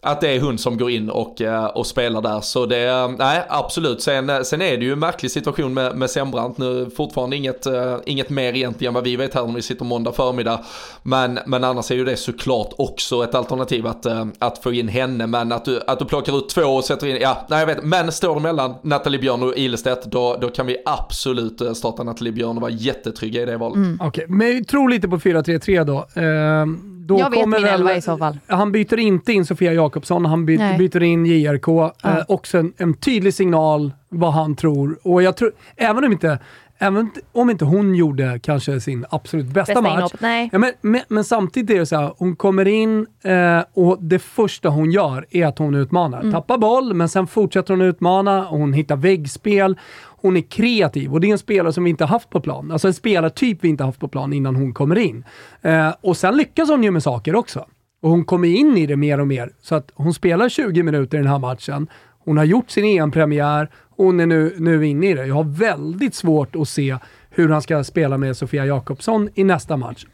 att 0.00 0.20
det 0.20 0.28
är 0.28 0.40
hon 0.40 0.58
som 0.58 0.78
går 0.78 0.90
in 0.90 1.10
och, 1.10 1.40
eh, 1.40 1.64
och 1.64 1.86
spelar 1.86 2.22
där. 2.22 2.40
Så 2.40 2.66
det, 2.66 3.08
nej 3.18 3.44
absolut. 3.48 4.02
Sen, 4.02 4.44
sen 4.44 4.62
är 4.62 4.76
det 4.76 4.84
ju 4.84 4.92
en 4.92 4.98
märklig 4.98 5.30
situation 5.30 5.74
med, 5.74 5.96
med 5.96 6.10
Sembrant 6.10 6.58
nu. 6.58 6.90
Fortfarande 6.96 7.36
inget, 7.36 7.66
eh, 7.66 7.96
inget 8.06 8.30
mer 8.30 8.52
egentligen 8.52 8.94
vad 8.94 9.04
vi 9.04 9.16
vet 9.16 9.34
här 9.34 9.46
när 9.46 9.54
vi 9.54 9.62
sitter 9.62 9.84
måndag 9.84 10.12
förmiddag. 10.12 10.60
Men, 11.02 11.38
men 11.46 11.64
annars 11.64 11.90
är 11.90 11.94
ju 11.94 12.04
det 12.04 12.16
såklart 12.16 12.72
också 12.78 13.24
ett 13.24 13.34
alternativ 13.34 13.86
att, 13.86 14.06
eh, 14.06 14.26
att 14.38 14.58
få 14.58 14.72
in 14.72 14.88
henne. 14.88 15.26
Men 15.26 15.52
att 15.52 15.64
du, 15.64 15.80
att 15.86 15.98
du 15.98 16.04
plockar 16.04 16.38
ut 16.38 16.48
två 16.48 16.62
och 16.62 16.84
sätter 16.84 17.06
in, 17.06 17.18
ja, 17.20 17.46
nej 17.48 17.58
jag 17.58 17.66
vet. 17.66 17.84
Men 17.84 18.12
står 18.12 18.34
det 18.34 18.40
mellan 18.40 18.74
Nathalie 18.82 19.20
Björn 19.20 19.42
och 19.42 19.56
Ilestedt 19.56 20.04
då, 20.04 20.36
då 20.40 20.48
kan 20.48 20.66
vi 20.66 20.76
absolut 20.84 21.60
eh, 21.60 21.72
starta 21.72 22.02
Nathalie 22.02 22.32
Björn 22.32 22.56
och 22.56 22.62
vara 22.62 22.72
jättetrygga 22.72 23.42
i 23.42 23.44
det 23.44 23.56
valet. 23.56 24.00
Okej, 24.00 24.24
men 24.28 24.48
vi 24.48 24.64
tror 24.82 24.90
lite 24.90 25.08
på 25.08 25.18
4-3-3 25.18 25.84
då. 25.84 26.20
Ehm, 26.20 26.80
då 27.06 27.18
Jag 27.18 27.30
vet 27.30 27.48
min 27.48 27.64
elva 27.64 27.96
i 27.96 28.02
så 28.02 28.18
fall. 28.18 28.38
Han 28.46 28.72
byter 28.72 28.98
inte 28.98 29.32
in 29.32 29.46
Sofia 29.46 29.72
Jakobsson, 29.72 30.24
han 30.24 30.46
by 30.46 30.58
Nej. 30.58 30.78
byter 30.78 31.02
in 31.02 31.26
JRK. 31.26 31.68
Eh, 31.68 32.24
också 32.28 32.58
en, 32.58 32.72
en 32.76 32.94
tydlig 32.94 33.34
signal 33.34 33.92
vad 34.08 34.32
han 34.32 34.54
tror. 34.56 34.98
Och 35.02 35.22
jag 35.22 35.36
tror, 35.36 35.52
även 35.76 36.04
om 36.04 36.12
inte, 36.12 36.38
även 36.78 37.10
om 37.32 37.50
inte 37.50 37.64
hon 37.64 37.94
gjorde 37.94 38.40
kanske 38.42 38.80
sin 38.80 39.06
absolut 39.10 39.46
bästa, 39.46 39.82
Bästa 39.82 40.00
match. 40.00 40.12
Ja, 40.52 40.58
men, 40.58 40.72
men, 40.80 41.00
men 41.08 41.24
samtidigt 41.24 41.70
är 41.70 41.78
det 41.78 41.86
så 41.86 41.96
här, 41.96 42.12
hon 42.18 42.36
kommer 42.36 42.68
in 42.68 43.06
eh, 43.22 43.60
och 43.74 43.98
det 44.00 44.18
första 44.18 44.68
hon 44.68 44.90
gör 44.90 45.26
är 45.30 45.46
att 45.46 45.58
hon 45.58 45.74
utmanar. 45.74 46.20
Mm. 46.20 46.32
Tappar 46.32 46.58
boll, 46.58 46.94
men 46.94 47.08
sen 47.08 47.26
fortsätter 47.26 47.74
hon 47.74 47.80
utmana 47.82 48.48
och 48.48 48.58
hon 48.58 48.72
hittar 48.72 48.96
väggspel. 48.96 49.76
Hon 50.22 50.36
är 50.36 50.40
kreativ 50.40 51.12
och 51.12 51.20
det 51.20 51.28
är 51.28 51.32
en 51.32 51.38
spelare 51.38 51.72
som 51.72 51.84
vi 51.84 51.90
inte 51.90 52.04
haft 52.04 52.30
på 52.30 52.40
plan. 52.40 52.70
Alltså 52.70 52.88
en 52.88 52.94
spelartyp 52.94 53.58
vi 53.60 53.68
inte 53.68 53.84
haft 53.84 54.00
på 54.00 54.08
plan 54.08 54.32
innan 54.32 54.56
hon 54.56 54.74
kommer 54.74 54.98
in. 54.98 55.24
Eh, 55.62 55.94
och 56.00 56.16
sen 56.16 56.36
lyckas 56.36 56.68
hon 56.68 56.82
ju 56.82 56.90
med 56.90 57.02
saker 57.02 57.34
också. 57.34 57.66
Och 58.02 58.10
hon 58.10 58.24
kommer 58.24 58.48
in 58.48 58.76
i 58.76 58.86
det 58.86 58.96
mer 58.96 59.20
och 59.20 59.26
mer. 59.26 59.52
Så 59.60 59.74
att 59.74 59.90
hon 59.94 60.14
spelar 60.14 60.48
20 60.48 60.82
minuter 60.82 61.18
i 61.18 61.20
den 61.20 61.30
här 61.30 61.38
matchen. 61.38 61.86
Hon 62.24 62.36
har 62.36 62.44
gjort 62.44 62.70
sin 62.70 62.84
EM-premiär. 62.84 63.70
Hon 63.96 64.20
är 64.20 64.26
nu, 64.26 64.56
nu 64.58 64.86
inne 64.86 65.10
i 65.10 65.14
det. 65.14 65.26
Jag 65.26 65.34
har 65.34 65.44
väldigt 65.44 66.14
svårt 66.14 66.56
att 66.56 66.68
se 66.68 66.96
hur 67.30 67.48
han 67.48 67.62
ska 67.62 67.84
spela 67.84 68.18
med 68.18 68.36
Sofia 68.36 68.66
Jakobsson 68.66 69.28
i 69.34 69.44
nästa 69.44 69.76
match. 69.76 70.06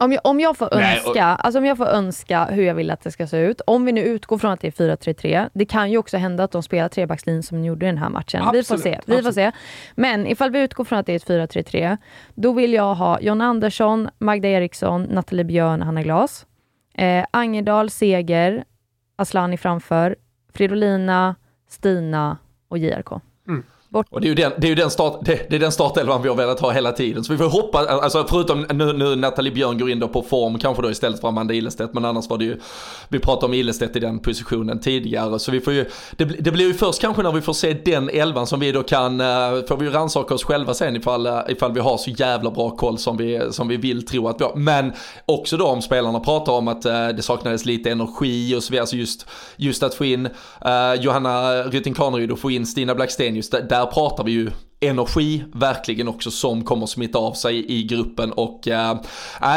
Om 0.00 0.12
jag, 0.12 0.20
om, 0.24 0.40
jag 0.40 0.56
får 0.56 0.68
Nej, 0.72 0.96
önska, 1.06 1.24
alltså 1.24 1.58
om 1.58 1.64
jag 1.66 1.76
får 1.76 1.86
önska 1.86 2.44
hur 2.44 2.62
jag 2.62 2.74
vill 2.74 2.90
att 2.90 3.00
det 3.00 3.10
ska 3.10 3.26
se 3.26 3.38
ut, 3.38 3.60
om 3.66 3.84
vi 3.84 3.92
nu 3.92 4.00
utgår 4.00 4.38
från 4.38 4.50
att 4.50 4.60
det 4.60 4.80
är 4.80 4.96
4-3-3, 4.96 5.50
det 5.52 5.64
kan 5.64 5.90
ju 5.90 5.98
också 5.98 6.16
hända 6.16 6.44
att 6.44 6.52
de 6.52 6.62
spelar 6.62 6.88
trebackslinjen 6.88 7.42
som 7.42 7.58
de 7.58 7.64
gjorde 7.66 7.86
i 7.86 7.88
den 7.88 7.98
här 7.98 8.08
matchen. 8.08 8.40
vi 8.52 8.62
får 8.62 8.74
Absolut, 8.74 8.82
se. 8.82 9.00
Vi 9.06 9.12
får 9.12 9.28
absolut. 9.28 9.34
se. 9.34 9.52
Men 9.94 10.26
ifall 10.26 10.50
vi 10.50 10.60
utgår 10.60 10.84
från 10.84 10.98
att 10.98 11.06
det 11.06 11.12
är 11.12 11.16
ett 11.42 11.52
4-3-3, 11.54 11.98
då 12.34 12.52
vill 12.52 12.72
jag 12.72 12.94
ha 12.94 13.20
John 13.20 13.40
Andersson, 13.40 14.08
Magda 14.18 14.48
Eriksson, 14.48 15.02
Nathalie 15.02 15.44
Björn, 15.44 15.82
Hanna 15.82 16.02
Glas, 16.02 16.46
eh, 16.94 17.24
Angerdal, 17.30 17.90
Seger, 17.90 18.64
Aslani 19.16 19.56
framför, 19.56 20.16
Fridolina, 20.54 21.34
Stina 21.68 22.38
och 22.68 22.78
JRK. 22.78 23.20
Och 24.10 24.20
det 24.20 24.26
är 24.26 24.28
ju 24.28 24.34
den, 24.34 24.52
det 24.58 24.66
är 24.66 24.68
ju 24.68 24.74
den, 24.74 24.90
start, 24.90 25.18
det, 25.24 25.50
det 25.50 25.56
är 25.56 25.60
den 25.60 25.72
startelvan 25.72 26.22
vi 26.22 26.28
har 26.28 26.36
velat 26.36 26.60
ha 26.60 26.70
hela 26.70 26.92
tiden. 26.92 27.24
Så 27.24 27.32
vi 27.32 27.38
får 27.38 27.44
hoppas, 27.48 27.86
alltså 27.86 28.26
förutom 28.28 28.66
nu, 28.72 28.92
nu 28.92 29.16
Nathalie 29.16 29.52
Björn 29.52 29.78
går 29.78 29.90
in 29.90 30.00
då 30.00 30.08
på 30.08 30.22
form, 30.22 30.58
kanske 30.58 30.82
då 30.82 30.90
istället 30.90 31.20
för 31.20 31.28
Amanda 31.28 31.54
Ilestedt, 31.54 31.94
men 31.94 32.04
annars 32.04 32.28
var 32.30 32.38
det 32.38 32.44
ju, 32.44 32.60
vi 33.08 33.18
pratade 33.18 33.46
om 33.46 33.54
Ilestedt 33.54 33.96
i 33.96 34.00
den 34.00 34.18
positionen 34.18 34.80
tidigare. 34.80 35.38
Så 35.38 35.52
vi 35.52 35.60
får 35.60 35.72
ju, 35.72 35.86
det, 36.16 36.24
blir- 36.26 36.40
det 36.42 36.50
blir 36.50 36.66
ju 36.66 36.74
först 36.74 37.00
kanske 37.00 37.22
när 37.22 37.32
vi 37.32 37.40
får 37.40 37.52
se 37.52 37.72
den 37.72 38.10
elvan 38.10 38.46
som 38.46 38.60
vi 38.60 38.72
då 38.72 38.82
kan, 38.82 39.20
eh, 39.20 39.26
får 39.68 39.76
vi 39.76 39.84
ju 39.84 39.90
rannsaka 39.92 40.34
oss 40.34 40.44
själva 40.44 40.74
sen 40.74 40.96
ifall, 40.96 41.26
eh, 41.26 41.38
ifall 41.48 41.72
vi 41.72 41.80
har 41.80 41.98
så 41.98 42.10
jävla 42.10 42.50
bra 42.50 42.70
koll 42.70 42.98
som 42.98 43.16
vi, 43.16 43.40
som 43.50 43.68
vi 43.68 43.76
vill 43.76 44.06
tro 44.06 44.28
att 44.28 44.40
vi 44.40 44.44
har. 44.44 44.54
Men 44.54 44.92
också 45.26 45.56
då 45.56 45.66
om 45.66 45.82
spelarna 45.82 46.20
pratar 46.20 46.52
om 46.52 46.68
att 46.68 46.84
eh, 46.84 47.08
det 47.08 47.22
saknades 47.22 47.64
lite 47.64 47.90
energi 47.90 48.56
och 48.56 48.62
så 48.62 48.70
vidare, 48.70 48.82
alltså 48.82 48.96
just, 48.96 49.26
just 49.56 49.82
att 49.82 49.94
få 49.94 50.04
in 50.04 50.26
uh, 50.26 50.94
Johanna 51.00 51.62
Rytting 51.62 51.94
Kaneryd 51.94 52.30
och 52.30 52.38
få 52.38 52.50
in 52.50 52.66
Stina 52.66 52.94
Blackstenius, 52.94 53.50
där, 53.50 53.79
där 53.80 53.86
pratar 53.86 54.24
vi 54.24 54.32
ju 54.32 54.50
energi 54.82 55.44
verkligen 55.54 56.08
också 56.08 56.30
som 56.30 56.64
kommer 56.64 56.86
smitta 56.86 57.18
av 57.18 57.32
sig 57.32 57.72
i 57.72 57.82
gruppen 57.84 58.32
och 58.32 58.68
äh, 58.68 58.94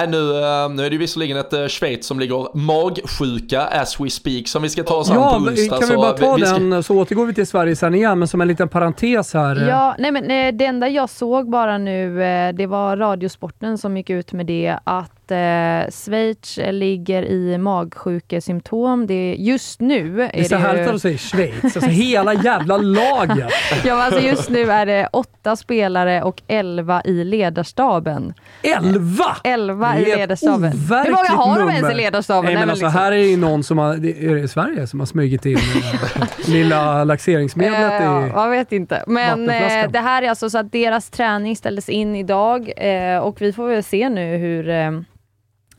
nu, 0.08 0.18
äh, 0.18 0.70
nu 0.70 0.86
är 0.86 0.90
det 0.90 0.94
ju 0.94 0.98
visserligen 0.98 1.38
ett 1.38 1.54
äh, 1.54 1.68
Schweiz 1.68 2.06
som 2.08 2.20
ligger 2.20 2.58
magsjuka 2.58 3.62
as 3.62 4.00
we 4.00 4.10
speak 4.10 4.48
som 4.48 4.62
vi 4.64 4.70
ska 4.70 4.84
ta 4.84 4.96
oss 4.96 5.10
an 5.10 5.16
Ja, 5.16 5.30
på 5.32 5.38
onsdag. 5.38 5.78
kan 5.80 5.90
vi 5.90 5.96
så 5.96 6.02
bara 6.02 6.12
ta 6.12 6.36
vi 6.36 6.46
ska- 6.46 6.60
den 6.60 6.84
så 6.84 6.96
återgår 7.00 7.26
vi 7.26 7.34
till 7.34 7.48
Sverige 7.48 7.76
sen 7.76 7.96
igen, 7.96 8.20
men 8.20 8.28
som 8.28 8.42
en 8.42 8.48
liten 8.48 8.70
parentes 8.70 9.34
här. 9.34 9.68
Ja, 9.70 9.96
nej 10.00 10.12
men 10.12 10.28
det 10.58 10.66
enda 10.66 10.90
jag 10.90 11.10
såg 11.10 11.50
bara 11.50 11.78
nu, 11.78 12.16
det 12.58 12.68
var 12.68 12.98
Radiosporten 12.98 13.78
som 13.78 13.98
gick 13.98 14.10
ut 14.10 14.34
med 14.34 14.46
det 14.46 14.78
att 14.84 15.23
eh, 15.34 15.90
Schweiz 15.92 16.60
ligger 16.72 17.24
i 17.24 17.58
magsjukesymptom. 17.58 19.08
Det 19.08 19.14
är 19.14 19.36
just 19.36 19.80
nu 19.80 20.22
är 20.22 20.32
Det 20.34 20.40
är 20.40 20.44
så 20.44 20.56
härligt 20.56 20.88
att 20.88 20.94
du 20.94 21.00
säger 21.00 21.18
Schweiz, 21.18 21.64
alltså 21.64 21.80
hela 21.80 22.34
jävla 22.34 22.78
laget. 22.78 23.52
ja, 23.86 24.04
alltså 24.04 24.20
just 24.22 24.50
nu 24.50 24.72
är 24.72 24.86
det 24.86 25.10
åtta 25.14 25.56
spelare 25.56 26.24
och 26.24 26.42
elva 26.48 27.02
i 27.06 27.24
ledarstaben. 27.24 28.34
Elva! 28.62 29.38
Elva 29.44 30.00
i 30.00 30.06
ledarstaben. 30.06 30.72
Hur 30.72 31.12
många 31.12 31.44
har 31.44 31.60
de 31.60 31.70
ens 31.70 31.92
i 31.92 31.96
ledarstaben? 31.96 32.46
Nej, 32.46 32.54
men 32.54 32.70
alltså, 32.70 32.86
liksom- 32.86 33.02
här 33.02 33.12
är 33.12 33.16
ju 33.18 33.38
någon 33.38 33.64
som 33.64 33.78
har, 33.78 33.94
är 33.94 34.36
det 34.42 34.48
Sverige 34.48 34.88
som 34.88 35.00
har 35.00 35.08
smugit 35.08 35.46
in 35.46 35.58
eh, 35.58 36.28
lilla 36.48 37.04
laxeringsmedlet 37.04 37.74
Eh, 37.74 38.04
ja, 38.04 38.26
i... 38.26 38.30
jag 38.30 38.50
vet 38.50 38.72
inte. 38.72 39.04
Men 39.08 39.50
eh, 39.50 39.90
det 39.90 40.00
här 40.00 40.22
är 40.22 40.30
alltså 40.30 40.50
så 40.50 40.58
att 40.58 40.72
deras 40.72 41.10
träning 41.10 41.56
ställdes 41.56 41.90
in 41.90 42.16
idag 42.16 42.74
och 43.22 43.42
vi 43.42 43.54
får 43.54 43.68
väl 43.68 43.84
se 43.84 44.10
nu 44.10 44.38
hur 44.38 44.70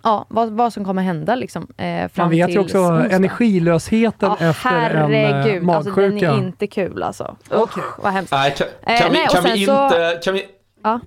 Ja, 0.04 0.26
vad, 0.28 0.50
vad 0.50 0.72
som 0.72 0.84
kommer 0.84 1.02
hända 1.02 1.34
liksom, 1.34 1.62
eh, 1.76 2.08
fram 2.08 2.08
Man 2.24 2.30
vet 2.30 2.48
ju 2.48 2.52
till 2.52 2.60
också 2.60 2.78
onsdag. 2.78 3.16
energilösheten 3.16 4.32
Ja, 4.40 4.46
efter 4.46 4.70
en 4.70 5.12
eh, 5.12 5.18
herregud. 5.20 5.70
Alltså, 5.70 5.90
den 5.90 6.04
magsjuka. 6.10 6.30
är 6.30 6.36
inte 6.38 6.66
kul 6.66 7.02
alltså. 7.02 7.36
Usch, 7.52 7.78
vad 8.02 8.12
hemskt. 8.12 8.32
Nej, 8.32 8.54
kan, 8.58 8.66
Eh, 8.94 9.00
kan, 9.00 9.10
vi, 9.12 9.16
nej, 9.18 9.26
och 9.26 9.32
kan, 9.34 9.44
vi 9.44 9.48
sen 9.48 9.66
så- 9.66 9.84
inte, 9.84 10.20
kan, 10.24 10.34
vi, 10.34 10.44
Ja. 10.82 11.00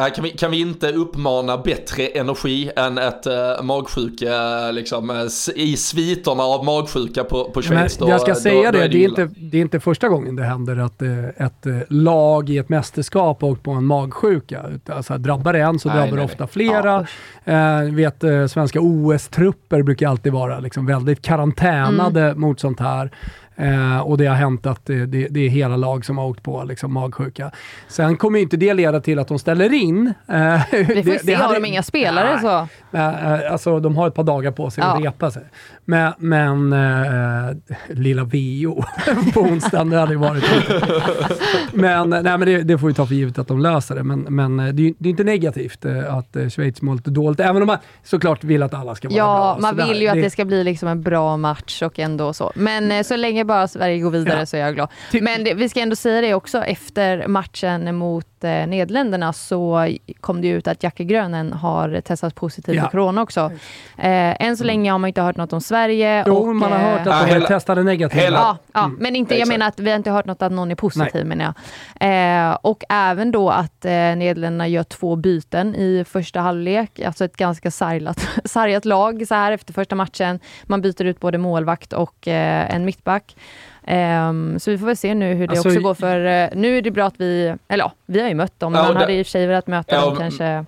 Eh, 0.00 0.12
kan, 0.14 0.24
vi, 0.24 0.30
kan 0.30 0.50
vi 0.50 0.60
inte 0.60 0.92
uppmana 0.92 1.58
bättre 1.58 2.06
energi 2.06 2.70
än 2.76 2.98
ett 2.98 3.26
uh, 3.26 3.62
magsjuka, 3.64 4.70
liksom, 4.70 5.10
eh, 5.10 5.20
s- 5.20 5.50
i 5.56 5.76
sviterna 5.76 6.42
av 6.42 6.64
magsjuka 6.64 7.24
på, 7.24 7.44
på 7.50 7.62
Schweiz? 7.62 7.96
då- 7.96 8.08
jag 8.08 8.20
ska 8.20 8.32
då- 8.32 8.40
säga 8.40 8.72
då 8.72 8.78
det, 8.78 8.88
det, 8.88 8.96
är 8.96 9.00
illa. 9.00 9.22
inte, 9.22 9.34
det 9.40 9.56
är 9.56 9.60
inte 9.60 9.80
första 9.80 10.08
gången 10.08 10.36
det 10.36 10.42
händer 10.44 10.76
att 10.76 11.02
ett 11.36 11.66
lag 11.88 12.50
i 12.50 12.58
ett 12.58 12.68
mästerskap 12.68 13.42
har 13.42 13.48
åkt 13.48 13.62
på 13.62 13.70
en 13.70 13.84
magsjuka. 13.84 14.62
Alltså, 14.88 15.18
drabbar 15.18 15.52
det 15.52 15.60
en 15.60 15.78
så 15.78 15.88
Nej, 15.88 15.98
drabbar 15.98 16.16
det 16.16 16.24
ofta 16.24 16.46
flera. 16.46 17.06
Ja, 17.44 17.52
eh, 17.82 17.92
vet, 17.94 18.50
svenska 18.50 18.80
OS-trupper 18.80 19.82
brukar 19.82 20.08
alltid 20.08 20.32
vara 20.32 20.60
liksom, 20.60 20.86
väldigt 20.86 21.22
karantänade 21.22 22.20
Mm. 22.24 22.40
mot 22.40 22.60
sånt 22.60 22.80
här. 22.80 23.10
Eh, 23.56 24.00
och 24.00 24.18
det 24.18 24.26
har 24.26 24.34
hänt 24.34 24.66
att 24.66 24.86
det, 24.86 25.06
det, 25.06 25.26
det 25.30 25.40
är 25.40 25.48
hela 25.48 25.76
lag 25.76 26.04
som 26.04 26.18
har 26.18 26.26
åkt 26.26 26.42
på 26.42 26.64
liksom, 26.64 26.92
magsjuka. 26.92 27.50
Sen 27.88 28.16
kommer 28.16 28.38
inte 28.38 28.56
det 28.56 28.74
leda 28.74 29.00
till 29.00 29.18
att 29.18 29.28
de 29.28 29.38
ställer 29.38 29.72
in. 29.72 30.14
Eh, 30.28 30.60
Vi 30.70 30.84
får 30.84 30.94
det- 30.94 31.00
ju 31.00 31.02
det 31.12 31.18
se, 31.18 31.34
hade- 31.34 31.46
har 31.48 31.54
de 31.54 31.64
inga 31.64 31.82
spelare 31.82 32.30
Nej. 32.32 32.40
så. 32.40 32.68
Eh, 32.96 33.32
eh, 33.44 33.52
alltså 33.52 33.80
de 33.80 33.96
har 33.96 34.08
ett 34.08 34.14
par 34.14 34.22
dagar 34.24 34.50
på 34.50 34.70
sig 34.70 34.84
att 34.84 35.00
Ja. 35.00 35.06
repa 35.10 35.30
sig. 35.30 35.42
Men, 35.84 36.12
men 36.18 36.72
eh, 36.72 37.56
lilla 37.88 38.24
VO 38.24 38.84
på 39.34 39.40
onsdagen, 39.40 39.90
det 39.90 39.98
hade 39.98 40.12
ju 40.12 40.18
varit 40.18 40.44
Men, 41.72 42.10
nej, 42.10 42.22
men 42.22 42.40
det, 42.40 42.62
det 42.62 42.78
får 42.78 42.86
vi 42.86 42.94
ta 42.94 43.06
för 43.06 43.14
givet 43.14 43.38
att 43.38 43.48
de 43.48 43.60
löser 43.60 43.94
det. 43.94 44.02
Men, 44.02 44.20
men 44.20 44.60
eh, 44.60 44.66
det 44.74 44.88
är 44.88 44.94
det 44.98 45.08
är 45.08 45.10
inte 45.10 45.24
negativt 45.24 45.84
eh, 45.84 46.14
att 46.14 46.36
eh, 46.36 46.48
Schweiz 46.48 46.82
mår 46.82 46.94
lite 46.94 47.10
dåligt, 47.10 47.40
även 47.40 47.62
om 47.62 47.66
man 47.66 47.78
såklart 48.02 48.44
vill 48.44 48.62
att 48.62 48.74
alla 48.74 48.94
ska 48.94 49.08
vara 49.08 49.14
bra. 49.14 49.24
Ja, 49.24 49.58
man 49.60 49.76
där, 49.76 49.86
vill 49.86 50.02
ju 50.02 50.08
att 50.08 50.14
det 50.14 50.30
ska 50.30 50.44
bli 50.44 50.64
liksom 50.64 50.88
en 50.88 51.02
bra 51.02 51.36
match 51.36 51.82
och 51.82 51.98
ändå 51.98 52.32
så. 52.32 52.52
Men 52.54 52.92
eh, 52.92 53.02
så 53.02 53.16
länge 53.16 53.44
bara 53.44 53.68
Sverige 53.68 53.98
går 53.98 54.10
vidare 54.10 54.38
Ja. 54.38 54.46
så 54.46 54.56
är 54.56 54.60
jag 54.60 54.74
glad. 54.74 54.88
Men 55.12 55.44
det, 55.44 55.54
vi 55.54 55.68
ska 55.68 55.80
ändå 55.80 55.96
säga 55.96 56.20
det 56.20 56.34
också, 56.34 56.58
efter 56.58 57.26
matchen 57.26 57.96
mot 57.96 58.26
eh, 58.44 58.66
Nederländerna 58.66 59.32
så 59.32 59.88
kom 60.20 60.40
det 60.42 60.48
ut 60.48 60.68
att 60.68 60.82
Jacke 60.82 61.04
Grönen 61.04 61.52
har 61.52 62.00
testat 62.00 62.34
positivt 62.34 62.74
Ja. 62.76 62.82
för 62.82 62.90
corona 62.90 63.22
också. 63.22 63.40
Eh, 63.98 64.42
än 64.46 64.56
så 64.56 64.64
länge 64.64 64.90
har 64.92 64.98
man 64.98 65.08
inte 65.08 65.22
hört 65.22 65.36
något 65.36 65.52
om 65.52 65.60
Sverige. 65.60 66.24
Jo, 66.26 66.34
och, 66.34 66.56
man 66.56 66.72
har 66.72 66.78
hört 66.78 67.06
eh, 67.06 67.12
att 67.16 67.20
Ja, 67.20 67.26
de 67.26 67.32
hela- 67.34 67.46
testade 67.46 67.82
negativt. 67.82 68.20
hela- 68.22 68.38
Ja, 68.38 68.56
ja 68.74 68.84
Mm. 68.84 68.96
men 69.00 69.16
inte, 69.16 69.38
jag 69.38 69.48
menar 69.48 69.68
att 69.68 69.80
vi 69.80 69.90
har 69.90 69.96
inte 69.96 70.10
hört 70.10 70.26
något 70.26 70.42
att 70.42 70.52
någon 70.52 70.70
är 70.70 70.74
positiv 70.74 71.26
menar 71.26 71.44
jag. 72.00 72.50
Eh, 72.50 72.58
och 72.62 72.84
även 72.88 73.30
då 73.30 73.50
att 73.50 73.84
eh, 73.84 73.90
Nederländerna 73.90 74.68
gör 74.68 74.82
två 74.82 75.16
byten 75.16 75.74
i 75.74 76.04
första 76.08 76.40
halvlek, 76.40 77.00
alltså 77.00 77.24
ett 77.24 77.36
ganska 77.36 77.70
sargat, 77.70 78.28
sargat 78.44 78.84
lag 78.84 79.26
så 79.28 79.34
här 79.34 79.52
efter 79.52 79.72
första 79.72 79.96
matchen. 79.96 80.40
Man 80.64 80.80
byter 80.82 81.04
ut 81.04 81.20
både 81.20 81.38
målvakt 81.38 81.92
och 81.92 82.28
eh, 82.28 82.74
en 82.74 82.84
mittback. 82.84 83.36
Ehm, 83.86 84.58
så 84.60 84.70
vi 84.70 84.78
får 84.78 84.86
väl 84.86 84.96
se 84.96 85.14
nu 85.14 85.34
hur 85.34 85.46
det 85.46 85.52
Alltså, 85.52 85.68
också 85.68 85.80
går 85.80 85.94
för, 85.94 86.24
eh, 86.24 86.48
nu 86.54 86.78
är 86.78 86.82
det 86.82 86.90
bra 86.90 87.06
att 87.06 87.14
vi, 87.20 87.54
eller 87.68 87.84
ja, 87.84 87.92
vi 88.06 88.20
har 88.20 88.28
ju 88.28 88.34
mött 88.34 88.60
dem, 88.60 88.74
Ja, 88.74 88.82
man 88.82 88.96
hade 88.96 89.12
i 89.12 89.22
och 89.22 89.26
för 89.26 89.30
sig 89.30 89.46
velat 89.46 89.66
möta 89.66 89.94
Ja, 89.94 90.06
dem 90.06 90.16
kanske 90.16 90.64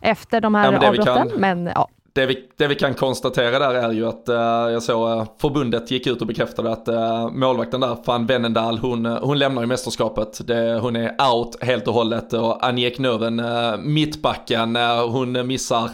efter 0.00 0.40
de 0.40 0.54
här 0.54 0.64
Ja, 0.64 0.70
men 0.70 0.84
avbrotten. 0.88 1.30
Men 1.40 1.70
ja, 1.74 1.88
Det 2.16 2.26
vi, 2.26 2.38
det 2.56 2.66
vi 2.66 2.74
kan 2.74 2.94
konstatera 2.94 3.58
där 3.58 3.74
är 3.74 3.92
ju 3.92 4.06
att 4.06 4.28
eh, 4.28 4.36
jag 4.72 4.82
såg 4.82 5.10
uh, 5.10 5.24
förbundet 5.40 5.90
gick 5.90 6.06
ut 6.06 6.20
och 6.20 6.26
bekräftade 6.26 6.72
att 6.72 6.88
uh, 6.88 7.30
målvakten 7.30 7.80
där, 7.80 7.96
van 8.04 8.26
Wennendal, 8.26 8.78
hon, 8.78 9.06
eh, 9.06 9.18
hon 9.22 9.38
lämnar 9.38 9.62
ju 9.62 9.66
mästerskapet. 9.66 10.46
Det, 10.46 10.78
hon 10.82 10.96
är 10.96 11.32
out 11.32 11.62
helt 11.62 11.88
och 11.88 11.94
hållet 11.94 12.32
och 12.32 12.66
Aniek 12.66 12.98
Növen, 12.98 13.40
uh, 13.40 13.76
mittbacken, 13.78 14.76
eh, 14.76 15.10
hon 15.10 15.46
missar 15.46 15.90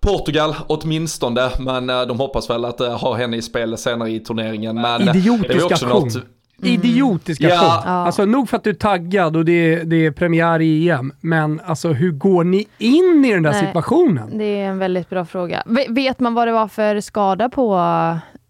Portugal 0.00 0.54
åtminstone, 0.66 1.50
men 1.58 1.90
eh, 1.90 2.02
de 2.02 2.20
hoppas 2.20 2.50
väl 2.50 2.64
att 2.64 2.78
ha 2.78 3.14
henne 3.14 3.36
i 3.36 3.42
spel 3.42 3.78
senare 3.78 4.10
i 4.10 4.20
turneringen. 4.20 4.80
Men 4.80 5.08
eh, 5.08 5.16
Idiotisk 5.16 5.48
det 5.48 5.54
är 5.54 5.64
också 5.64 5.86
aktion. 5.86 6.22
Något, 6.62 6.84
Idiotisk 6.84 7.40
Ja. 7.40 7.46
aktion. 7.48 7.92
Ja. 7.92 8.06
Alltså 8.06 8.24
nog 8.24 8.48
för 8.48 8.56
att 8.56 8.64
du 8.64 8.70
är 8.70 8.74
taggad 8.74 9.36
och 9.36 9.44
det 9.44 9.74
är, 9.74 9.84
det 9.84 10.06
är 10.06 10.10
premiär 10.10 10.60
i 10.60 10.88
EM, 10.90 11.12
men 11.20 11.60
alltså 11.64 11.88
hur 11.92 12.12
går 12.12 12.44
ni 12.44 12.66
in 12.78 13.24
i 13.24 13.32
den 13.34 13.42
där 13.42 13.50
Nej. 13.52 13.66
situationen? 13.66 14.38
det 14.38 14.44
är 14.44 14.66
en 14.68 14.78
väldigt 14.78 15.10
bra 15.10 15.24
fråga. 15.24 15.62
V- 15.66 15.86
vet 15.88 16.20
man 16.20 16.34
vad 16.34 16.48
det 16.48 16.52
var 16.52 16.68
för 16.68 17.00
skada 17.00 17.48
på 17.48 17.74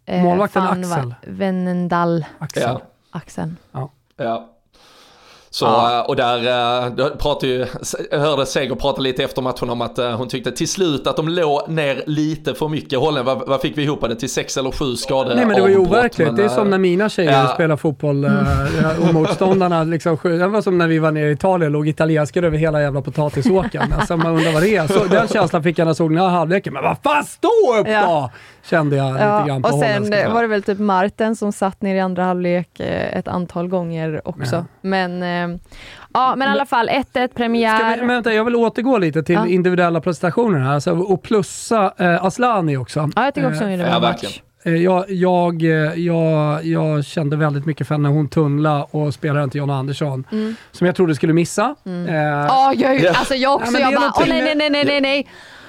eh, 0.06 0.22
Målvakten 0.22 0.62
Axel. 0.62 1.14
Wennendal? 1.26 2.24
Axel. 2.38 2.62
ja. 2.66 2.80
Axeln. 3.10 3.56
Ja. 4.16 4.48
Så, 5.54 5.64
Ja. 5.64 5.98
eh, 5.98 6.06
och 6.08 6.16
där 6.16 6.38
eh, 6.98 7.08
pratade 7.08 7.46
ju, 7.52 7.66
jag 8.10 8.18
hörde 8.18 8.46
Seger 8.46 8.74
prata 8.74 9.00
lite 9.00 9.24
efter 9.24 9.42
matchen 9.42 9.70
om 9.70 9.80
att 9.82 9.98
eh, 9.98 10.10
hon 10.16 10.28
tyckte 10.28 10.52
till 10.52 10.68
slut 10.68 11.06
att 11.06 11.16
de 11.16 11.28
låg 11.28 11.68
ner 11.68 12.02
lite 12.06 12.54
för 12.54 12.68
mycket. 12.68 12.98
Holland, 12.98 13.26
vad, 13.26 13.48
vad 13.48 13.60
fick 13.60 13.78
vi 13.78 13.82
ihop 13.82 14.08
det 14.08 14.14
till? 14.16 14.30
Sex 14.30 14.56
eller 14.56 14.70
sju 14.70 14.96
skador? 14.96 15.34
Nej 15.34 15.46
men 15.46 15.56
det 15.56 15.62
var 15.62 15.68
ju 15.68 15.76
overkligt. 15.78 16.28
men, 16.28 16.36
Det 16.36 16.44
är 16.44 16.48
som 16.48 16.70
när 16.70 16.78
mina 16.78 17.08
tjejer 17.08 17.32
ja. 17.32 17.46
spelar 17.46 17.76
fotboll 17.76 18.24
eh, 18.24 18.30
och 19.08 19.14
motståndarna 19.14 19.84
liksom 19.84 20.18
Det 20.22 20.46
var 20.48 20.62
som 20.62 20.78
när 20.78 20.86
vi 20.88 20.98
var 20.98 21.10
nere 21.10 21.28
i 21.28 21.32
Italien 21.32 21.66
och 21.66 21.72
låg 21.72 21.88
italienskor 21.88 22.44
över 22.44 22.58
hela 22.58 22.82
jävla 22.82 23.02
potatisåkern. 23.02 23.92
Alltså 23.98 24.16
man 24.16 24.26
undrar 24.36 24.52
vad 24.52 24.62
det 24.62 24.76
är. 24.76 24.86
Så, 24.86 25.04
den 25.04 25.28
känslan 25.28 25.62
fick 25.62 25.78
jag 25.78 25.84
när 25.84 25.88
jag 25.90 25.96
såg 25.96 26.10
den 26.10 26.18
här 26.18 26.28
halvleken. 26.28 26.72
Men 26.72 26.82
vad 26.82 26.96
fan, 27.02 27.24
stå 27.24 27.48
upp 27.80 27.88
Ja. 27.88 28.02
då! 28.06 28.30
Kände 28.70 28.96
jag 28.96 29.12
lite 29.12 29.24
Ja, 29.24 29.44
grann 29.44 29.62
på 29.62 29.68
och 29.68 29.78
sen 29.80 30.10
var 30.32 30.42
det 30.42 30.48
väl 30.48 30.62
typ 30.62 30.78
Marten 30.78 31.36
som 31.36 31.52
satt 31.52 31.82
ner 31.82 31.94
i 31.94 32.00
andra 32.00 32.24
halvlek 32.24 32.68
ett 33.12 33.28
antal 33.28 33.68
gånger 33.68 34.20
också. 34.28 34.56
Ja. 34.56 34.64
Men 34.80 35.22
ja, 36.14 36.36
men 36.36 36.48
i 36.48 36.50
alla 36.50 36.66
fall 36.66 36.88
1-1 36.88 37.02
Ska 37.12 37.20
vi, 37.22 37.28
premiär. 37.28 37.96
men 37.98 38.08
vänta, 38.08 38.34
jag 38.34 38.44
vill 38.44 38.56
återgå 38.56 38.98
lite 38.98 39.22
till 39.22 39.34
Ja. 39.34 39.46
individuella 39.46 40.00
prestationer 40.00 40.58
här 40.58 40.74
alltså, 40.74 40.90
och 40.92 41.22
plussa 41.22 41.92
eh, 41.98 42.24
Aslani 42.24 42.76
också. 42.76 43.10
Ja, 43.16 43.24
jag 43.24 43.34
tycker 43.34 43.48
också 43.48 43.60
Eh, 43.60 43.68
hon 43.68 43.72
gjorde 43.72 43.84
en 43.84 43.92
Ja, 43.92 44.00
bra 44.00 44.08
match. 44.10 44.40
Eh, 44.64 44.74
Jag, 44.76 45.04
jag, 45.10 45.62
eh, 45.62 45.70
jag, 46.00 46.64
jag 46.64 47.04
kände 47.04 47.36
väldigt 47.36 47.66
mycket 47.66 47.88
för 47.88 47.98
när 47.98 48.10
hon 48.10 48.28
tunnla 48.28 48.84
och 48.84 49.14
spelaren 49.14 49.50
till 49.50 49.58
John 49.58 49.70
Andersson, 49.70 50.24
som 50.72 50.86
jag 50.86 50.96
trodde 50.96 51.14
skulle 51.14 51.32
missa. 51.32 51.74
Eh, 51.86 52.14
Ja, 52.14 52.72
jag, 52.76 53.00
Ja. 53.00 53.10
alltså 53.14 53.34
jag 53.34 53.54
också. 53.54 53.72
Ja, 53.72 53.80
jag 53.90 54.00
bara, 54.00 54.12
åh 54.16 54.24
nej, 54.28 54.54
nej, 54.56 54.70
nej, 54.70 54.84
nej, 54.84 55.00
nej. 55.00 55.26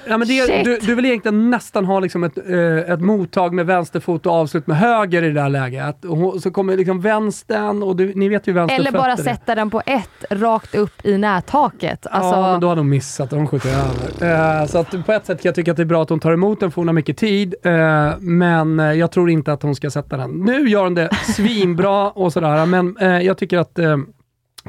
Ja, 0.08 0.18
men 0.18 0.28
det, 0.28 0.63
du, 0.63 0.78
du 0.82 0.96
vill 0.96 1.06
egentligen 1.06 1.50
nästan 1.50 1.86
ha 1.86 2.00
liksom 2.00 2.24
ett, 2.24 2.38
eh, 2.50 2.94
ett 2.94 3.02
mottag 3.02 3.54
med 3.54 3.66
vänsterfot 3.66 4.26
och 4.26 4.34
avslut 4.34 4.68
med 4.68 4.78
höger 4.78 5.24
i 5.24 5.28
det 5.28 5.42
där 5.42 5.50
läget. 5.50 6.06
Och 6.06 6.42
så 6.42 6.52
kommer 6.52 6.78
liksom 6.78 7.02
vänstern 7.02 7.84
och 7.84 7.96
du, 7.96 8.13
ni 8.16 8.30
vet 8.30 8.48
ju 8.48 8.54
hur 8.54 8.72
Eller 8.72 8.92
bara 8.92 9.18
sätta 9.18 9.56
den 9.56 9.70
på 9.70 9.82
ett, 9.86 10.26
rakt 10.30 10.76
upp 10.76 11.06
i 11.06 11.18
nättaket. 11.18 12.08
Alltså, 12.08 12.32
Ja, 12.32 12.52
men 12.52 12.60
då 12.60 12.68
har 12.68 12.76
de 12.76 12.89
missat 12.89 13.34
och 13.34 13.38
de 13.38 13.48
skjuter 13.48 13.70
över. 13.70 14.62
Eh, 14.62 14.66
så 14.68 14.78
att 14.78 15.06
på 15.06 15.12
ett 15.12 15.26
sätt 15.26 15.42
kan 15.42 15.50
jag 15.50 15.56
tycka 15.56 15.72
att 15.72 15.78
det 15.78 15.84
är 15.84 15.86
bra 15.86 16.04
att 16.04 16.10
hon 16.10 16.20
tar 16.20 16.34
emot 16.34 16.60
den 16.60 16.72
för 16.72 16.76
hon 16.82 16.88
har 16.88 16.93
mycket 16.93 17.18
tid. 17.18 17.56
Eh, 17.64 18.12
men 18.20 18.80
jag 18.80 19.12
tror 19.12 19.30
inte 19.30 19.54
att 19.54 19.64
hon 19.64 19.76
ska 19.76 19.89
sätta 19.89 20.18
den. 20.18 20.32
Nu 20.32 20.70
gör 20.70 20.84
hon 20.84 20.93
det 20.93 21.10
svinbra 21.36 22.10
och 22.10 22.34
sådär, 22.34 22.66
men 22.66 22.97
jag 23.26 23.38
tycker 23.38 23.58
att 23.58 23.80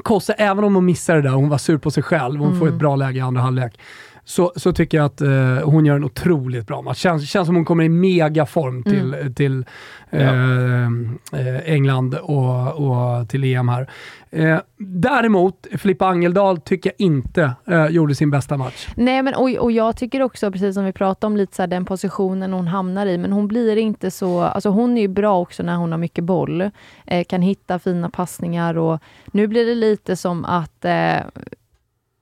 Kosse, 0.03 0.33
även 0.33 0.65
om 0.65 0.75
hon 0.75 0.85
missar 0.85 1.17
det 1.17 1.23
där, 1.23 1.31
hon 1.31 1.49
var 1.49 1.59
sur 1.59 1.79
på 1.79 1.91
sig 1.91 2.03
själv, 2.03 2.41
hon 2.41 2.59
får 2.59 2.69
ett 2.69 2.75
bra 2.75 2.97
läge 2.97 3.19
i 3.19 3.21
andra 3.21 3.43
halvlek. 3.43 3.79
Så, 4.25 4.53
så 4.57 4.73
tycker 4.73 4.99
jag 4.99 5.05
att 5.05 5.21
eh, 5.21 5.71
hon 5.71 5.87
gör 5.87 5.97
en 5.97 6.05
otroligt 6.05 6.67
bra 6.67 6.83
match. 6.83 6.99
Känns, 6.99 7.31
känns 7.31 7.47
som 7.47 7.57
hon 7.57 7.65
kommer 7.65 7.85
i 7.85 7.89
megaform 7.89 8.83
till, 8.83 9.35
till 9.37 9.65
eh, 10.11 10.85
eh, 11.33 11.73
England 11.73 12.15
och, 12.15 12.73
och 12.73 13.29
till 13.29 13.45
EM 13.45 13.69
här. 13.69 13.91
Eh, 14.31 14.59
däremot, 14.79 15.67
Filippa 15.79 16.07
Angeldal 16.07 16.61
tycker 16.61 16.91
jag 16.91 17.07
inte 17.07 17.53
eh, 17.67 17.87
gjorde 17.87 18.15
sin 18.15 18.31
bästa 18.31 18.57
match. 18.57 18.89
Nej, 18.97 19.23
men 19.23 19.35
och, 19.35 19.51
och 19.51 19.73
jag 19.73 19.97
tycker 19.97 20.23
också, 20.23 20.53
precis 20.53 20.75
som 20.75 20.85
vi 20.85 20.93
pratade 20.93 21.27
om, 21.27 21.37
lite 21.37 21.57
så 21.57 21.63
här, 21.63 21.67
den 21.67 21.85
positionen 21.85 22.53
hon 22.53 22.67
hamnar 22.67 23.07
i, 23.07 23.19
men 23.19 23.33
hon 23.33 23.49
blir 23.49 23.77
inte 23.77 24.11
så... 24.11 24.41
Alltså 24.41 24.69
hon 24.69 24.97
är 24.97 25.01
ju 25.01 25.09
bra 25.09 25.41
också 25.41 25.63
när 25.63 25.77
hon 25.77 25.93
har 25.93 25.99
mycket 25.99 26.25
boll, 26.25 26.71
eh, 27.07 27.25
kan 27.25 27.43
hitta 27.43 27.79
fina 27.79 28.11
passningar 28.11 28.79
och 28.79 29.01
nu 29.27 29.47
blir 29.47 29.67
det 29.67 29.75
lite 29.75 30.17
som 30.17 30.45
att 30.45 30.85
eh, 30.85 31.17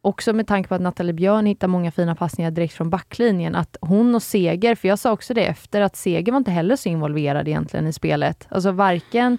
Också 0.04 0.32
med 0.32 0.46
tanke 0.46 0.68
på 0.68 0.74
att 0.74 0.80
Nathalie 0.80 1.12
Björn 1.12 1.46
hittar 1.46 1.68
många 1.68 1.90
fina 1.90 2.14
passningar 2.14 2.50
direkt 2.50 2.74
från 2.74 2.90
backlinjen, 2.90 3.54
att 3.54 3.76
hon 3.80 4.14
och 4.14 4.22
Seger, 4.22 4.74
för 4.74 4.88
jag 4.88 4.98
sa 4.98 5.12
också 5.12 5.34
det 5.34 5.44
efter, 5.46 5.80
att 5.80 5.96
Seger 5.96 6.32
var 6.32 6.38
inte 6.38 6.50
heller 6.50 6.76
så 6.76 6.88
involverad 6.88 7.48
egentligen 7.48 7.86
i 7.86 7.92
spelet. 7.92 8.46
Alltså 8.50 8.70
varken 8.70 9.38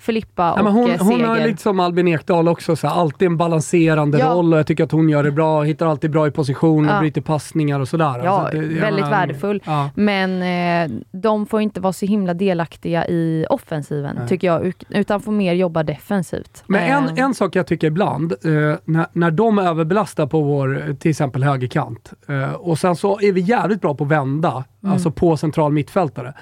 Filippa 0.00 0.42
Ja, 0.42 0.52
och 0.58 0.64
men 0.64 0.72
hon, 0.72 0.90
eh, 0.90 0.98
hon 0.98 1.08
Seger. 1.08 1.26
har 1.26 1.36
lite 1.40 1.62
som 1.62 1.80
Albin 1.80 2.08
Ekdal 2.08 2.48
också, 2.48 2.76
så 2.76 2.86
här, 2.88 2.94
alltid 2.94 3.26
en 3.26 3.36
balanserande 3.36 4.18
Ja. 4.18 4.26
roll 4.32 4.52
och 4.52 4.58
jag 4.58 4.66
tycker 4.66 4.84
att 4.84 4.92
hon 4.92 5.08
gör 5.08 5.22
det 5.22 5.30
bra, 5.30 5.62
hittar 5.62 5.86
alltid 5.86 6.10
bra 6.10 6.26
i 6.26 6.30
position 6.30 6.88
och 6.88 6.94
Ja. 6.94 7.00
bryter 7.00 7.20
passningar 7.20 7.80
och 7.80 7.88
sådär. 7.88 8.20
Ja, 8.24 8.30
Alltså, 8.30 8.58
det- 8.60 8.66
jag 8.66 8.80
väldigt 8.80 9.04
menar, 9.04 9.10
värdefull. 9.10 9.62
Ja. 9.64 9.90
Men 9.94 10.42
eh, 10.90 10.96
de 11.12 11.46
får 11.46 11.60
inte 11.60 11.80
vara 11.80 11.92
så 11.92 12.06
himla 12.06 12.34
delaktiga 12.34 13.06
i 13.08 13.46
offensiven, 13.50 14.16
Nej. 14.18 14.28
tycker 14.28 14.46
jag, 14.46 14.66
ut- 14.66 14.84
utan 14.88 15.20
får 15.20 15.32
mer 15.32 15.52
jobba 15.52 15.82
defensivt. 15.82 16.64
Men 16.66 16.82
en, 16.82 17.04
Eh, 17.18 17.24
en 17.24 17.34
sak 17.34 17.56
jag 17.56 17.66
tycker 17.66 17.86
ibland, 17.86 18.32
eh, 18.32 18.78
när, 18.84 19.06
när 19.12 19.30
de 19.30 19.58
överbelastar 19.58 20.26
på 20.26 20.40
vår, 20.40 20.88
eh, 20.88 20.94
till 20.94 21.10
exempel 21.10 21.44
högerkant, 21.44 22.12
eh, 22.28 22.52
och 22.52 22.78
sen 22.78 22.96
så 22.96 23.20
är 23.20 23.32
vi 23.32 23.40
jävligt 23.40 23.80
bra 23.80 23.94
på 23.94 24.04
att 24.04 24.10
vända, 24.10 24.64
Mm. 24.82 24.92
alltså 24.92 25.10
på 25.10 25.36
central 25.36 25.72
mittfältare. 25.72 26.34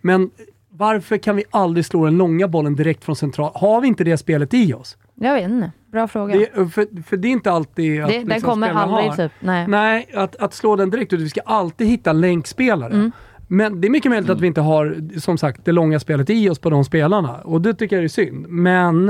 Men 0.00 0.30
varför 0.78 1.18
kan 1.18 1.36
vi 1.36 1.44
aldrig 1.50 1.86
slå 1.86 2.04
den 2.04 2.16
långa 2.18 2.48
bollen 2.48 2.76
direkt 2.76 3.04
från 3.04 3.16
central? 3.16 3.52
Har 3.54 3.80
vi 3.80 3.88
inte 3.88 4.04
det 4.04 4.16
spelet 4.16 4.54
i 4.54 4.74
oss? 4.74 4.96
Jag 5.14 5.34
vet 5.34 5.50
inte. 5.50 5.72
Bra 5.92 6.08
fråga. 6.08 6.34
Det, 6.38 6.70
för, 6.70 7.02
för 7.02 7.16
det 7.16 7.28
är 7.28 7.32
inte 7.32 7.52
alltid 7.52 8.02
att 8.02 8.08
Det, 8.08 8.18
den 8.18 8.28
liksom 8.28 8.50
kommer 8.50 8.70
aldrig 8.70 9.10
har. 9.10 9.16
typ. 9.16 9.32
Nej. 9.40 9.68
Nej, 9.68 10.08
att, 10.14 10.36
att 10.36 10.54
slå 10.54 10.76
den 10.76 10.90
direkt 10.90 11.12
ut. 11.12 11.20
Vi 11.20 11.28
ska 11.28 11.40
alltid 11.40 11.86
hitta 11.86 12.12
länkspelare. 12.12 12.92
Mm. 12.92 13.12
Men 13.48 13.80
det 13.80 13.88
är 13.88 13.90
mycket 13.90 14.10
möjligt 14.10 14.30
att 14.30 14.40
vi 14.40 14.46
inte 14.46 14.60
har, 14.60 15.18
som 15.20 15.38
sagt, 15.38 15.64
det 15.64 15.72
långa 15.72 16.00
spelet 16.00 16.30
i 16.30 16.48
oss 16.50 16.58
på 16.58 16.70
de 16.70 16.84
spelarna. 16.84 17.34
Och 17.34 17.60
det 17.60 17.74
tycker 17.74 17.96
jag 17.96 18.04
är 18.04 18.08
synd. 18.08 18.46
Men 18.48 19.08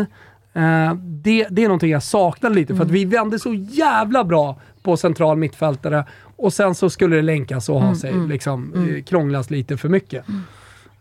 eh, 0.53 0.95
det, 0.95 1.47
det 1.51 1.63
är 1.65 1.69
någonting 1.69 1.91
jag 1.91 2.03
saknar 2.03 2.51
lite, 2.51 2.75
för 2.77 2.85
att 2.85 2.91
vi 2.91 3.05
vände 3.05 3.39
så 3.39 3.55
jävla 3.55 4.25
bra 4.25 4.61
på 4.83 4.97
central 4.97 5.37
mittfältare 5.37 6.05
och 6.37 6.53
sen 6.53 6.75
så 6.75 6.91
skulle 6.91 7.17
det 7.17 7.23
länkas 7.23 7.69
och 7.69 7.81
ha 7.81 7.95
sig, 7.95 8.15
liksom, 8.29 8.73
eh, 8.75 9.03
krånglas 9.03 9.51
lite 9.51 9.77
för 9.77 9.89
mycket. 9.89 10.25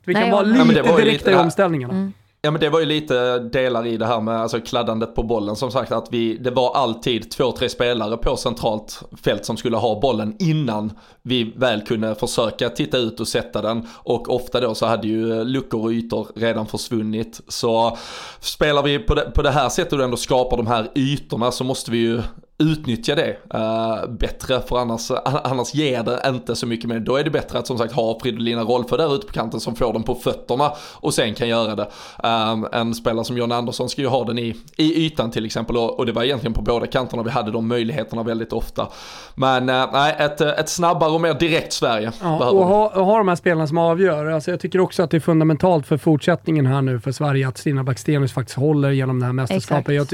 Vi 0.05 0.13
kan 0.13 0.21
Nej, 0.23 0.31
vara 0.31 0.41
jag- 0.41 0.47
lite 0.47 0.59
Ja, 0.59 0.65
men 0.65 0.75
det 0.75 0.81
var 0.91 0.99
ju 0.99 1.05
direkta 1.05 1.29
lite- 1.29 1.39
i 1.41 1.43
omställningarna. 1.43 1.93
Mm. 1.93 2.13
Ja 2.41 2.51
men 2.51 2.61
det 2.61 2.69
var 2.69 2.79
ju 2.79 2.85
lite 2.85 3.39
delar 3.39 3.85
i 3.87 3.97
det 3.97 4.05
här 4.05 4.21
med 4.21 4.41
alltså, 4.41 4.59
kladdandet 4.59 5.15
på 5.15 5.23
bollen. 5.23 5.55
Som 5.55 5.71
sagt 5.71 5.91
att 5.91 6.07
vi, 6.11 6.37
det 6.37 6.51
var 6.51 6.75
alltid 6.75 7.31
två, 7.31 7.51
tre 7.51 7.69
spelare 7.69 8.17
på 8.17 8.37
centralt 8.37 9.01
fält 9.23 9.45
som 9.45 9.57
skulle 9.57 9.77
ha 9.77 9.99
bollen 9.99 10.35
innan 10.39 10.91
vi 11.21 11.53
väl 11.57 11.81
kunde 11.81 12.15
försöka 12.15 12.69
titta 12.69 12.97
ut 12.97 13.19
och 13.19 13.27
sätta 13.27 13.61
den. 13.61 13.87
Och 13.93 14.35
ofta 14.35 14.59
då 14.59 14.75
så 14.75 14.85
hade 14.85 15.07
ju 15.07 15.43
luckor 15.43 15.83
och 15.83 15.91
ytor 15.91 16.27
redan 16.35 16.67
försvunnit. 16.67 17.41
Så 17.47 17.97
spelar 18.39 18.83
vi 18.83 18.99
på 18.99 19.15
det, 19.15 19.31
på 19.35 19.41
det 19.41 19.51
här 19.51 19.69
sättet 19.69 19.93
och 19.93 20.03
ändå 20.03 20.17
skapar 20.17 20.57
de 20.57 20.67
här 20.67 20.87
ytorna 20.95 21.51
så 21.51 21.63
måste 21.63 21.91
vi 21.91 21.97
ju 21.97 22.21
utnyttja 22.57 23.15
det 23.15 23.37
eh, 23.53 24.09
bättre 24.09 24.61
för 24.61 24.77
annars, 24.77 25.11
annars 25.25 25.73
ger 25.73 26.03
det 26.03 26.21
inte 26.25 26.55
så 26.55 26.67
mycket 26.67 26.89
mer. 26.89 26.99
Då 26.99 27.15
är 27.15 27.23
det 27.23 27.29
bättre 27.29 27.59
att 27.59 27.67
som 27.67 27.77
sagt 27.77 27.93
ha 27.93 28.19
Fridolina 28.19 28.61
Rolfö 28.61 28.97
där 28.97 29.15
ute 29.15 29.27
på 29.27 29.33
kanten 29.33 29.59
som 29.59 29.75
får 29.75 29.93
den 29.93 30.03
på 30.03 30.15
fötterna 30.15 30.71
och 30.93 31.13
sen 31.13 31.33
kan 31.33 31.47
göra 31.47 31.75
det. 31.75 31.87
Um, 32.23 32.67
en 32.71 32.93
spelare 32.93 33.25
som 33.25 33.37
John 33.37 33.51
Andersson 33.51 33.89
ska 33.89 34.01
ju 34.01 34.07
ha 34.07 34.23
den 34.23 34.39
i, 34.39 34.55
i 34.77 35.05
ytan 35.05 35.31
till 35.31 35.45
exempel 35.45 35.77
och, 35.77 35.99
och 35.99 36.05
det 36.05 36.11
var 36.11 36.23
egentligen 36.23 36.53
på 36.53 36.61
båda 36.61 36.87
kanterna 36.87 37.23
vi 37.23 37.29
hade 37.29 37.51
de 37.51 37.67
möjligheterna 37.67 38.23
väldigt 38.23 38.53
ofta. 38.53 38.87
Men 39.35 39.69
eh, 39.69 39.89
nej, 39.93 40.15
ett, 40.19 40.41
ett 40.41 40.69
snabbare 40.69 41.11
och 41.11 41.21
mer 41.21 41.33
direkt 41.33 41.73
Sverige 41.73 42.11
Ja, 42.21 42.49
och 42.49 42.65
ha, 42.65 42.87
och 42.87 43.05
ha 43.05 43.17
de 43.17 43.27
här 43.27 43.35
spelarna 43.35 43.67
som 43.67 43.77
avgör. 43.77 44.25
Alltså 44.25 44.51
jag 44.51 44.59
tycker 44.59 44.79
också 44.79 45.03
att 45.03 45.11
det 45.11 45.17
är 45.17 45.21
fundamentalt 45.21 45.87
för 45.87 45.97
fortsättningen 45.97 46.65
här 46.65 46.81
nu 46.81 46.99
för 46.99 47.11
Sverige 47.11 47.47
att 47.47 47.57
Stina 47.57 47.83
Blackstenius 47.83 48.33
faktiskt 48.33 48.57
håller 48.57 48.91
genom 48.91 49.19
det 49.19 49.25
här 49.25 49.33
mästerskapet. 49.33 49.95
Jag, 49.95 50.05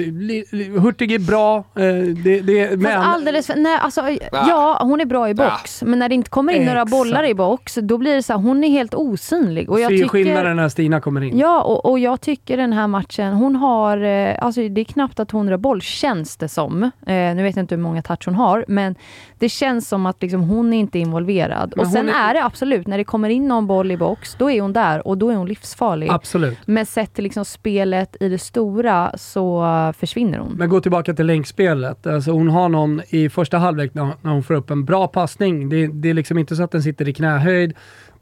Hurtig 0.82 1.12
är 1.12 1.20
bra, 1.20 1.58
eh, 1.58 2.31
det, 2.40 2.54
det, 2.54 2.70
Fast 2.70 2.82
men... 2.82 3.02
alldeles 3.02 3.48
för, 3.48 3.56
nej, 3.56 3.78
alltså, 3.82 4.02
ja, 4.32 4.80
hon 4.82 5.02
är 5.02 5.06
bra 5.06 5.30
i 5.30 5.34
box, 5.34 5.84
men 5.84 6.00
när 6.00 6.10
det 6.10 6.16
inte 6.16 6.30
kommer 6.30 6.54
in 6.54 6.66
några 6.66 6.82
Exakt. 6.82 6.92
bollar 6.92 7.24
i 7.24 7.34
box, 7.34 7.76
då 7.82 7.98
blir 7.98 8.16
det 8.16 8.24
så 8.24 8.34
här, 8.34 8.40
hon 8.40 8.64
är 8.64 8.70
helt 8.70 8.94
osynlig. 8.94 9.70
Och 9.70 9.80
jag 9.80 9.90
ser 9.90 9.98
tycker, 9.98 10.10
skillnaden 10.10 10.56
när 10.56 10.70
Stina 10.70 11.02
kommer 11.02 11.22
in. 11.22 11.38
Ja, 11.38 11.62
och, 11.62 11.86
och 11.86 12.00
jag 12.00 12.22
tycker 12.22 12.58
den 12.58 12.74
här 12.74 12.88
matchen, 12.88 13.34
hon 13.34 13.56
har, 13.56 13.98
eh, 13.98 14.36
alltså 14.42 14.68
det 14.68 14.82
är 14.82 14.86
knappt 14.86 15.20
att 15.20 15.32
hon 15.32 15.50
rör 15.50 15.58
boll, 15.58 15.82
känns 15.82 16.38
det 16.38 16.48
som. 16.48 16.84
Eh, 16.84 16.90
nu 17.06 17.44
vet 17.44 17.56
jag 17.56 17.64
inte 17.64 17.76
hur 17.76 17.82
många 17.82 18.02
touch 18.02 18.26
hon 18.26 18.36
har, 18.36 18.66
men 18.68 18.96
det 19.40 19.50
känns 19.50 19.88
som 19.88 20.06
att 20.06 20.22
liksom, 20.22 20.42
hon 20.42 20.74
är 20.74 20.78
inte 20.78 21.00
involverad. 21.00 21.74
Men 21.76 21.86
och 21.86 21.92
sen 21.92 22.10
är- 22.10 22.30
är... 22.30 22.34
det 22.34 22.44
absolut, 22.44 22.88
när 22.88 22.98
det 22.98 23.04
kommer 23.04 23.30
in 23.30 23.48
någon 23.48 23.68
boll 23.68 23.92
i 23.92 23.98
box, 23.98 24.36
då 24.40 24.52
är 24.52 24.62
hon 24.62 24.74
där 24.74 25.08
och 25.08 25.18
då 25.18 25.30
är 25.30 25.36
hon 25.36 25.48
livsfarlig. 25.48 26.10
Absolut. 26.10 26.58
Men 26.66 26.86
sett 26.86 27.14
till 27.14 27.24
liksom 27.24 27.46
spelet 27.46 28.16
i 28.20 28.30
det 28.30 28.38
stora 28.38 29.18
så 29.18 29.64
eh, 29.66 29.92
försvinner 29.92 30.38
hon. 30.38 30.54
Men 30.58 30.70
gå 30.70 30.82
tillbaka 30.82 31.14
till 31.14 31.26
länkspelet. 31.26 32.06
Alltså 32.22 32.32
hon 32.32 32.50
har 32.50 32.70
någon 32.70 33.02
i 33.10 33.30
första 33.30 33.58
halvlek 33.58 33.94
när, 33.94 34.14
hon 34.22 34.44
får 34.44 34.54
upp 34.54 34.70
en 34.70 34.86
bra 34.86 35.08
passning. 35.08 35.70
Det, 35.70 35.88
det 35.88 36.10
är 36.10 36.14
liksom 36.14 36.38
inte 36.38 36.56
så 36.56 36.64
att 36.64 36.72
den 36.72 36.84
sitter 36.84 37.10
i 37.10 37.14
knähöjd. 37.14 37.74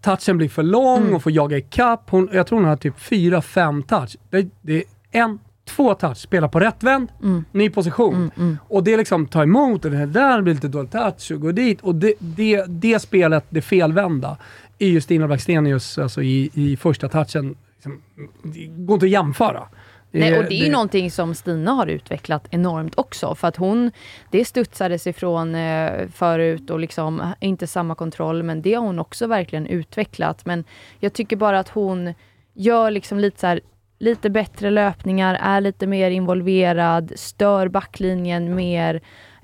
Touchen 0.01 0.37
blir 0.37 0.49
för 0.49 0.63
lång 0.63 1.01
Mm. 1.01 1.15
och 1.15 1.23
får 1.23 1.31
jaga 1.31 1.57
ikapp. 1.57 2.09
Hon, 2.09 2.29
jag 2.33 2.47
tror 2.47 2.59
hon 2.59 2.67
har 2.69 2.75
typ 2.75 2.97
4-5 2.97 3.83
touch. 3.83 4.15
Det, 4.29 4.47
det 4.61 4.75
är 4.77 4.83
en, 5.11 5.39
två 5.65 5.93
touch, 5.93 6.17
spela 6.17 6.47
på 6.47 6.59
rätt 6.59 6.83
vänd, 6.83 7.09
Mm. 7.23 7.45
ny 7.51 7.69
position. 7.69 8.31
Och 8.67 8.83
det 8.83 8.93
är 8.93 8.97
liksom 8.97 9.25
ta 9.27 9.43
emot 9.43 9.85
och 9.85 9.91
det 9.91 9.97
här 9.97 10.05
där 10.05 10.41
blir 10.41 10.53
lite 10.53 10.67
dålig 10.67 10.91
touch 10.91 11.31
och 11.31 11.41
gå 11.41 11.51
dit. 11.51 11.81
Och 11.81 11.95
det, 11.95 12.13
det, 12.19 12.65
det 12.67 12.99
spelet, 12.99 13.45
det 13.49 13.61
felvända, 13.61 14.37
är 14.79 14.87
ju 14.87 15.01
Stina 15.01 15.27
Blackstenius 15.27 15.97
alltså 15.97 16.21
i, 16.23 16.49
i 16.53 16.77
första 16.77 17.09
touchen. 17.09 17.55
Liksom, 17.75 18.01
det 18.43 18.65
går 18.65 18.93
inte 18.93 19.05
att 19.05 19.09
jämföra. 19.09 19.63
Nej, 20.11 20.37
och 20.37 20.43
det 20.43 20.53
är 20.53 20.57
ju 20.59 20.65
det- 20.65 20.71
någonting 20.71 21.11
som 21.11 21.35
Stina 21.35 21.71
har 21.71 21.87
utvecklat 21.87 22.47
enormt 22.51 22.93
också. 22.99 23.35
För 23.35 23.47
att 23.47 23.55
hon, 23.55 23.91
det 24.31 24.45
studsades 24.45 25.07
ifrån 25.07 25.55
eh, 25.55 26.07
förut 26.13 26.69
och 26.69 26.79
liksom 26.79 27.33
inte 27.39 27.67
samma 27.67 27.95
kontroll, 27.95 28.43
men 28.43 28.61
det 28.61 28.73
har 28.73 28.83
hon 28.85 28.99
också 28.99 29.27
verkligen 29.27 29.67
utvecklat. 29.67 30.45
Men 30.45 30.63
jag 30.99 31.13
tycker 31.13 31.35
bara 31.35 31.59
att 31.59 31.69
hon 31.69 32.13
gör 32.53 32.91
liksom 32.91 33.19
lite 33.19 33.39
så 33.39 33.47
här, 33.47 33.59
lite 33.99 34.29
bättre 34.29 34.69
löpningar, 34.69 35.37
är 35.41 35.61
lite 35.61 35.87
mer 35.87 36.11
involverad, 36.11 37.11
stör 37.15 37.67
backlinjen 37.67 38.55
mer 38.55 38.95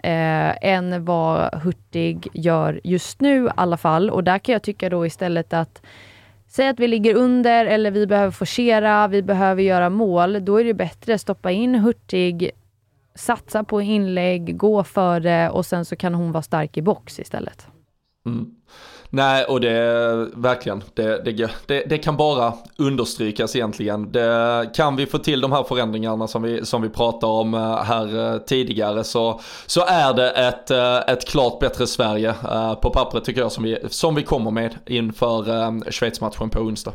eh, 0.03 0.65
än 0.67 1.05
vad 1.05 1.53
Hurtig 1.61 2.27
gör 2.33 2.81
just 2.83 3.21
nu 3.21 3.45
i 3.45 3.49
alla 3.55 3.77
fall. 3.77 4.09
Och 4.09 4.23
där 4.23 4.39
kan 4.39 4.53
jag 4.53 4.61
tycka 4.63 4.89
då 4.89 5.05
istället 5.05 5.53
att 5.53 5.81
Säg 6.55 6.67
att 6.67 6.79
vi 6.79 6.87
ligger 6.87 7.15
under 7.15 7.65
eller 7.65 7.91
vi 7.91 8.07
behöver 8.07 8.31
forcera, 8.31 9.07
vi 9.07 9.21
behöver 9.21 9.63
göra 9.63 9.89
mål. 9.89 10.45
Då 10.45 10.57
är 10.57 10.63
det 10.63 10.73
bättre 10.73 11.13
att 11.13 11.21
stoppa 11.21 11.51
in 11.51 11.75
Hurtig, 11.75 12.51
satsa 13.15 13.63
på 13.63 13.81
inlägg, 13.81 14.57
gå 14.57 14.83
före 14.83 15.49
och 15.49 15.65
sen 15.65 15.85
så 15.85 15.95
kan 15.95 16.13
hon 16.13 16.31
vara 16.31 16.43
stark 16.43 16.77
i 16.77 16.81
box 16.81 17.19
istället. 17.19 17.67
Mm. 18.25 18.55
Nej, 19.09 19.45
och 19.45 19.61
det 19.61 20.29
verkligen, 20.33 20.83
det, 20.93 21.25
det, 21.25 21.51
det, 21.65 21.83
det 21.89 21.97
kan 21.97 22.17
bara 22.17 22.53
understrykas 22.77 23.55
egentligen. 23.55 24.11
Det, 24.11 24.69
kan 24.75 24.95
vi 24.95 25.05
få 25.05 25.17
till 25.17 25.41
de 25.41 25.51
här 25.51 25.63
förändringarna 25.63 26.27
som 26.27 26.41
vi, 26.41 26.65
som 26.65 26.81
vi 26.81 26.89
pratade 26.89 27.33
om 27.33 27.53
eh, 27.53 27.83
här 27.83 28.33
eh, 28.33 28.37
tidigare 28.37 29.03
så, 29.03 29.41
så 29.65 29.85
är 29.85 30.13
det 30.13 30.29
ett, 30.29 30.71
eh, 30.71 30.97
ett 30.97 31.27
klart 31.27 31.59
bättre 31.59 31.87
Sverige 31.87 32.33
på 32.81 32.89
pappret 32.89 33.25
tycker 33.25 33.41
jag 33.41 33.51
som 33.51 33.63
vi, 33.63 33.77
som 33.89 34.15
vi 34.15 34.23
kommer 34.23 34.51
med 34.51 34.75
inför 34.85 35.91
Schweiz-matchen 35.91 36.49
på 36.49 36.59
onsdag. 36.59 36.91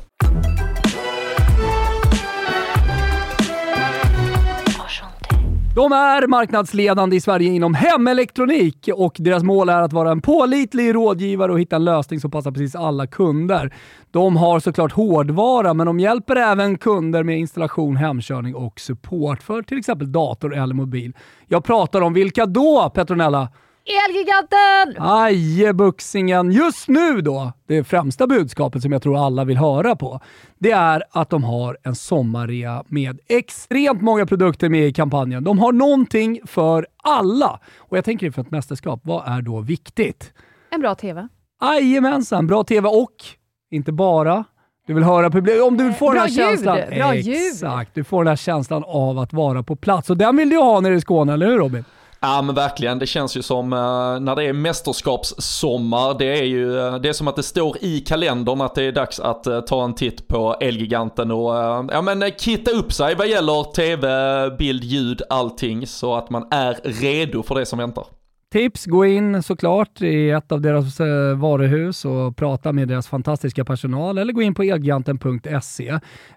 De 5.81 5.93
är 5.93 6.27
marknadsledande 6.27 7.17
i 7.17 7.21
Sverige 7.21 7.51
inom 7.51 7.75
hemelektronik 7.75 8.89
och 8.95 9.17
deras 9.19 9.43
mål 9.43 9.69
är 9.69 9.83
att 9.83 9.93
vara 9.93 10.11
en 10.11 10.21
pålitlig 10.21 10.95
rådgivare 10.95 11.53
och 11.53 11.61
hitta 11.61 11.77
en 11.77 11.85
lösning 11.85 12.21
som 12.21 12.31
passar 12.31 12.51
precis 12.51 12.75
alla 12.75 13.07
kunder. 13.07 13.75
De 14.11 14.37
har 14.37 14.61
såklart 14.61 14.93
hårdvara, 14.93 15.75
men 15.75 15.87
de 15.87 16.01
hjälper 16.01 16.37
även 16.37 16.79
kunder 16.79 17.23
med 17.23 17.39
installation, 17.39 17.97
hemkörning 17.97 18.55
och 18.55 18.81
support 18.81 19.43
för 19.43 19.63
till 19.63 19.79
exempel 19.79 20.13
dator 20.13 20.55
eller 20.55 20.75
mobil. 20.75 21.13
Jag 21.47 21.65
pratar 21.65 22.01
om 22.01 22.13
vilka 22.13 22.47
då, 22.47 22.91
Petronella? 22.95 23.49
Elgiganten! 23.85 25.03
Ajebuxingen. 25.03 26.51
Just 26.53 26.89
nu 26.89 27.21
då, 27.21 27.53
det 27.67 27.85
främsta 27.85 28.27
budskapet 28.27 28.83
som 28.83 28.93
jag 28.93 29.03
tror 29.03 29.27
alla 29.27 29.45
vill 29.45 29.57
höra 29.57 29.97
på, 29.97 30.21
det 30.59 30.71
är 30.71 31.03
att 31.11 31.31
de 31.31 31.45
har 31.45 31.79
en 31.83 31.95
sommarrea 31.95 32.85
med 32.89 33.21
extremt 33.29 34.03
många 34.03 34.27
produkter 34.27 34.69
med 34.69 34.87
i 34.87 34.93
kampanjen. 34.93 35.45
De 35.45 35.59
har 35.59 35.73
någonting 35.73 36.41
för 36.47 36.87
alla. 37.03 37.61
Och 37.79 37.97
jag 37.97 38.05
tänker 38.05 38.27
inför 38.27 38.43
ett 38.43 38.51
mästerskap, 38.51 39.01
vad 39.05 39.29
är 39.37 39.43
då 39.43 39.61
viktigt? 39.61 40.33
En 40.71 40.81
bra 40.81 40.95
TV. 40.95 41.29
Jajamensan, 41.63 42.47
bra 42.47 42.65
TV 42.65 42.89
och 42.89 43.15
inte 43.71 43.93
bara 43.93 44.45
du 44.87 44.95
vill 44.95 45.05
höra 45.05 45.31
publiken. 45.31 45.63
Om 45.63 45.77
du 45.77 45.93
får 45.93 46.13
Bra 46.13 46.23
den 46.25 46.33
här 46.33 46.51
ljud, 46.51 46.59
känslan. 46.59 46.79
bra 46.91 47.15
ljud. 47.15 47.37
Exakt, 47.53 47.95
du 47.95 48.05
får 48.05 48.25
den 48.25 48.29
här 48.29 48.37
känslan 48.37 48.85
av 48.87 49.19
att 49.19 49.33
vara 49.33 49.63
på 49.63 49.77
plats. 49.77 50.11
Och 50.11 50.17
den 50.17 50.37
vill 50.37 50.49
du 50.51 50.57
ha 50.57 50.81
nere 50.81 50.95
i 50.95 51.01
Skåne, 51.01 51.33
eller 51.33 51.47
hur 51.47 51.59
Robin? 51.59 51.85
Ja 52.23 52.43
men 52.43 52.55
verkligen, 52.55 52.99
det 52.99 53.07
känns 53.07 53.37
ju 53.37 53.43
som 53.43 53.73
eh, 53.73 54.21
när 54.21 54.37
det 54.37 54.45
är 54.45 54.53
mästerskapssommar, 54.53 56.19
det 56.19 56.39
är 56.39 56.45
ju 56.45 56.79
eh, 56.79 56.95
det 56.95 57.09
är 57.09 57.13
som 57.13 57.29
att 57.29 57.37
det 57.37 57.43
står 57.43 57.77
i 57.81 58.01
kalendern 58.01 58.61
att 58.61 58.75
det 58.75 58.83
är 58.83 58.93
dags 58.93 59.21
att 59.21 59.47
eh, 59.47 59.61
ta 59.61 59.85
en 59.85 59.95
titt 59.95 60.29
på 60.29 60.57
Elgiganten 60.61 61.31
och 61.31 61.55
ja 61.93 62.03
men 62.03 62.31
kitta 62.39 62.71
upp 62.71 62.93
sig 62.93 63.15
vad 63.15 63.29
gäller 63.29 63.73
tv, 63.73 64.51
bild, 64.59 64.85
ljud, 64.85 65.23
allting 65.29 65.87
så 65.87 66.15
att 66.15 66.31
man 66.31 66.47
är 66.51 66.75
redo 66.85 67.43
för 67.43 67.55
det 67.55 67.67
som 67.67 67.79
väntar. 67.79 68.05
Tips, 68.53 68.87
gå 68.87 69.05
in 69.05 69.43
såklart 69.43 70.03
i 70.03 70.31
ett 70.31 70.53
av 70.53 70.61
deras 70.61 71.01
eh, 71.01 71.37
varuhus 71.37 72.05
och 72.05 72.37
prata 72.37 72.73
med 72.73 72.89
deras 72.89 73.09
fantastiska 73.09 73.65
personal 73.65 74.19
eller 74.19 74.33
gå 74.33 74.43
in 74.43 74.55
på 74.55 74.63
elgiganten.se. 74.63 75.89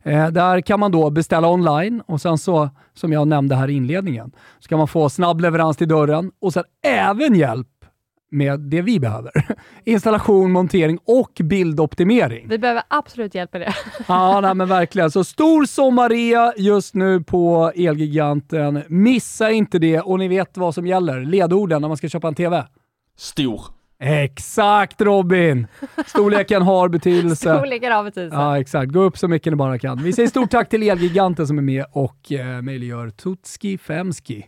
Eh, 0.04 0.28
där 0.28 0.62
kan 0.62 0.80
man 0.80 0.92
då 0.92 1.10
beställa 1.10 1.50
online 1.50 2.02
och 2.08 2.22
sen 2.22 2.38
så, 2.38 2.70
som 2.94 3.14
jag 3.14 3.28
nämnde 3.28 3.56
här 3.56 3.70
i 3.70 3.74
inledningen, 3.74 4.32
så 4.60 4.70
kan 4.70 4.78
man 4.78 4.88
få 4.88 5.10
snabb 5.10 5.42
leverans 5.42 5.78
till 5.78 5.88
dörren 5.88 6.32
och 6.42 6.54
sen 6.54 6.64
även 6.84 7.36
hjälp 7.36 7.68
med 8.34 8.60
det 8.60 8.82
vi 8.82 9.00
behöver. 9.00 9.32
Installation, 9.84 10.52
montering 10.52 11.00
och 11.06 11.32
bildoptimering. 11.44 12.48
Vi 12.50 12.58
behöver 12.58 12.84
absolut 12.88 13.36
hjälp 13.36 13.54
med 13.54 13.62
det. 13.62 13.74
Ja, 14.08 14.42
nej, 14.42 14.56
men 14.56 14.68
verkligen. 14.68 15.12
Så 15.12 15.24
stor 15.24 15.66
sommarrea 15.66 16.54
just 16.58 16.96
nu 16.96 17.24
på 17.24 17.72
Elgiganten. 17.76 18.84
Missa 18.88 19.52
inte 19.52 19.80
det 19.80 20.00
och 20.00 20.20
ni 20.20 20.28
vet 20.28 20.58
vad 20.58 20.76
som 20.76 20.88
gäller. 20.88 21.22
Ledorden 21.22 21.82
när 21.82 21.88
man 21.88 21.98
ska 21.98 22.10
köpa 22.10 22.28
en 22.28 22.36
TV. 22.36 22.64
Stor. 23.18 23.62
Exakt 24.00 25.02
Robin! 25.02 25.68
Storleken 26.06 26.62
har 26.62 26.90
betydelse. 26.90 27.36
Storlekar 27.58 27.92
av 27.92 28.06
betydelse. 28.06 28.36
Ja, 28.38 28.60
exakt. 28.60 28.92
Gå 28.92 29.00
upp 29.00 29.18
så 29.18 29.28
mycket 29.28 29.52
ni 29.52 29.56
bara 29.56 29.80
kan. 29.80 30.04
Vi 30.04 30.14
säger 30.14 30.30
stort 30.30 30.52
tack 30.52 30.70
till 30.70 30.84
Elgiganten 30.84 31.48
som 31.48 31.58
är 31.58 31.62
med 31.62 31.86
och 31.92 32.32
eh, 32.32 32.62
möjliggör 32.62 33.10
Tutski 33.10 33.78
Femski. 33.78 34.46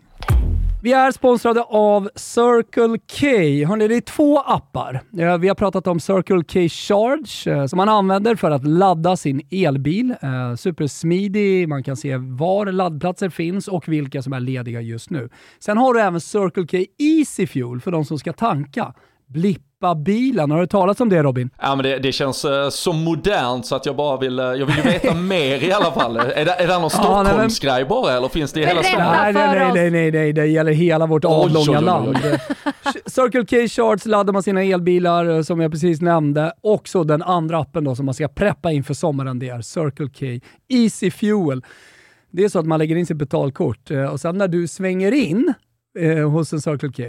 Vi 0.86 0.94
är 0.94 1.12
sponsrade 1.12 1.62
av 1.62 2.10
Circle 2.16 2.98
K. 2.98 3.28
Hörrni, 3.68 3.88
det 3.88 3.96
är 3.96 4.02
två 4.02 4.40
appar. 4.40 5.02
Eh, 5.18 5.38
vi 5.38 5.48
har 5.48 5.56
pratat 5.56 5.88
om 5.88 6.00
Circle 6.00 6.44
K 6.44 6.70
Charge 6.70 7.58
eh, 7.58 7.66
som 7.66 7.78
man 7.78 7.90
använder 7.90 8.36
för 8.36 8.52
att 8.52 8.68
ladda 8.68 9.18
sin 9.18 9.42
elbil. 9.52 10.16
Eh, 10.22 10.56
supersmidig, 10.56 11.70
man 11.70 11.84
kan 11.84 11.98
se 11.98 12.18
var 12.18 12.66
laddplatser 12.66 13.30
finns 13.30 13.68
och 13.68 13.88
vilka 13.88 14.22
som 14.22 14.34
är 14.34 14.40
lediga 14.40 14.82
just 14.82 15.10
nu. 15.10 15.30
Sen 15.60 15.78
har 15.78 15.94
du 15.94 16.02
även 16.02 16.22
Circle 16.22 16.68
K 16.68 16.92
Easy 16.98 17.48
Fuel 17.48 17.82
för 17.82 17.92
de 17.92 18.06
som 18.06 18.20
ska 18.20 18.34
tanka. 18.34 18.94
Blipp 19.28 19.75
bilen. 19.94 20.52
Har 20.52 20.60
du 20.60 20.68
talat 20.68 21.02
om 21.02 21.10
det 21.10 21.24
Robin? 21.24 21.50
Ja 21.62 21.76
men 21.76 21.84
det, 21.84 22.00
det 22.00 22.12
känns 22.12 22.46
eh, 22.46 22.70
så 22.70 22.94
modernt 22.94 23.66
så 23.66 23.76
att 23.76 23.86
jag 23.86 23.96
bara 23.96 24.18
vill, 24.18 24.40
eh, 24.40 24.46
jag 24.46 24.66
vill 24.66 24.76
ju 24.76 24.82
veta 24.82 25.14
mer 25.16 25.64
i 25.64 25.72
alla 25.72 25.92
fall. 25.92 26.18
Är 26.18 26.46
det, 26.46 26.52
är 26.52 26.68
det 26.68 26.74
någon 26.74 26.82
Ja, 26.84 26.90
Stockholmsgrej 26.90 27.86
bara 27.86 28.14
eller 28.14 28.28
finns 28.28 28.54
det 28.54 28.62
i 28.62 28.66
hela. 28.66 28.84
Sverige? 28.84 29.06
Nej, 29.06 29.34
nej, 29.34 29.48
nej, 29.60 29.72
nej, 29.74 29.92
nej, 29.92 30.12
nej, 30.12 30.34
det 30.34 30.46
gäller 30.46 30.72
hela 30.72 31.06
vårt 31.06 31.26
avlånga 31.26 31.80
land. 31.80 32.18
Circle 33.06 33.46
K 33.46 33.68
Charge 33.68 34.10
laddar 34.10 34.34
man 34.34 34.44
sina 34.44 34.64
elbilar 34.64 35.26
eh, 35.30 35.42
som 35.42 35.60
jag 35.60 35.72
precis 35.72 36.02
nämnde. 36.02 36.54
Också 36.62 37.04
den 37.04 37.22
andra 37.24 37.60
appen 37.60 37.84
då 37.84 37.96
som 37.96 38.06
man 38.06 38.14
ska 38.14 38.28
preppa 38.28 38.72
inför 38.72 38.94
sommaren, 38.94 39.40
det 39.40 39.50
är 39.50 39.62
Circle 39.62 40.08
K 40.40 40.46
Easy 40.70 41.12
Fuel. 41.12 41.62
Det 42.32 42.44
är 42.44 42.50
så 42.50 42.60
att 42.60 42.66
man 42.66 42.80
lägger 42.80 42.96
in 42.96 43.06
sitt 43.06 43.18
betalkort 43.18 43.92
och 44.12 44.20
sen 44.20 44.38
när 44.38 44.48
du 44.48 44.68
svänger 44.68 45.12
in 45.12 45.54
eh, 46.00 46.30
hos 46.30 46.54
en 46.54 46.62
Circle 46.62 46.90
K, 46.90 47.04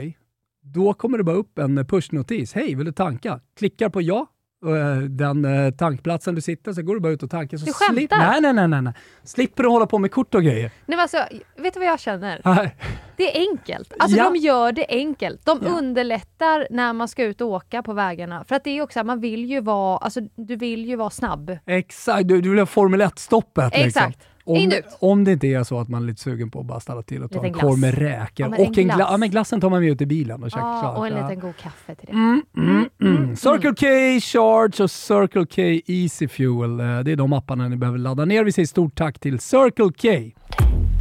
då 0.74 0.94
kommer 0.94 1.18
det 1.18 1.24
bara 1.24 1.36
upp 1.36 1.58
en 1.58 1.86
pushnotis. 1.86 2.54
Hej, 2.54 2.74
vill 2.74 2.86
du 2.86 2.92
tanka? 2.92 3.40
Klickar 3.58 3.88
på 3.88 4.02
ja. 4.02 4.26
eh, 4.66 4.96
Den 5.02 5.44
eh, 5.44 5.70
tankplatsen 5.70 6.34
du 6.34 6.40
sitter, 6.40 6.72
så 6.72 6.82
går 6.82 6.94
du 6.94 7.00
bara 7.00 7.12
ut 7.12 7.22
och 7.22 7.30
tankar. 7.30 7.56
Så 7.58 7.66
Du 7.66 7.72
skämtar? 7.72 8.18
nej, 8.18 8.40
nej, 8.40 8.52
nej, 8.52 8.68
nej, 8.68 8.82
nej. 8.82 8.92
Slipper 9.24 9.62
du 9.62 9.68
hålla 9.68 9.86
på 9.86 9.98
med 9.98 10.10
kort 10.10 10.34
och 10.34 10.42
grejer. 10.42 10.62
Nej, 10.62 10.70
men 10.86 11.00
alltså, 11.00 11.16
vet 11.56 11.74
du 11.74 11.80
vad 11.80 11.88
jag 11.88 12.00
känner? 12.00 12.40
Nej. 12.44 12.76
Det 13.16 13.36
är 13.36 13.40
enkelt. 13.50 13.92
Alltså 13.98 14.18
Ja. 14.18 14.24
de 14.30 14.36
gör 14.38 14.72
det 14.72 14.86
enkelt. 14.88 15.44
De 15.46 15.58
Ja. 15.62 15.68
underlättar 15.78 16.66
när 16.70 16.92
man 16.92 17.08
ska 17.08 17.24
ut 17.24 17.40
och 17.40 17.48
åka 17.48 17.82
på 17.82 17.92
vägarna. 17.92 18.44
För 18.44 18.54
att 18.56 18.64
det 18.64 18.70
är 18.70 18.82
också 18.82 19.00
att 19.00 19.06
man 19.06 19.20
vill 19.20 19.44
ju 19.44 19.60
vara, 19.60 19.98
alltså 19.98 20.20
du 20.36 20.56
vill 20.56 20.86
ju 20.86 20.96
vara 20.96 21.10
snabb. 21.10 21.58
Exakt, 21.66 22.28
du, 22.28 22.40
du 22.40 22.50
vill 22.50 22.58
ha 22.58 22.66
Formel 22.66 23.02
1-stoppet. 23.02 23.70
Liksom. 23.84 24.12
Om, 24.46 24.72
om 25.00 25.24
det 25.24 25.32
inte 25.32 25.46
är 25.46 25.64
så 25.64 25.78
att 25.80 25.88
man 25.88 26.02
är 26.02 26.06
lite 26.06 26.20
sugen 26.20 26.50
på 26.50 26.60
att 26.60 26.66
bara 26.66 26.80
stanna 26.80 27.02
till 27.02 27.22
och 27.22 27.30
ta 27.30 27.34
Liten 27.42 27.46
en 27.46 27.52
glass. 27.52 27.62
korv 27.62 27.78
med 27.78 27.94
räkor. 27.98 28.46
Ja, 28.58 28.64
och 28.66 28.78
en 28.78 28.84
glass. 28.84 28.96
Ja, 28.98 29.16
men 29.16 29.30
glassen 29.30 29.60
tar 29.60 29.70
man 29.70 29.80
med 29.82 29.90
ut 29.90 30.00
i 30.00 30.06
bilen 30.06 30.42
och 30.44 30.50
käkar 30.50 30.66
Ja, 30.66 30.80
klart. 30.80 30.98
och 30.98 31.06
en 31.06 31.14
liten 31.14 31.40
god 31.40 31.56
kaffe 31.56 31.94
till 31.94 32.06
det. 32.06 32.12
Mm, 32.12 32.42
mm, 32.56 32.88
mm. 33.02 33.36
Circle 33.36 33.70
K 33.74 33.86
Charge 34.20 34.82
och 34.84 34.90
Circle 34.90 35.46
K 35.46 35.62
Easy 35.92 36.28
Fuel. 36.28 36.80
eh, 36.80 36.98
Det 37.00 37.12
är 37.12 37.16
de 37.16 37.32
apparna 37.32 37.68
ni 37.68 37.76
behöver 37.76 37.98
ladda 37.98 38.24
ner. 38.24 38.44
Vi 38.44 38.52
säger 38.52 38.66
stort 38.66 38.94
tack 38.94 39.18
till 39.18 39.38
Circle 39.40 39.90
K. 40.02 40.30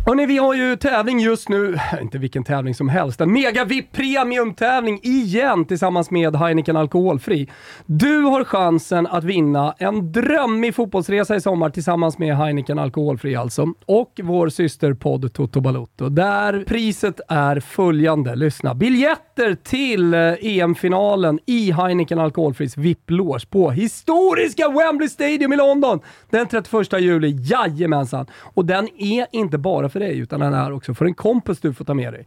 Hörni, 0.08 0.26
vi 0.26 0.38
har 0.38 0.54
ju 0.54 0.76
tävling 0.76 1.20
just 1.20 1.50
nu, 1.50 1.78
inte 2.02 2.18
vilken 2.18 2.44
tävling 2.44 2.76
som 2.76 2.90
helst, 2.90 3.22
en 3.22 3.34
Mega 3.34 3.66
VIP 3.66 3.92
Premium-tävling 3.92 5.00
igen 5.04 5.66
tillsammans 5.66 6.12
med 6.12 6.36
Heineken 6.36 6.78
Alkoholfri. 6.78 7.50
Du 7.86 8.22
har 8.22 8.44
chansen 8.44 9.08
att 9.08 9.24
vinna 9.24 9.76
en 9.78 10.12
drömmig 10.12 10.76
fotbollsresa 10.76 11.36
i 11.36 11.42
sommar 11.42 11.70
tillsammans 11.70 12.18
med 12.18 12.38
Heineken 12.38 12.80
Alkoholfri 12.80 13.36
alltså, 13.36 13.68
och 13.86 14.20
vår 14.24 14.50
systerpodd 14.50 15.34
Toto 15.34 15.62
Balotto, 15.62 16.10
där 16.10 16.64
priset 16.68 17.22
är 17.28 17.60
följande. 17.60 18.36
Lyssna. 18.36 18.76
Biljetter 18.76 19.56
till 19.64 20.14
eh, 20.14 20.20
EM-finalen 20.42 21.40
i 21.46 21.72
Heineken 21.72 22.20
Alkoholfris 22.20 22.78
VIP-loge 22.78 23.50
på 23.50 23.72
historiska 23.72 24.70
Wembley 24.70 25.10
Stadium 25.10 25.54
i 25.54 25.56
London 25.56 26.00
den 26.30 26.48
31 26.48 27.02
juli. 27.02 27.38
Jajamensan! 27.40 28.26
Och 28.54 28.66
den 28.66 28.88
är 28.98 29.28
inte 29.32 29.58
bara 29.58 29.90
för 29.96 30.00
dig, 30.00 30.20
utan 30.20 30.40
den 30.40 30.54
är 30.54 30.72
också 30.72 30.94
för 30.94 31.06
en 31.06 31.14
kompis 31.14 31.60
du 31.60 31.74
får 31.74 31.86
ta 31.86 31.94
med 31.94 32.14
dig. 32.14 32.26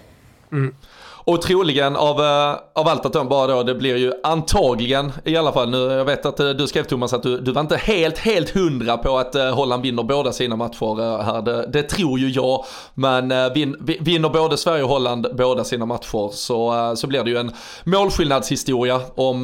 Och 1.29 1.41
troligen 1.41 1.95
av, 1.95 2.19
eh, 2.19 2.55
av 2.73 2.87
allt 2.87 3.05
att 3.05 3.13
döma 3.13 3.29
bara 3.29 3.47
då, 3.47 3.63
det 3.63 3.75
blir 3.75 3.97
ju 3.97 4.13
antagligen 4.23 5.11
i 5.25 5.37
alla 5.37 5.51
fall 5.51 5.69
nu, 5.69 5.77
jag 5.77 6.05
vet 6.05 6.25
att 6.25 6.39
eh, 6.39 6.49
du 6.49 6.67
skrev 6.67 6.83
Thomas 6.83 7.13
att 7.13 7.23
du, 7.23 7.39
du 7.39 7.51
var 7.51 7.61
inte 7.61 7.77
helt, 7.77 8.17
helt 8.17 8.49
hundra 8.49 8.97
på 8.97 9.17
att 9.17 9.35
eh, 9.35 9.55
Holland 9.55 9.83
vinner 9.83 10.03
båda 10.03 10.31
sina 10.31 10.55
matcher 10.55 11.23
här. 11.23 11.41
Det, 11.41 11.69
det 11.73 11.83
tror 11.83 12.19
ju 12.19 12.29
jag, 12.29 12.65
men 12.93 13.53
vin, 13.53 13.75
vinner 13.99 14.29
både 14.29 14.57
Sverige 14.57 14.83
och 14.83 14.89
Holland 14.89 15.27
båda 15.37 15.63
sina 15.63 15.85
matcher 15.85 16.29
så, 16.33 16.93
så 16.95 17.07
blir 17.07 17.23
det 17.23 17.29
ju 17.29 17.37
en 17.37 17.51
målskillnadshistoria 17.83 19.01
om 19.15 19.41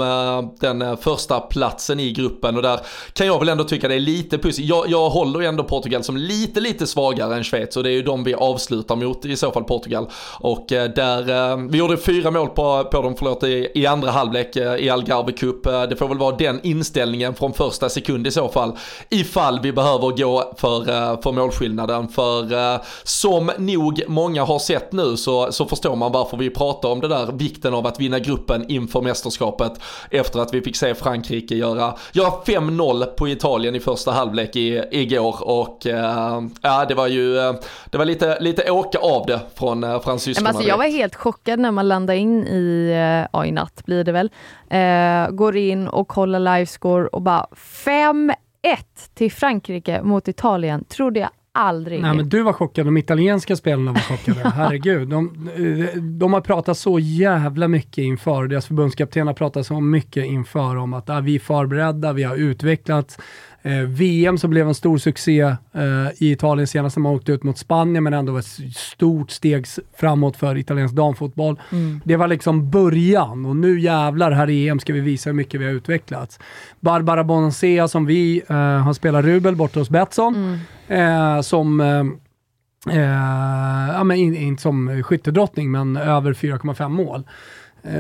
den 0.60 0.98
första 0.98 1.40
platsen 1.40 2.00
i 2.00 2.12
gruppen 2.12 2.56
och 2.56 2.62
där 2.62 2.80
kan 3.14 3.28
jag 3.28 3.40
väl 3.40 3.50
ändå 3.50 3.64
tycka 3.64 3.88
det 3.88 3.96
är 3.96 4.00
lite 4.00 4.38
pussigt. 4.38 4.68
Jag, 4.68 4.90
jag 4.90 5.10
håller 5.10 5.40
ju 5.40 5.46
ändå 5.46 5.64
Portugal 5.64 6.04
som 6.04 6.18
lite, 6.18 6.60
lite 6.60 6.88
svagare 6.88 7.36
än 7.36 7.44
Schweiz 7.44 7.78
och 7.78 7.84
det 7.84 7.90
är 7.90 7.94
ju 7.94 8.04
de 8.04 8.24
vi 8.24 8.34
avslutar 8.34 8.96
mot 8.96 9.26
i 9.26 9.36
så 9.36 9.52
fall 9.52 9.64
Portugal. 9.64 10.10
Och 10.40 10.66
där, 10.70 11.75
vi 11.76 11.80
gjorde 11.80 11.98
fyra 11.98 12.32
mål 12.32 12.50
på, 12.50 12.84
på 12.92 13.02
dem, 13.02 13.16
förlåt, 13.18 13.44
i, 13.44 13.72
i 13.76 13.86
andra 13.86 14.12
halvlek 14.12 14.56
eh, 14.56 14.76
i 14.76 14.90
Algarve 14.90 15.32
Cup. 15.32 15.66
Eh, 15.66 15.84
Det 15.84 15.96
får 15.96 16.08
väl 16.08 16.18
vara 16.18 16.36
den 16.36 16.60
inställningen 16.64 17.36
från 17.36 17.54
första 17.54 17.90
sekund 17.90 18.28
i 18.28 18.32
så 18.32 18.50
fall. 18.50 18.72
Ifall 19.10 19.60
vi 19.60 19.72
behöver 19.72 20.18
gå 20.18 20.54
för, 20.58 20.80
eh, 20.90 21.22
för 21.22 21.32
målskillnaden. 21.32 22.08
För 22.08 22.46
som 23.04 23.52
nog 23.58 24.04
många 24.08 24.44
har 24.44 24.60
sett 24.60 24.92
nu 24.92 25.18
så, 25.18 25.52
så 25.52 25.66
förstår 25.66 25.96
man 25.96 26.12
varför 26.12 26.38
vi 26.38 26.50
pratar 26.50 26.90
om 26.90 27.00
det 27.02 27.08
där 27.08 27.32
vikten 27.32 27.74
av 27.74 27.88
att 27.88 28.00
vinna 28.00 28.20
gruppen 28.20 28.66
inför 28.72 29.02
mästerskapet. 29.02 29.72
Efter 30.12 30.40
att 30.40 30.54
vi 30.54 30.62
fick 30.62 30.76
se 30.76 30.96
Frankrike 30.96 31.56
göra, 31.56 31.94
göra 32.14 32.32
5-0 32.46 33.06
på 33.06 33.28
Italien 33.28 33.76
i 33.76 33.80
första 33.80 34.12
halvlek 34.12 34.56
i, 34.56 34.84
igår. 34.92 35.36
Och 35.42 35.80
ja, 36.62 36.86
det 36.88 36.94
var 36.96 37.08
ju, 37.08 37.34
det 37.90 37.98
var 37.98 38.06
lite, 38.06 38.40
lite 38.40 38.72
åka 38.72 39.00
av 39.00 39.26
det 39.26 39.40
från 39.56 39.80
Men 39.80 40.02
fransyskorna. 40.02 40.50
alltså, 40.50 40.64
jag 40.64 40.78
var 40.78 40.86
helt 40.86 41.16
chockad 41.16 41.55
när 41.58 41.72
man 41.72 41.88
landade 41.88 42.20
in 42.20 42.48
i, 42.48 42.90
eh, 42.92 43.28
ja 43.34 43.46
i 43.46 43.52
natt 43.52 43.86
blir 43.86 44.04
det 44.04 44.12
väl, 44.12 44.32
eh, 44.70 45.36
går 45.36 45.56
in 45.58 45.88
och 45.88 46.08
kollar 46.08 46.40
livescore 46.40 47.08
och 47.08 47.22
bara 47.22 47.48
5-1 47.56 48.36
till 49.14 49.32
Frankrike 49.32 50.02
mot 50.04 50.28
Italien. 50.28 50.84
Trodde 50.84 51.20
jag 51.20 51.30
aldrig. 51.56 52.02
Nej, 52.02 52.16
men 52.16 52.30
du 52.30 52.42
var 52.42 52.54
chockad, 52.54 52.86
de 52.86 52.98
italienska 52.98 53.56
spelarna 53.56 53.92
var 53.92 54.00
chockade. 54.00 54.50
Herregud. 54.56 55.08
De, 55.08 55.50
eh, 55.56 56.02
de 56.02 56.34
har 56.34 56.42
pratat 56.42 56.78
så 56.78 57.00
jävla 57.00 57.68
mycket 57.68 57.98
inför, 57.98 58.48
deras 58.48 58.68
förbundskapten 58.68 59.28
har 59.28 59.34
pratat 59.34 59.66
så 59.66 59.80
mycket 59.80 60.26
inför 60.26 60.76
om 60.76 60.94
att 60.94 61.10
ah, 61.10 61.20
vi 61.20 61.36
är 61.36 61.40
förberedda, 61.40 62.14
vi 62.14 62.24
har 62.24 62.36
utvecklats. 62.36 63.18
Eh, 63.66 63.80
VM 63.82 64.38
som 64.38 64.50
blev 64.50 64.68
en 64.68 64.76
stor 64.76 64.98
succé 64.98 65.42
eh, 65.42 65.56
i 66.18 66.32
Italien 66.32 66.68
senast 66.68 66.98
när 66.98 67.02
man 67.02 67.12
åkte 67.16 67.32
ut 67.32 67.44
mot 67.44 67.58
Spanien, 67.58 68.04
men 68.04 68.14
ändå 68.14 68.32
var 68.32 68.40
ett 68.40 68.76
stort 68.76 69.32
steg 69.32 69.66
framåt 69.98 70.38
för 70.38 70.58
italiensk 70.58 70.96
damfotboll. 70.96 71.60
Det 72.04 72.16
var 72.16 72.28
liksom 72.28 72.70
början 72.70 73.46
och 73.46 73.56
nu 73.56 73.80
jävlar 73.80 74.32
här 74.32 74.50
i 74.50 74.68
EM 74.68 74.80
ska 74.80 74.94
vi 74.94 75.00
visa 75.00 75.30
hur 75.30 75.36
mycket 75.36 75.62
vi 75.62 75.66
har 75.66 75.72
utvecklats. 75.72 76.40
Barbara 76.80 77.24
Bonacea 77.24 77.88
som 77.88 78.06
vi 78.06 78.42
eh, 78.48 78.56
har 78.56 78.94
spelat 78.94 79.26
rubel 79.26 79.56
borta 79.56 79.80
hos 79.80 79.90
Betsson, 79.90 80.60
eh, 80.88 81.42
som 81.42 81.82
eh, 81.82 82.04
Eh, 82.90 83.94
ja, 83.94 84.04
men 84.04 84.18
in, 84.18 84.36
inte 84.36 84.62
som 84.62 85.04
skyttedrottning, 85.04 85.72
men 85.72 85.98
över 85.98 86.34
4,5 86.34 86.90
mål. 86.90 87.24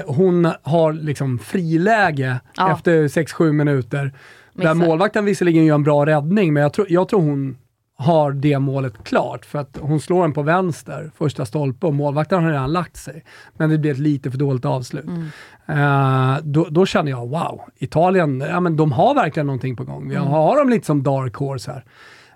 Hon 0.06 0.48
har 0.64 0.94
liksom 0.94 1.40
friläge 1.40 2.40
Ja. 2.58 2.72
efter 2.74 3.08
6-7 3.08 3.52
minuter. 3.52 4.14
Där 4.56 4.74
målvakten 4.74 5.26
visserligen 5.26 5.66
gör 5.66 5.76
en 5.76 5.84
bra 5.84 6.06
räddning, 6.06 6.54
men 6.54 6.64
jag, 6.64 6.74
tror 6.74 6.88
jag 6.90 7.10
tror 7.10 7.22
hon 7.22 7.58
har 7.98 8.32
det 8.32 8.60
målet 8.60 9.04
klart. 9.04 9.46
För 9.46 9.60
att 9.60 9.78
hon 9.82 10.00
slår 10.00 10.22
den 10.22 10.34
på 10.34 10.42
vänster, 10.42 11.12
första 11.18 11.46
stolpe, 11.46 11.88
och 11.88 11.94
målvakten 11.94 12.44
har 12.44 12.52
redan 12.52 12.74
lagt 12.74 12.98
sig. 12.98 13.24
Men 13.54 13.70
det 13.70 13.78
blir 13.78 13.92
ett 13.92 13.98
lite 13.98 14.32
för 14.32 14.38
dåligt 14.38 14.66
avslut. 14.66 15.06
Eh, 15.66 16.38
då, 16.44 16.68
då 16.70 16.86
känner 16.86 17.12
jag, 17.12 17.28
wow, 17.28 17.62
Italien, 17.78 18.40
ja, 18.50 18.60
men 18.60 18.78
de 18.78 18.92
har 18.92 19.16
verkligen 19.16 19.48
någonting 19.48 19.76
på 19.76 19.84
gång. 19.84 20.10
Vi 20.10 20.16
har 20.16 20.58
dem 20.60 20.70
lite 20.70 20.86
som 20.86 21.04
dark 21.04 21.36
horse 21.36 21.72
här. 21.72 21.86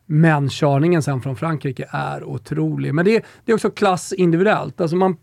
Men 0.06 0.50
körningen 0.50 1.04
sen 1.04 1.22
från 1.22 1.36
Frankrike 1.36 1.88
är 1.90 2.24
otrolig. 2.24 2.94
Men 2.94 3.06
det, 3.06 3.26
det 3.46 3.52
är 3.52 3.56
också 3.56 3.70
klass 3.70 4.14
individuellt. 4.14 4.82
Alltså 4.82 4.96
man, 4.96 5.18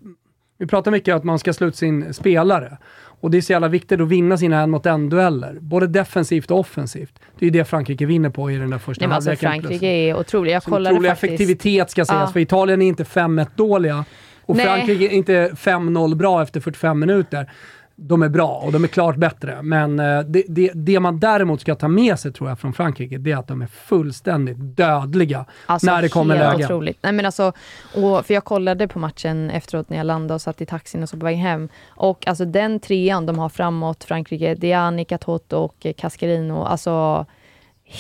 vi 0.59 0.67
pratar 0.67 0.91
mycket 0.91 1.15
om 1.15 1.19
att 1.19 1.25
man 1.25 1.39
ska 1.39 1.53
sluta 1.53 1.77
sin 1.77 2.15
spelare. 2.15 2.79
Och 3.21 3.31
det 3.31 3.37
är 3.37 3.43
så 3.43 3.53
jävla 3.53 3.69
viktigt 3.69 4.01
att 4.01 4.09
vinna 4.09 4.39
sina 4.39 4.61
en 4.61 4.71
mot 4.71 4.87
en 4.87 5.09
dueller. 5.09 5.57
Både 5.61 5.87
defensivt 5.87 6.51
och 6.51 6.59
offensivt. 6.59 7.13
Det 7.39 7.45
är 7.45 7.47
ju 7.47 7.51
det 7.51 7.65
Frankrike 7.65 8.07
vinner 8.07 8.31
på 8.31 8.51
i 8.51 8.57
den 8.57 8.71
där 8.71 8.79
första 8.79 9.07
Nej, 9.07 9.15
alltså, 9.15 9.31
halvleken 9.31 9.51
Frankrike 9.51 9.69
plötsligt. 9.69 9.91
är 9.91 10.17
otrolig. 10.21 10.53
Jag 10.53 10.63
kollade 10.63 10.95
otrolig 10.95 11.11
faktiskt. 11.11 11.25
effektivitet 11.33 11.91
ska 11.91 12.05
sägas, 12.05 12.23
Ja. 12.29 12.33
för 12.33 12.41
Italien 12.41 12.83
är 12.83 12.87
inte 12.87 13.05
5-1 13.05 13.47
dåliga. 13.57 14.05
Och 14.47 14.57
Nej. 14.57 14.67
Frankrike 14.67 15.05
är 15.05 15.09
inte 15.11 15.51
5-0 15.57 16.15
bra 16.15 16.43
efter 16.43 16.61
45 16.61 16.99
minuter. 17.01 17.51
De 17.99 18.23
är 18.23 18.29
bra 18.29 18.49
och 18.65 18.73
de 18.73 18.85
är 18.85 18.89
klart 18.89 19.17
bättre. 19.17 19.63
Men 19.63 20.01
eh, 20.01 20.21
det, 20.21 20.43
det, 20.49 20.71
det 20.75 21.01
man 21.01 21.21
däremot 21.21 21.61
ska 21.61 21.75
ta 21.75 21.89
med 21.89 22.19
sig 22.19 22.33
tror 22.33 22.49
jag 22.49 22.59
från 22.59 22.73
Frankrike, 22.73 23.19
det 23.19 23.33
är 23.33 23.37
att 23.37 23.49
de 23.49 23.63
är 23.63 23.67
fullständigt 23.67 24.57
dödliga 24.59 25.45
Alltså, 25.67 25.87
när 25.91 26.03
det 26.03 26.09
kommer 26.09 26.35
lägen. 26.39 26.65
Otroligt. 26.65 26.99
Nej, 27.03 27.13
men 27.13 27.27
alltså, 27.27 27.53
och, 27.95 28.27
för 28.27 28.35
jag 28.35 28.45
kollade 28.45 28.89
på 28.89 28.99
matchen 28.99 29.51
efteråt 29.51 29.91
när 29.91 29.97
jag 29.97 30.07
landade 30.07 30.35
och 30.35 30.41
satt 30.43 30.61
i 30.61 30.67
taxin 30.67 31.03
och 31.03 31.09
så 31.09 31.17
på 31.17 31.25
väg 31.25 31.37
hem. 31.37 31.69
Och 31.89 32.27
alltså 32.27 32.45
den 32.45 32.81
trean 32.81 33.27
de 33.27 33.39
har 33.39 33.49
framåt, 33.49 34.05
Frankrike, 34.05 34.55
det 34.55 34.73
är 34.73 34.79
Annika 34.79 35.19
Toto 35.19 35.57
och 35.57 35.87
Cascarino. 35.97 36.63
Alltså 36.65 37.27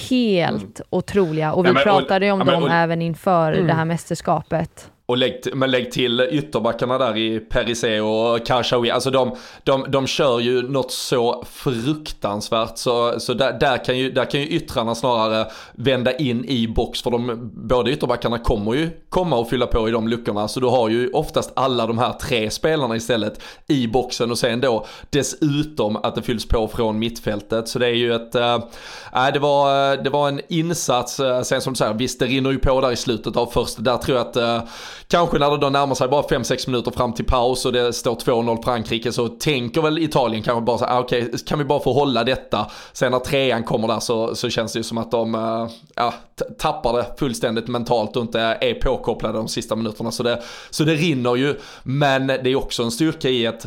helt 0.08 0.80
otroliga. 0.90 1.52
Och 1.52 1.64
vi 1.64 1.72
Nej, 1.72 1.74
men- 1.74 1.82
pratade 1.82 2.26
ju 2.26 2.32
om 2.32 2.42
ja, 2.46 2.52
dem 2.52 2.62
och- 2.62 2.70
även 2.70 3.02
inför 3.02 3.52
Mm. 3.52 3.66
det 3.66 3.72
här 3.72 3.84
mästerskapet. 3.84 4.90
Och 5.08 5.16
lägg, 5.16 5.40
men 5.54 5.70
lägg 5.70 5.92
till 5.92 6.20
ytterbackarna 6.30 6.98
där 6.98 7.16
i 7.16 7.40
Perisé 7.40 8.00
och 8.00 8.46
Karshawi. 8.46 8.90
Alltså 8.90 9.10
de, 9.10 9.36
de, 9.64 9.86
de 9.88 10.06
kör 10.06 10.40
ju 10.40 10.62
något 10.62 10.92
så 10.92 11.44
fruktansvärt. 11.50 12.78
Så, 12.78 13.20
så 13.20 13.34
där, 13.34 13.52
där, 13.60 13.84
kan 13.84 13.98
ju, 13.98 14.10
där 14.10 14.24
kan 14.24 14.40
ju 14.40 14.46
yttrarna 14.46 14.94
snarare 14.94 15.46
vända 15.72 16.16
in 16.16 16.44
i 16.44 16.68
box. 16.68 17.02
För 17.02 17.10
de, 17.10 17.50
båda 17.54 17.90
ytterbackarna 17.90 18.38
kommer 18.38 18.74
ju 18.74 18.90
komma 19.08 19.36
och 19.36 19.48
fylla 19.48 19.66
på 19.66 19.88
i 19.88 19.92
de 19.92 20.08
luckorna. 20.08 20.48
Så 20.48 20.60
du 20.60 20.66
har 20.66 20.88
ju 20.88 21.10
oftast 21.10 21.52
alla 21.56 21.86
de 21.86 21.98
här 21.98 22.12
tre 22.12 22.50
spelarna 22.50 22.96
istället 22.96 23.42
i 23.66 23.86
boxen. 23.86 24.30
Och 24.30 24.38
sen 24.38 24.60
då 24.60 24.86
dessutom 25.10 25.96
att 25.96 26.14
det 26.14 26.22
fylls 26.22 26.48
på 26.48 26.68
från 26.68 26.98
mittfältet. 26.98 27.68
Så 27.68 27.78
det 27.78 27.86
är 27.86 27.94
ju 27.94 28.14
ett... 28.14 28.34
Äh, 28.34 28.58
det, 29.32 29.38
var, 29.38 29.96
det 29.96 30.10
var 30.10 30.28
en 30.28 30.40
insats. 30.48 31.20
Eh, 31.20 31.42
sen 31.42 31.60
som 31.60 31.72
du 31.72 31.76
säger, 31.76 31.94
visst 31.94 32.18
det 32.18 32.26
rinner 32.26 32.50
ju 32.50 32.58
på 32.58 32.80
där 32.80 32.92
i 32.92 32.96
slutet 32.96 33.36
av 33.36 33.46
första. 33.46 33.82
Där 33.82 33.96
tror 33.96 34.18
jag 34.18 34.26
att 34.26 34.36
äh, 34.36 34.62
Kanske 35.08 35.38
när 35.38 35.50
det 35.50 35.56
då 35.56 35.70
närmar 35.70 35.94
sig 35.94 36.08
bara 36.08 36.22
5-6 36.22 36.70
minuter 36.70 36.90
fram 36.90 37.12
till 37.12 37.24
paus 37.24 37.66
och 37.66 37.72
det 37.72 37.92
står 37.92 38.14
2-0 38.14 38.62
Frankrike 38.64 39.12
så 39.12 39.28
tänker 39.28 39.82
väl 39.82 39.98
Italien 39.98 40.42
kanske 40.42 40.60
bara 40.60 40.78
så 40.78 40.84
här, 40.84 41.00
okej, 41.00 41.24
okej, 41.26 41.38
kan 41.46 41.58
vi 41.58 41.64
bara 41.64 41.80
få 41.80 41.92
hålla 41.92 42.24
detta? 42.24 42.70
Sen 42.92 43.12
när 43.12 43.18
trean 43.18 43.64
kommer 43.64 43.88
där 43.88 44.00
så, 44.00 44.34
så 44.34 44.50
känns 44.50 44.72
det 44.72 44.78
ju 44.78 44.82
som 44.82 44.98
att 44.98 45.10
de 45.10 45.34
eh, 45.34 45.68
ja, 45.94 46.14
tappar 46.58 46.92
det 46.96 47.06
fullständigt 47.18 47.68
mentalt 47.68 48.16
och 48.16 48.22
inte 48.22 48.40
är 48.40 48.74
påkopplade 48.74 49.38
de 49.38 49.48
sista 49.48 49.76
minuterna. 49.76 50.10
Så 50.10 50.22
det, 50.22 50.42
så 50.70 50.84
det 50.84 50.94
rinner 50.94 51.36
ju, 51.36 51.54
men 51.82 52.26
det 52.26 52.46
är 52.46 52.56
också 52.56 52.82
en 52.82 52.90
styrka 52.90 53.28
i 53.28 53.46
ett 53.46 53.66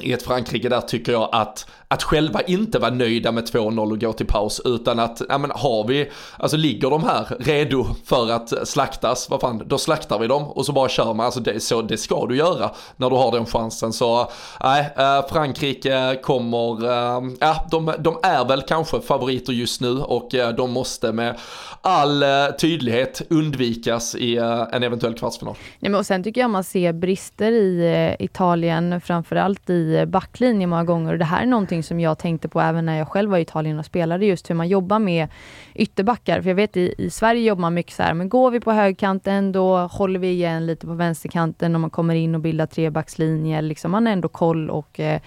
i 0.00 0.12
ett 0.12 0.22
Frankrike 0.22 0.68
där 0.68 0.80
tycker 0.80 1.12
jag 1.12 1.28
att, 1.32 1.66
att 1.88 2.02
själva 2.02 2.40
inte 2.40 2.78
vara 2.78 2.90
nöjda 2.90 3.32
med 3.32 3.44
2-0 3.44 3.92
och 3.92 4.00
gå 4.00 4.12
till 4.12 4.26
paus 4.26 4.60
utan 4.64 4.98
att, 4.98 5.22
ja 5.28 5.38
men 5.38 5.50
har 5.50 5.88
vi, 5.88 6.10
alltså 6.38 6.56
ligger 6.56 6.90
de 6.90 7.04
här 7.04 7.36
redo 7.38 7.86
för 8.04 8.30
att 8.30 8.68
slaktas, 8.68 9.30
vad 9.30 9.40
fan, 9.40 9.62
då 9.66 9.78
slaktar 9.78 10.18
vi 10.18 10.26
dem 10.26 10.44
och 10.44 10.66
så 10.66 10.72
bara 10.72 10.88
kör 10.88 11.14
man, 11.14 11.26
alltså 11.26 11.40
det, 11.40 11.60
så, 11.60 11.82
det 11.82 11.96
ska 11.96 12.26
du 12.26 12.36
göra 12.36 12.70
när 12.96 13.10
du 13.10 13.16
har 13.16 13.32
den 13.32 13.46
chansen 13.46 13.92
så, 13.92 14.30
nej, 14.62 14.92
äh, 14.96 15.26
Frankrike 15.28 16.20
kommer, 16.22 16.84
äh, 16.84 17.22
ja 17.40 17.66
de, 17.70 17.92
de 17.98 18.18
är 18.22 18.44
väl 18.44 18.62
kanske 18.62 19.00
favoriter 19.00 19.52
just 19.52 19.80
nu 19.80 19.98
och 19.98 20.34
äh, 20.34 20.54
de 20.54 20.70
måste 20.70 21.12
med 21.12 21.38
all 21.80 22.22
äh, 22.22 22.28
tydlighet 22.60 23.22
undvikas 23.30 24.14
i 24.14 24.36
äh, 24.36 24.64
en 24.72 24.82
eventuell 24.82 25.14
kvartsfinal. 25.14 25.54
Nej, 25.78 25.90
men 25.90 25.98
och 25.98 26.06
sen 26.06 26.24
tycker 26.24 26.40
jag 26.40 26.50
man 26.50 26.64
ser 26.64 26.92
brister 26.92 27.52
i 27.52 28.16
Italien, 28.18 29.00
framförallt 29.00 29.70
i 29.70 30.04
backlinjen 30.06 30.70
många 30.70 30.84
gånger. 30.84 31.12
Och 31.12 31.18
det 31.18 31.24
här 31.24 31.42
är 31.42 31.46
någonting 31.46 31.75
som 31.82 32.00
jag 32.00 32.18
tänkte 32.18 32.48
på 32.48 32.60
även 32.60 32.86
när 32.86 32.98
jag 32.98 33.08
själv 33.08 33.30
var 33.30 33.38
i 33.38 33.42
Italien 33.42 33.78
och 33.78 33.84
spelade, 33.84 34.26
just 34.26 34.50
hur 34.50 34.54
man 34.54 34.68
jobbar 34.68 34.98
med 34.98 35.28
ytterbackar. 35.74 36.42
För 36.42 36.50
jag 36.50 36.54
vet 36.54 36.76
i, 36.76 36.94
i 36.98 37.10
Sverige 37.10 37.42
jobbar 37.42 37.60
man 37.60 37.74
mycket 37.74 37.92
så 37.92 38.02
här, 38.02 38.14
men 38.14 38.28
går 38.28 38.50
vi 38.50 38.60
på 38.60 38.72
högkanten 38.72 39.52
då 39.52 39.78
håller 39.78 40.20
vi 40.20 40.30
igen 40.30 40.66
lite 40.66 40.86
på 40.86 40.92
vänsterkanten 40.92 41.74
och 41.74 41.80
man 41.80 41.90
kommer 41.90 42.14
in 42.14 42.34
och 42.34 42.40
bildar 42.40 42.66
trebackslinje. 42.66 43.62
Liksom 43.62 43.90
man 43.90 44.06
har 44.06 44.12
ändå 44.12 44.28
koll 44.28 44.70
och 44.70 45.00
eh, 45.00 45.20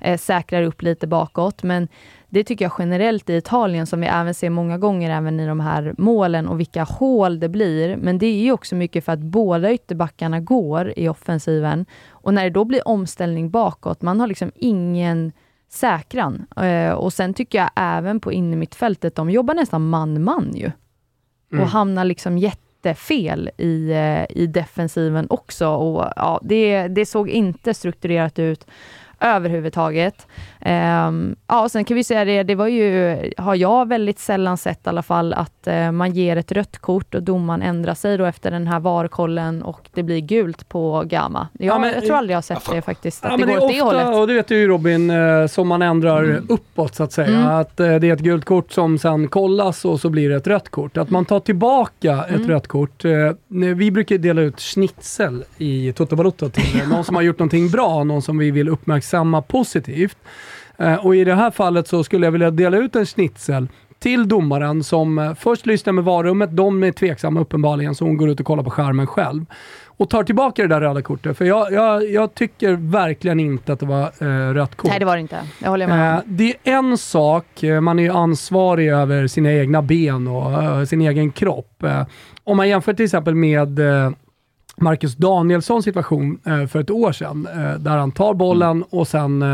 eh, 0.00 0.18
säkrar 0.18 0.62
upp 0.62 0.82
lite 0.82 1.06
bakåt. 1.06 1.62
Men 1.62 1.88
det 2.28 2.44
tycker 2.44 2.64
jag 2.64 2.72
generellt 2.78 3.30
i 3.30 3.36
Italien, 3.36 3.86
som 3.86 4.00
vi 4.00 4.06
även 4.06 4.34
ser 4.34 4.50
många 4.50 4.78
gånger 4.78 5.10
även 5.10 5.40
i 5.40 5.46
de 5.46 5.60
här 5.60 5.94
målen 5.98 6.48
och 6.48 6.60
vilka 6.60 6.84
hål 6.84 7.40
det 7.40 7.48
blir. 7.48 7.96
Men 7.96 8.18
det 8.18 8.26
är 8.26 8.42
ju 8.42 8.52
också 8.52 8.74
mycket 8.74 9.04
för 9.04 9.12
att 9.12 9.18
båda 9.18 9.72
ytterbackarna 9.72 10.40
går 10.40 10.92
i 10.96 11.08
offensiven. 11.08 11.86
Och 12.10 12.34
när 12.34 12.44
det 12.44 12.50
då 12.50 12.64
blir 12.64 12.88
omställning 12.88 13.50
bakåt, 13.50 14.02
man 14.02 14.20
har 14.20 14.26
liksom 14.26 14.52
ingen 14.54 15.32
säkran. 15.74 16.46
Eh, 16.56 16.92
och 16.92 17.12
sen 17.12 17.34
tycker 17.34 17.58
jag 17.58 17.70
även 17.76 18.20
på 18.20 18.32
innermittfältet, 18.32 19.14
de 19.16 19.30
jobbar 19.30 19.54
nästan 19.54 19.88
man-man 19.88 20.52
ju. 20.54 20.66
Och 21.48 21.52
Mm. 21.52 21.66
hamnar 21.68 22.04
liksom 22.04 22.38
jättefel 22.38 23.50
i, 23.58 23.90
eh, 23.92 24.36
i 24.38 24.46
defensiven 24.46 25.26
också. 25.30 25.68
Och, 25.68 26.12
ja, 26.16 26.40
det, 26.42 26.88
det 26.88 27.06
såg 27.06 27.28
inte 27.28 27.74
strukturerat 27.74 28.38
ut 28.38 28.66
överhuvudtaget. 29.20 30.26
Ehm, 30.66 31.36
ja, 31.48 31.62
och 31.62 31.70
sen 31.70 31.84
kan 31.84 31.94
vi 31.96 32.04
säga 32.04 32.24
det, 32.24 32.42
det 32.42 32.54
var 32.54 32.66
ju, 32.68 33.16
har 33.36 33.54
jag 33.54 33.88
väldigt 33.88 34.18
sällan 34.18 34.58
sett 34.58 34.86
i 34.86 34.88
alla 34.88 35.02
fall, 35.02 35.32
att 35.32 35.66
eh, 35.66 35.92
man 35.92 36.12
ger 36.12 36.36
ett 36.36 36.52
rött 36.52 36.78
kort 36.78 37.14
och 37.14 37.22
domaren 37.22 37.62
ändrar 37.62 37.94
sig 37.94 38.18
då 38.18 38.24
efter 38.24 38.50
den 38.50 38.66
här 38.66 38.80
VAR-kollen 38.80 39.62
och 39.62 39.80
det 39.94 40.02
blir 40.02 40.20
gult 40.20 40.68
på 40.68 41.02
Gama. 41.06 41.48
Jag, 41.52 41.74
Ja, 41.74 41.78
men- 41.78 41.92
jag 41.94 42.04
tror 42.06 42.16
aldrig 42.16 42.32
jag 42.34 42.36
har 42.36 42.42
sett 42.42 42.70
det 42.70 42.82
faktiskt, 42.82 43.24
att 43.24 43.30
Ja, 43.40 43.46
det 43.46 43.52
går 43.52 43.62
åt 43.64 43.70
det 43.70 43.78
är 43.78 43.84
ofta, 43.84 44.02
hållet. 44.04 44.20
och 44.20 44.26
det 44.26 44.34
vet 44.34 44.48
du 44.48 44.56
ju 44.56 44.68
Robin, 44.68 45.10
eh, 45.10 45.46
som 45.46 45.68
man 45.68 45.82
ändrar 45.82 46.24
Mm. 46.24 46.46
uppåt 46.48 46.94
så 46.94 47.02
att 47.02 47.12
säga. 47.12 47.28
Mm. 47.38 47.48
Att 47.48 47.80
eh, 47.80 47.94
det 47.94 48.08
är 48.08 48.12
ett 48.12 48.20
gult 48.20 48.44
kort 48.44 48.72
som 48.72 48.98
sen 48.98 49.28
kollas 49.28 49.84
och 49.84 50.00
så 50.00 50.10
blir 50.10 50.28
det 50.30 50.36
ett 50.36 50.46
rött 50.46 50.68
kort. 50.68 50.96
Att 50.96 51.10
man 51.10 51.24
tar 51.24 51.40
tillbaka 51.40 52.24
ett 52.28 52.34
Mm. 52.36 52.48
rött 52.48 52.66
kort. 52.66 53.04
Vi 53.76 53.90
brukar 53.90 54.18
dela 54.18 54.40
ut 54.40 54.60
schnitzel 54.60 55.44
i 55.58 55.92
Toto 55.92 56.16
Balotto 56.16 56.48
till 56.48 56.82
någon 56.90 57.04
som 57.04 57.14
har 57.14 57.22
gjort 57.22 57.38
någonting 57.38 57.70
bra, 57.70 58.04
någon 58.04 58.22
som 58.22 58.38
vi 58.38 58.50
vill 58.50 58.68
uppmärksamma 58.68 59.42
positivt. 59.42 60.16
Eh, 60.78 61.06
och 61.06 61.16
i 61.16 61.24
det 61.24 61.34
här 61.34 61.50
fallet 61.50 61.88
så 61.88 62.04
skulle 62.04 62.26
jag 62.26 62.32
vilja 62.32 62.50
dela 62.50 62.76
ut 62.76 62.96
en 62.96 63.06
schnitzel 63.06 63.68
till 63.98 64.28
domaren 64.28 64.84
som 64.84 65.18
eh, 65.18 65.34
först 65.34 65.66
lyssnar 65.66 65.92
med 65.92 66.04
varummet, 66.04 66.56
de 66.56 66.82
är 66.82 66.92
tveksamma 66.92 67.40
uppenbarligen, 67.40 67.94
så 67.94 68.04
hon 68.04 68.16
går 68.16 68.28
ut 68.28 68.40
och 68.40 68.46
kollar 68.46 68.62
på 68.62 68.70
skärmen 68.70 69.06
själv. 69.06 69.46
Och 69.96 70.10
tar 70.10 70.24
tillbaka 70.24 70.62
det 70.62 70.68
där 70.68 70.80
röda 70.80 71.02
kortet, 71.02 71.38
för 71.38 71.44
jag, 71.44 71.72
jag, 71.72 72.10
jag 72.10 72.34
tycker 72.34 72.72
verkligen 72.72 73.40
inte 73.40 73.72
att 73.72 73.80
det 73.80 73.86
var 73.86 74.02
eh, 74.02 74.54
rött 74.54 74.74
kort. 74.74 74.90
Nej, 74.90 74.98
det 74.98 75.04
var 75.04 75.16
det 75.16 75.20
inte. 75.20 75.40
Det 75.58 75.68
håller 75.68 75.88
jag 75.88 75.96
med 75.96 76.14
Eh, 76.14 76.20
det 76.26 76.50
är 76.50 76.54
en 76.64 76.98
sak, 76.98 77.62
eh, 77.62 77.80
man 77.80 77.98
är 77.98 78.02
ju 78.02 78.10
ansvarig 78.10 78.88
över 78.88 79.26
sina 79.26 79.52
egna 79.52 79.82
ben 79.82 80.28
och 80.28 80.62
eh, 80.62 80.84
sin 80.84 81.00
egen 81.00 81.30
kropp. 81.30 81.84
Om 82.44 82.56
man 82.56 82.68
jämför 82.68 82.94
till 82.94 83.04
exempel 83.04 83.34
med 83.34 83.80
Marcus 84.76 85.14
Danielssons 85.16 85.84
situation 85.84 86.38
eh, 86.46 86.66
för 86.66 86.80
ett 86.80 86.90
år 86.90 87.12
sedan, 87.12 87.48
eh, 87.52 87.74
där 87.78 87.96
han 87.96 88.12
tar 88.12 88.34
bollen 88.34 88.84
och 88.90 89.08
sen 89.08 89.42
eh, 89.42 89.48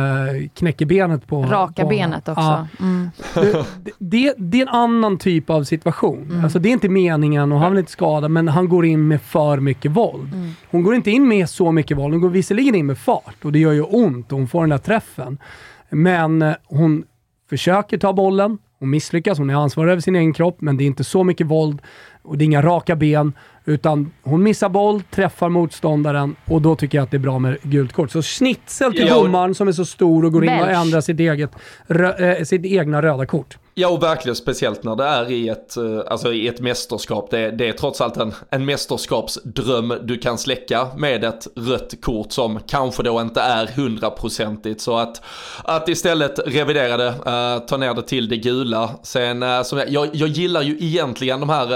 knäcker 0.54 0.86
benet 0.86 1.26
på... 1.26 1.42
Raka 1.42 1.82
på 1.82 1.88
benet 1.88 2.28
också. 2.28 2.40
Ja, 2.40 2.66
Mm. 2.80 3.10
det, 3.34 3.64
det, 3.98 4.34
det 4.38 4.58
är 4.58 4.62
en 4.62 4.68
annan 4.68 5.18
typ 5.18 5.50
av 5.50 5.64
situation. 5.64 6.26
Mm. 6.30 6.44
Alltså 6.44 6.58
det 6.58 6.68
är 6.68 6.72
inte 6.72 6.88
meningen 6.88 7.52
och 7.52 7.58
han 7.58 7.72
vill 7.72 7.78
inte 7.78 7.92
skada, 7.92 8.28
men 8.28 8.48
han 8.48 8.68
går 8.68 8.86
in 8.86 9.08
med 9.08 9.22
för 9.22 9.60
mycket 9.60 9.90
våld. 9.90 10.34
Mm. 10.34 10.50
Hon 10.70 10.82
går 10.82 10.94
inte 10.94 11.10
in 11.10 11.28
med 11.28 11.48
så 11.48 11.72
mycket 11.72 11.96
våld, 11.96 12.14
hon 12.14 12.20
går 12.20 12.28
visserligen 12.28 12.74
in 12.74 12.86
med 12.86 12.98
fart 12.98 13.44
och 13.44 13.52
det 13.52 13.58
gör 13.58 13.72
ju 13.72 13.82
ont 13.82 14.32
och 14.32 14.38
hon 14.38 14.48
får 14.48 14.60
den 14.60 14.70
där 14.70 14.78
träffen. 14.78 15.38
Men 15.90 16.54
hon 16.64 17.04
försöker 17.50 17.98
ta 17.98 18.12
bollen, 18.12 18.58
hon 18.78 18.90
misslyckas, 18.90 19.38
hon 19.38 19.50
är 19.50 19.54
ansvarig 19.54 19.90
över 19.92 20.00
sin 20.00 20.16
egen 20.16 20.32
kropp, 20.32 20.60
men 20.60 20.76
det 20.76 20.84
är 20.84 20.86
inte 20.86 21.04
så 21.04 21.24
mycket 21.24 21.46
våld 21.46 21.82
och 22.22 22.38
det 22.38 22.44
är 22.44 22.46
inga 22.46 22.62
raka 22.62 22.96
ben, 22.96 23.32
utan 23.70 24.10
hon 24.22 24.42
missar 24.42 24.68
boll, 24.68 25.02
träffar 25.02 25.48
motståndaren 25.48 26.36
och 26.44 26.62
då 26.62 26.76
tycker 26.76 26.98
jag 26.98 27.02
att 27.02 27.10
det 27.10 27.16
är 27.16 27.18
bra 27.18 27.38
med 27.38 27.58
gult 27.62 27.92
kort. 27.92 28.10
Så 28.10 28.22
schnitzel 28.22 28.92
till 28.92 29.06
domaren 29.06 29.54
som 29.54 29.68
är 29.68 29.72
så 29.72 29.84
stor 29.84 30.24
och 30.24 30.32
går 30.32 30.44
in 30.44 30.60
och 30.60 30.70
ändrar 30.70 31.00
sitt, 31.00 31.20
eget, 31.20 31.50
rö, 31.86 32.12
eh, 32.12 32.44
sitt 32.44 32.66
egna 32.66 33.02
röda 33.02 33.26
kort. 33.26 33.58
Ja 33.74 33.88
och 33.88 34.02
verkligen 34.02 34.36
speciellt 34.36 34.84
när 34.84 34.96
det 34.96 35.04
är 35.04 35.30
i 35.30 35.48
ett, 35.48 35.76
eh, 35.76 36.00
alltså 36.06 36.32
i 36.32 36.48
ett 36.48 36.60
mästerskap. 36.60 37.30
Det, 37.30 37.50
det 37.50 37.68
är 37.68 37.72
trots 37.72 38.00
allt 38.00 38.16
en, 38.16 38.34
en 38.50 38.64
mästerskapsdröm 38.64 39.94
du 40.02 40.18
kan 40.18 40.38
släcka 40.38 40.88
med 40.96 41.24
ett 41.24 41.46
rött 41.56 41.94
kort 42.02 42.32
som 42.32 42.60
kanske 42.66 43.02
då 43.02 43.20
inte 43.20 43.40
är 43.40 43.66
hundraprocentigt. 43.66 44.80
Så 44.80 44.96
att, 44.96 45.22
att 45.64 45.88
istället 45.88 46.38
revidera 46.46 46.96
det, 46.96 47.08
uh, 47.08 47.66
ta 47.66 47.76
ner 47.76 47.94
det 47.94 48.02
till 48.02 48.28
det 48.28 48.36
gula. 48.36 48.90
Sen, 49.02 49.42
uh, 49.42 49.62
som 49.62 49.78
jag, 49.78 49.88
jag, 49.90 50.08
jag 50.12 50.28
gillar 50.28 50.62
ju 50.62 50.76
egentligen 50.80 51.40
de 51.40 51.48
här, 51.48 51.66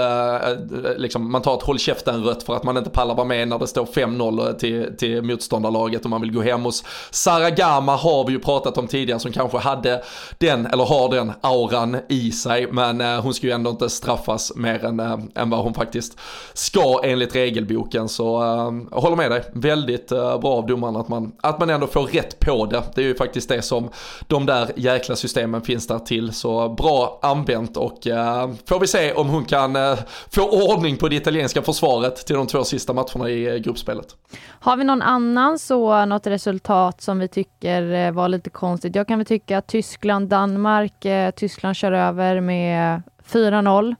uh, 0.51 0.97
liksom, 0.97 1.31
man 1.31 1.41
tar 1.41 1.57
ett 1.57 1.63
håll 1.63 1.79
käften 1.79 2.23
rött 2.23 2.43
för 2.43 2.55
att 2.55 2.63
man 2.63 2.77
inte 2.77 2.89
pallar 2.89 3.15
vara 3.15 3.27
med 3.27 3.47
när 3.47 3.59
det 3.59 3.67
står 3.67 3.85
5-0 3.85 4.53
till, 4.53 4.97
till 4.97 5.21
motståndarlaget 5.21 6.03
och 6.03 6.09
man 6.09 6.21
vill 6.21 6.31
gå 6.31 6.41
hem 6.41 6.63
hos 6.63 6.83
Saragama 7.11 7.95
har 7.95 8.25
vi 8.25 8.33
ju 8.33 8.39
pratat 8.39 8.77
om 8.77 8.87
tidigare 8.87 9.19
som 9.19 9.31
kanske 9.31 9.57
hade 9.57 10.03
den, 10.37 10.65
eller 10.65 10.85
har 10.85 11.09
den 11.09 11.31
auran 11.41 11.84
i 12.09 12.31
sig. 12.31 12.67
Men 12.71 13.01
eh, 13.01 13.21
hon 13.21 13.33
ska 13.33 13.47
ju 13.47 13.53
ändå 13.53 13.69
inte 13.69 13.89
straffas 13.89 14.55
mer 14.55 14.85
än, 14.85 14.99
eh, 14.99 15.19
än 15.35 15.49
vad 15.49 15.59
hon 15.59 15.73
faktiskt 15.73 16.19
ska 16.53 17.01
enligt 17.03 17.35
regelboken. 17.35 18.09
Så 18.09 18.43
eh, 18.43 18.73
jag 18.91 19.01
håller 19.01 19.15
med 19.15 19.31
dig, 19.31 19.43
väldigt 19.53 20.11
eh, 20.11 20.39
bra 20.39 20.51
av 20.53 20.67
domaren 20.67 20.95
att 20.95 21.07
man, 21.07 21.31
att 21.41 21.59
man 21.59 21.69
ändå 21.69 21.87
får 21.87 22.03
rätt 22.03 22.39
på 22.39 22.65
det. 22.65 22.83
Det 22.95 23.01
är 23.01 23.05
ju 23.05 23.15
faktiskt 23.15 23.49
det 23.49 23.61
som 23.61 23.89
de 24.27 24.45
där 24.45 24.71
jäkla 24.75 25.15
systemen 25.15 25.61
finns 25.61 25.87
där 25.87 25.99
till. 25.99 26.33
Så 26.33 26.69
bra 26.69 27.19
använt 27.21 27.77
och 27.77 28.07
eh, 28.07 28.49
får 28.65 28.79
vi 28.79 28.87
se 28.87 29.13
om 29.13 29.29
hon 29.29 29.45
kan 29.45 29.75
eh, 29.75 29.97
få 30.29 30.73
ordning 30.73 30.97
på 30.97 31.09
det 31.09 31.15
italienska 31.15 31.61
försvaret 31.61 32.15
till 32.15 32.35
de 32.35 32.47
två 32.47 32.63
sista 32.63 32.93
matcherna 32.93 33.29
i 33.29 33.47
eh, 33.47 33.55
gruppspelet. 33.55 34.15
Har 34.47 34.77
vi 34.77 34.83
någon 34.83 35.01
annan 35.01 35.59
så 35.59 36.05
något 36.05 36.27
resultat 36.27 37.01
som 37.01 37.19
vi 37.19 37.27
tycker 37.27 37.93
eh, 37.93 38.11
var 38.11 38.27
lite 38.27 38.49
konstigt? 38.49 38.95
Jag 38.95 39.07
kan 39.07 39.19
väl 39.19 39.25
tycka 39.25 39.57
att 39.57 39.67
Tyskland, 39.67 40.29
Danmark, 40.29 41.05
eh, 41.05 41.31
Tyskland 41.31 41.74
kör 41.75 41.91
över 41.91 42.41
med 42.41 43.01
4-0. 43.31 43.95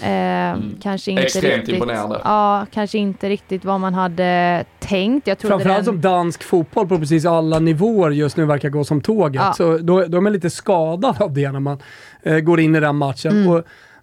Eh, 0.00 0.60
Kanske 0.82 1.10
inte 1.10 1.20
Mm. 1.20 1.24
Extremt 1.24 1.56
riktigt, 1.56 1.74
imponerande. 1.74 2.20
Ja, 2.24 2.66
kanske 2.72 2.98
inte 2.98 3.28
riktigt 3.28 3.64
vad 3.64 3.80
man 3.80 3.94
hade 3.94 4.64
tänkt. 4.78 5.26
Jag 5.26 5.38
Framförallt 5.38 5.76
den, 5.76 5.84
som 5.84 6.00
dansk 6.00 6.42
fotboll 6.42 6.88
på 6.88 6.98
precis 6.98 7.26
alla 7.26 7.58
nivåer 7.58 8.10
just 8.10 8.36
nu 8.36 8.44
verkar 8.44 8.68
gå 8.68 8.84
som 8.84 9.00
tåget. 9.00 9.42
Ja. 9.44 9.52
Så 9.52 9.78
då, 9.78 10.04
då 10.06 10.16
är 10.16 10.20
man 10.20 10.32
lite 10.32 10.50
skadad 10.50 11.22
av 11.22 11.32
det 11.32 11.52
när 11.52 11.60
man 11.60 11.78
eh, 12.22 12.38
går 12.38 12.60
in 12.60 12.74
i 12.74 12.80
den 12.80 12.96
matchen. 12.96 13.32
Mm. 13.32 13.48
Och, 13.48 13.62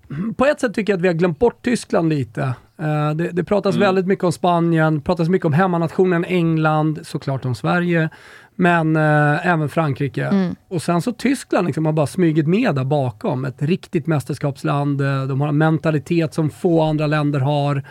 mm, 0.09 0.34
på 0.34 0.45
ett 0.45 0.59
sätt 0.59 0.74
tycker 0.74 0.93
jag 0.93 0.97
att 0.97 1.03
vi 1.03 1.07
har 1.07 1.15
glömt 1.15 1.39
bort 1.39 1.61
Tyskland 1.65 2.09
lite. 2.09 2.41
Eh, 2.80 3.11
det, 3.15 3.30
det 3.32 3.43
pratas 3.43 3.76
Mm. 3.76 3.86
väldigt 3.88 4.07
mycket 4.07 4.24
om 4.24 4.32
Spanien, 4.32 5.01
pratas 5.01 5.30
mycket 5.30 5.45
om 5.45 5.53
hemmanationen 5.53 6.26
England, 6.26 6.99
såklart 7.03 7.45
om 7.45 7.55
Sverige, 7.55 8.09
men 8.60 8.95
eh, 8.95 9.47
även 9.47 9.70
Frankrike. 9.70 10.26
Mm. 10.26 10.55
Och 10.68 10.82
sen 10.82 11.01
så 11.01 11.12
Tyskland 11.12 11.68
liksom 11.68 11.86
har 11.86 11.93
bara 11.93 12.07
smugit 12.07 12.47
med 12.47 12.76
där 12.76 12.84
bakom. 12.84 13.45
Ett 13.45 13.62
riktigt 13.62 14.07
mästerskapsland. 14.07 15.01
eh, 15.01 15.24
De 15.24 15.41
har 15.41 15.47
en 15.47 15.57
mentalitet 15.57 16.34
som 16.34 16.49
få 16.49 16.82
andra 16.82 17.07
länder 17.07 17.39
har. 17.39 17.84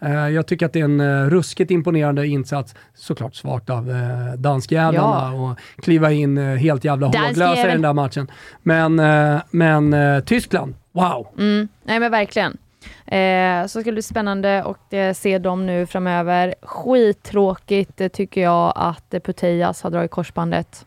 Eh, 0.00 0.28
Jag 0.28 0.46
tycker 0.46 0.66
att 0.66 0.72
det 0.72 0.80
är 0.80 0.84
en 0.84 1.00
eh, 1.00 1.26
ruskigt 1.30 1.70
imponerande 1.70 2.26
insats. 2.26 2.74
Såklart 2.94 3.34
svagt 3.34 3.70
av 3.70 3.90
eh, 3.90 4.32
danskjävlarna 4.38 5.32
och 5.32 5.58
kliva 5.82 6.12
in 6.12 6.38
eh, 6.38 6.56
helt 6.56 6.84
jävla 6.84 7.06
håglösa 7.06 7.68
i 7.68 7.72
den 7.72 7.82
där 7.82 7.92
matchen. 7.92 8.30
Men, 8.62 8.98
eh, 8.98 9.40
men 9.50 9.94
Tyskland, 10.26 10.74
wow! 10.92 11.26
Mm, 11.38 11.68
nej 11.84 12.00
men 12.00 12.10
verkligen. 12.10 12.56
Eh, 13.06 13.62
så 13.62 13.68
ska 13.68 13.82
det 13.82 13.92
bli 13.92 14.02
spännande 14.02 14.64
att 14.64 14.92
eh, 14.92 15.12
se 15.12 15.38
dem 15.38 15.66
nu 15.66 15.86
framöver. 15.86 16.54
Skittråkigt 16.62 18.00
eh, 18.00 18.08
tycker 18.08 18.40
jag 18.40 18.72
att 18.76 19.14
eh, 19.14 19.20
Putellas 19.20 19.82
har 19.82 19.90
dragit 19.90 20.10
korsbandet 20.10 20.86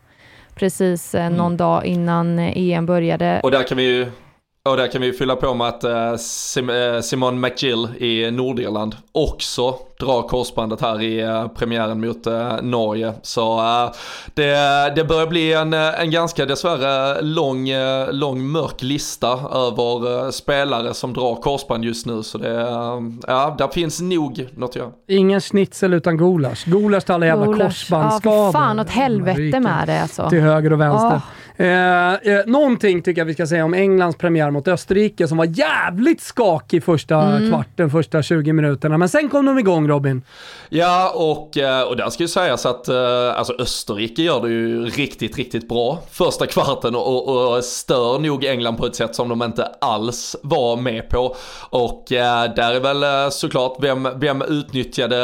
precis 0.54 1.14
eh, 1.14 1.30
någon 1.30 1.56
dag 1.56 1.84
innan 1.84 2.38
EM 2.38 2.86
började. 2.86 3.40
Och 3.42 3.50
där 3.50 3.62
kan 3.62 3.76
vi 3.76 3.82
ju 3.82 4.06
och 4.68 4.76
där 4.76 4.86
kan 4.92 5.00
vi 5.00 5.12
fylla 5.12 5.36
på 5.36 5.54
med 5.54 5.66
att 5.66 5.84
eh, 5.84 7.00
Simon 7.00 7.40
McGill 7.40 7.88
i 7.98 8.30
Nordirland 8.30 8.96
också 9.12 9.78
drar 10.00 10.22
korsbandet 10.28 10.80
här 10.80 11.02
i 11.02 11.20
eh, 11.20 11.48
premiären 11.48 12.00
mot 12.00 12.26
eh, 12.26 12.52
Norge. 12.62 13.12
Så 13.22 13.58
eh, 13.58 13.90
det, 14.34 14.92
det 14.96 15.04
börjar 15.04 15.26
bli 15.26 15.52
en, 15.52 15.72
en 15.72 16.10
ganska 16.10 16.46
dessvärre 16.46 17.22
lång, 17.22 17.68
lång 18.10 18.46
mörk 18.46 18.82
lista 18.82 19.28
över 19.52 20.30
spelare 20.30 20.94
som 20.94 21.12
drar 21.12 21.34
korsband 21.34 21.84
just 21.84 22.06
nu. 22.06 22.22
Så 22.22 22.38
det, 22.38 22.52
ja, 23.26 23.54
där 23.58 23.68
finns 23.68 24.00
nog 24.00 24.48
något 24.56 24.70
att 24.70 24.76
göra. 24.76 24.90
Ingen 25.08 25.40
schnitzel 25.40 25.94
utan 25.94 26.16
gulasch. 26.16 26.64
Gulasch 26.66 27.04
till 27.04 27.14
alla 27.14 27.26
jävla 27.26 27.46
korsbandsskador. 27.46 28.44
Ja, 28.44 28.52
fan 28.52 28.80
åt 28.80 28.90
helvete 28.90 29.60
med 29.60 29.82
det 29.86 30.02
alltså. 30.02 30.30
Till 30.30 30.40
höger 30.40 30.72
och 30.72 30.80
vänster. 30.80 31.08
Åh. 31.16 31.20
Eh, 31.58 32.12
eh, 32.14 32.46
någonting 32.46 33.02
tycker 33.02 33.20
jag 33.20 33.26
vi 33.26 33.34
ska 33.34 33.46
säga 33.46 33.64
om 33.64 33.74
Englands 33.74 34.16
premiär 34.18 34.50
mot 34.50 34.68
Österrike 34.68 35.28
som 35.28 35.38
var 35.38 35.44
jävligt 35.44 36.20
skakig 36.20 36.84
första 36.84 37.22
Mm. 37.22 37.50
kvarten, 37.50 37.90
första 37.90 38.22
20 38.22 38.52
minuterna. 38.52 38.98
Men 38.98 39.08
sen 39.08 39.28
kom 39.28 39.46
de 39.46 39.58
igång 39.58 39.85
säsong 39.86 39.88
Robin. 39.88 40.22
Ja, 40.68 41.12
och, 41.14 41.56
eh, 41.56 41.82
och 41.82 41.96
där 41.96 42.10
ska 42.10 42.22
ju 42.22 42.28
sägas 42.28 42.66
att 42.66 42.88
eh, 42.88 43.38
alltså 43.38 43.52
Österrike 43.58 44.22
gör 44.22 44.40
det 44.40 44.48
ju 44.48 44.84
riktigt, 44.84 45.36
riktigt 45.36 45.68
bra 45.68 45.98
första 46.10 46.46
kvarten 46.46 46.94
och, 46.94 47.54
och 47.56 47.64
stör 47.64 48.18
nog 48.18 48.44
England 48.44 48.76
på 48.76 48.86
ett 48.86 48.96
sätt 48.96 49.14
som 49.14 49.28
de 49.28 49.42
inte 49.42 49.64
alls 49.80 50.36
var 50.42 50.76
med 50.76 51.08
på. 51.08 51.36
Och 51.70 52.12
eh, 52.12 52.54
där 52.54 52.74
är 52.74 52.80
väl 52.80 53.32
såklart 53.32 53.76
vem, 53.80 54.08
vem 54.16 54.42
utnyttjade 54.42 55.16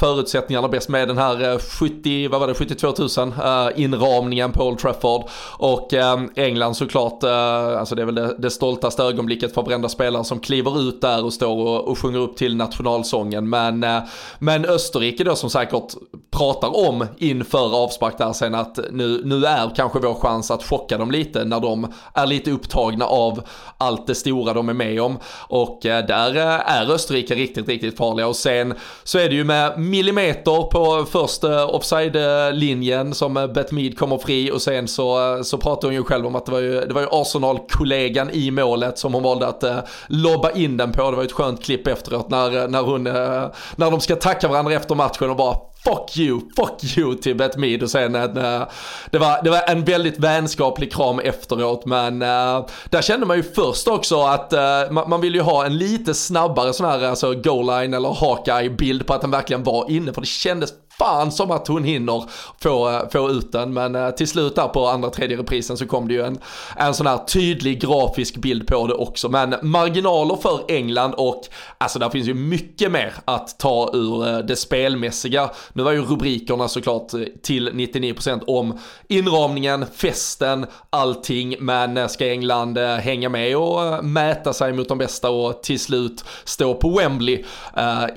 förutsättningarna 0.00 0.68
bäst 0.68 0.88
med 0.88 1.08
den 1.08 1.18
här 1.18 1.58
70, 1.58 2.28
vad 2.28 2.40
var 2.40 2.48
det, 2.48 2.54
72 2.54 2.94
000 2.98 3.72
inramningen 3.76 4.52
på 4.52 4.64
Old 4.64 4.78
Trafford. 4.78 5.28
Och 5.58 5.94
England 6.36 6.74
såklart, 6.74 7.24
alltså 7.24 7.94
det 7.94 8.02
är 8.02 8.06
väl 8.06 8.14
det, 8.14 8.34
det 8.38 8.50
stoltaste 8.50 9.02
ögonblicket 9.02 9.54
för 9.54 9.62
varenda 9.62 9.88
spelare 9.88 10.24
som 10.24 10.40
kliver 10.40 10.80
ut 10.80 11.00
där 11.00 11.24
och 11.24 11.32
står 11.32 11.56
och, 11.56 11.88
och 11.88 11.98
sjunger 11.98 12.18
upp 12.18 12.36
till 12.36 12.56
nationalsången. 12.56 13.48
Men, 13.48 13.83
Eh, 13.84 14.00
men 14.38 14.64
Österrike 14.64 15.24
då 15.24 15.36
som 15.36 15.50
säkert 15.50 15.94
pratar 16.30 16.88
om 16.88 17.06
inför 17.16 17.76
avspark 17.84 18.18
där 18.18 18.32
sen 18.32 18.54
att 18.54 18.78
nu, 18.90 19.22
nu 19.24 19.46
är 19.46 19.74
kanske 19.76 19.98
vår 19.98 20.14
chans 20.14 20.50
att 20.50 20.64
chocka 20.64 20.98
dem 20.98 21.10
lite 21.10 21.44
när 21.44 21.60
de 21.60 21.92
är 22.14 22.26
lite 22.26 22.50
upptagna 22.50 23.04
av 23.04 23.42
allt 23.78 24.06
det 24.06 24.14
stora 24.14 24.52
de 24.52 24.68
är 24.68 24.74
med 24.74 25.02
om. 25.02 25.18
Och 25.48 25.86
eh, 25.86 26.06
där 26.06 26.36
eh, 26.36 26.76
är 26.76 26.90
Österrike 26.90 27.34
riktigt, 27.34 27.68
riktigt 27.68 27.96
farliga. 27.96 28.26
Och 28.26 28.36
sen 28.36 28.74
så 29.04 29.18
är 29.18 29.28
det 29.28 29.34
ju 29.34 29.44
med 29.44 29.78
millimeter 29.78 30.62
på 30.62 31.06
första 31.10 31.66
offside-linjen 31.66 33.14
som 33.14 33.36
eh, 33.36 33.46
Betmid 33.46 33.98
kommer 33.98 34.18
fri 34.18 34.50
och 34.50 34.62
sen 34.62 34.88
så, 34.88 35.40
så 35.44 35.58
pratar 35.58 35.88
hon 35.88 35.94
ju 35.94 36.04
själv 36.04 36.26
om 36.26 36.34
att 36.34 36.46
det 36.46 36.52
var 36.52 36.60
ju, 36.60 36.80
det 36.80 36.94
var 36.94 37.00
ju 37.00 37.08
Arsenal-kollegan 37.10 38.30
i 38.30 38.50
målet 38.50 38.98
som 38.98 39.14
hon 39.14 39.22
valde 39.22 39.46
att 39.46 39.64
lobba 40.06 40.50
in 40.50 40.76
den 40.76 40.92
på. 40.92 41.10
Det 41.10 41.16
var 41.16 41.22
ju 41.22 41.26
ett 41.26 41.32
skönt 41.32 41.64
klipp 41.64 41.86
efteråt 41.86 42.30
när, 42.30 42.68
när, 42.68 42.82
hon, 42.82 43.08
när 43.76 43.90
de 43.90 44.00
ska 44.00 44.16
tacka 44.16 44.48
varandra 44.48 44.74
efter 44.74 44.94
matchen 44.94 45.30
och 45.30 45.36
bara 45.36 45.56
fuck 45.84 46.18
you, 46.18 46.40
fuck 46.56 46.96
you 46.98 47.14
till 47.14 47.36
Beth 47.36 47.58
Mead 47.58 47.82
och 47.82 47.90
sen 47.90 48.14
en, 48.14 48.38
uh, 48.38 48.62
det, 49.10 49.18
var, 49.18 49.42
det 49.44 49.50
var 49.50 49.62
en 49.66 49.84
väldigt 49.84 50.18
vänskaplig 50.18 50.92
kram 50.92 51.18
efteråt 51.18 51.86
men 51.86 52.22
uh, 52.22 52.66
där 52.90 53.02
kände 53.02 53.26
man 53.26 53.36
ju 53.36 53.42
först 53.42 53.88
också 53.88 54.22
att 54.22 54.52
eh, 54.52 54.60
uh, 54.60 54.90
man, 54.90 55.10
man, 55.10 55.20
vill 55.20 55.34
ju 55.34 55.40
ha 55.40 55.66
en 55.66 55.78
lite 55.78 56.14
snabbare 56.14 56.72
sån 56.72 56.86
här 56.86 57.04
alltså 57.04 57.34
goal 57.34 57.66
line 57.66 57.94
eller 57.94 58.08
Hawkeye 58.08 58.70
bild 58.70 59.06
på 59.06 59.14
att 59.14 59.20
den 59.20 59.30
verkligen 59.30 59.62
var 59.62 59.90
inne 59.90 60.12
för 60.12 60.20
det 60.20 60.26
kändes 60.26 60.72
fan 60.98 61.32
som 61.32 61.50
att 61.50 61.68
hon 61.68 61.84
hinner 61.84 62.24
få, 62.60 63.08
få 63.12 63.30
ut 63.30 63.52
den. 63.52 63.72
Men 63.72 64.14
till 64.14 64.28
slut 64.28 64.56
där 64.56 64.68
på 64.68 64.88
andra 64.88 65.10
tredje 65.10 65.36
reprisen 65.36 65.76
så 65.76 65.86
kom 65.86 66.08
det 66.08 66.14
ju 66.14 66.22
en, 66.22 66.38
en 66.76 66.94
sån 66.94 67.06
här 67.06 67.18
tydlig 67.18 67.80
grafisk 67.80 68.36
bild 68.36 68.66
på 68.66 68.86
det 68.86 68.94
också. 68.94 69.28
Men 69.28 69.54
marginaler 69.62 70.36
för 70.36 70.60
England 70.68 71.14
och 71.14 71.42
alltså 71.78 71.98
där 71.98 72.10
finns 72.10 72.28
ju 72.28 72.34
mycket 72.34 72.92
mer 72.92 73.14
att 73.24 73.58
ta 73.58 73.90
ur 73.92 74.42
det 74.42 74.56
spelmässiga. 74.56 75.50
Nu 75.74 75.82
var 75.82 75.92
ju 75.92 76.02
rubrikerna 76.02 76.68
såklart 76.68 77.14
eh, 77.14 77.20
till 77.42 77.68
99% 77.68 78.42
om 78.46 78.78
inramningen, 79.08 79.86
festen, 79.94 80.66
allting. 80.90 81.56
Men 81.58 82.08
ska 82.08 82.30
England 82.30 82.78
hänga 82.78 83.28
med 83.28 83.56
och 83.56 84.04
mäta 84.04 84.52
sig 84.52 84.72
mot 84.72 84.88
de 84.88 84.98
bästa 84.98 85.30
och 85.30 85.62
till 85.62 85.80
slut 85.80 86.24
stå 86.44 86.74
på 86.74 86.98
Wembley 86.98 87.44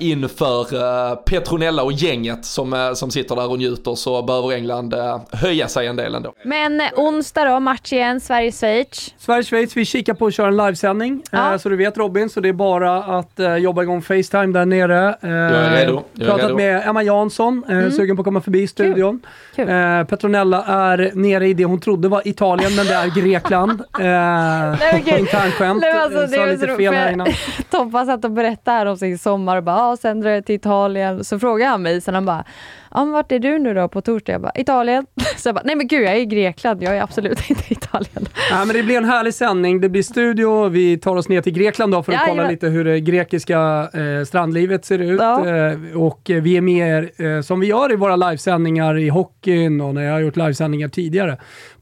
inför 0.00 1.16
Petronella 1.16 1.82
och 1.82 1.92
gänget 1.92 2.44
som 2.44 2.68
som, 2.94 3.08
eh, 3.08 3.10
sitter 3.10 3.36
där 3.36 3.50
och 3.50 3.58
njuter 3.58 3.94
så 3.94 4.22
behöver 4.22 4.52
England 4.52 4.94
eh, 4.94 5.20
höja 5.32 5.68
sig 5.68 5.86
en 5.86 5.96
del 5.96 6.14
ändå. 6.14 6.32
Men 6.44 6.80
eh, 6.80 6.86
onsdag 6.96 7.44
då, 7.44 7.60
match 7.60 7.92
igen, 7.92 8.20
Sverige-Schweiz. 8.20 9.14
Sverige-Schweiz, 9.18 9.76
vi 9.76 9.84
kikar 9.84 10.14
på 10.14 10.26
att 10.26 10.34
köra 10.34 10.48
en 10.48 10.56
livesändning. 10.56 11.22
Ja. 11.30 11.58
så 11.58 11.68
du 11.68 11.76
vet 11.76 11.96
Robin, 11.98 12.30
så 12.30 12.40
det 12.40 12.48
är 12.48 12.52
bara 12.52 13.18
att 13.18 13.40
jobba 13.60 13.82
igång 13.82 14.02
Facetime 14.02 14.46
där 14.46 14.66
nere. 14.66 15.16
jag 15.20 15.30
är 15.30 15.86
redo. 15.86 16.02
Jag 16.12 16.26
pratat 16.26 16.44
redo. 16.44 16.56
med 16.56 16.88
Emma 16.88 17.02
Jansson, 17.02 17.47
mm. 17.48 17.90
sugen 17.90 18.16
på 18.16 18.20
att 18.20 18.24
komma 18.24 18.40
förbi 18.40 18.66
studion. 18.66 19.20
Kul. 19.54 19.66
Kul. 19.66 20.06
Petronella 20.06 20.64
är 20.64 21.10
nere 21.14 21.48
i 21.48 21.54
det 21.54 21.64
hon 21.64 21.80
trodde 21.80 22.08
var 22.08 22.28
Italien, 22.28 22.76
men 22.76 22.86
det 22.86 22.94
är 22.94 23.06
Grekland. 23.06 23.70
eh, 24.00 25.18
Internskämt. 25.20 25.84
Alltså, 25.84 26.26
det 26.26 26.38
var 26.38 26.46
lite 26.46 26.76
fel 26.76 26.94
här 26.94 27.12
innan. 27.12 27.28
Toppa 27.70 28.06
satt 28.06 28.24
och 28.24 28.30
berättade 28.30 28.90
om 28.90 28.96
sin 28.96 29.18
sommar 29.18 29.56
och 29.56 29.62
bara, 29.62 29.96
sen 29.96 30.20
drar 30.20 30.30
jag 30.30 30.46
till 30.46 30.54
Italien. 30.54 31.24
Så 31.24 31.38
frågade 31.38 31.70
han 31.70 31.82
mig, 31.82 32.00
sen 32.00 32.14
han 32.14 32.24
bara, 32.24 32.44
ja, 32.90 33.04
men 33.04 33.12
vart 33.12 33.32
är 33.32 33.38
du 33.38 33.58
nu 33.58 33.74
då 33.74 33.88
på 33.88 34.00
torsdag? 34.00 34.32
Jag 34.32 34.40
bara, 34.40 34.52
Italien. 34.54 35.06
Så 35.36 35.48
jag 35.48 35.54
bara, 35.54 35.62
nej 35.64 35.76
men 35.76 35.86
gud 35.86 36.02
jag 36.02 36.12
är 36.12 36.20
i 36.20 36.26
Grekland, 36.26 36.82
jag 36.82 36.96
är 36.96 37.02
absolut 37.02 37.38
inte 37.50 37.62
i 37.68 37.72
Italien. 37.72 38.28
Ja, 38.50 38.64
men 38.64 38.76
det 38.76 38.82
blir 38.82 38.96
en 38.96 39.04
härlig 39.04 39.34
sändning, 39.34 39.80
det 39.80 39.88
blir 39.88 40.02
studio, 40.02 40.68
vi 40.68 40.98
tar 40.98 41.16
oss 41.16 41.28
ner 41.28 41.42
till 41.42 41.52
Grekland 41.52 41.92
då 41.92 42.02
för 42.02 42.12
att 42.12 42.20
ja, 42.20 42.26
kolla 42.28 42.50
lite 42.50 42.68
hur 42.68 42.84
det 42.84 43.00
grekiska 43.00 43.88
eh, 43.94 44.24
strandlivet 44.24 44.84
ser 44.84 44.98
ut. 44.98 45.20
Ja. 45.20 45.46
Eh, 45.48 45.96
och 45.96 46.20
vi 46.24 46.56
är 46.56 46.60
med 46.60 47.10
eh, 47.16 47.42
som 47.42 47.60
vi 47.60 47.66
gör 47.66 47.92
i 47.92 47.96
våra 47.96 48.16
livesändningar 48.16 48.98
i 48.98 49.08
hockeyn 49.08 49.80
och 49.80 49.94
när 49.94 50.02
jag 50.02 50.12
har 50.12 50.20
gjort 50.20 50.36
livesändningar 50.36 50.88
tidigare 50.88 51.38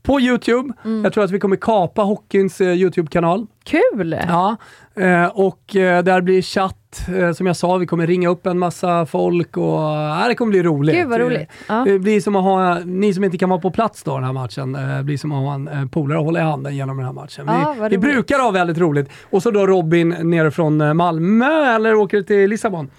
på 0.07 0.21
YouTube. 0.21 0.73
Mm. 0.85 1.05
Jag 1.05 1.13
tror 1.13 1.25
att 1.25 1.31
vi 1.31 1.39
kommer 1.39 1.57
kapa 1.57 2.03
hockeyns 2.03 2.61
eh, 2.61 2.73
YouTube-kanal. 2.73 3.47
Kul! 3.65 4.17
Ja, 4.29 4.57
eh, 4.97 5.27
och 5.27 5.77
eh, 5.77 6.05
där 6.05 6.21
blir 6.21 6.43
chatt. 6.43 7.09
Eh, 7.19 7.33
som 7.33 7.47
jag 7.47 7.57
sa, 7.57 7.77
vi 7.77 7.87
kommer 7.87 8.07
ringa 8.07 8.29
upp 8.29 8.47
en 8.47 8.59
massa 8.59 9.07
folk 9.07 9.57
och 9.57 9.81
äh, 9.97 10.29
det 10.29 10.35
kommer 10.35 10.51
bli 10.51 10.63
roligt. 10.63 10.95
Gud 10.95 11.09
vad 11.09 11.21
roligt. 11.21 11.49
Ja. 11.69 11.85
Det 11.87 11.99
blir 11.99 12.21
som 12.21 12.37
att 12.37 12.43
ha, 12.43 12.79
ni 12.85 13.15
som 13.15 13.25
inte 13.25 13.39
kan 13.39 13.49
vara 13.49 13.61
på 13.61 13.71
plats 13.71 14.03
då 14.03 14.15
den 14.15 14.25
här 14.25 14.33
matchen, 14.33 14.73
det 14.73 15.03
blir 15.05 15.17
som 15.17 15.33
att 15.33 15.67
ha 15.69 15.79
en 15.81 15.89
polare 15.89 16.19
att 16.19 16.25
hålla 16.25 16.41
i 16.41 16.43
handen 16.43 16.77
genom 16.77 16.97
den 16.97 17.07
här 17.07 17.13
matchen. 17.13 17.47
Ja, 17.47 17.75
vi, 17.81 17.89
vi 17.89 17.99
brukar 17.99 18.39
ha 18.39 18.51
väldigt 18.51 18.79
roligt. 18.79 19.09
Och 19.31 19.43
så 19.43 19.51
då 19.51 19.67
Robin 19.67 20.09
nere 20.09 20.51
från 20.51 20.97
Malmö, 20.97 21.75
eller 21.75 21.95
åker 21.95 22.23
till 22.23 22.51
Lissabon? 22.51 22.91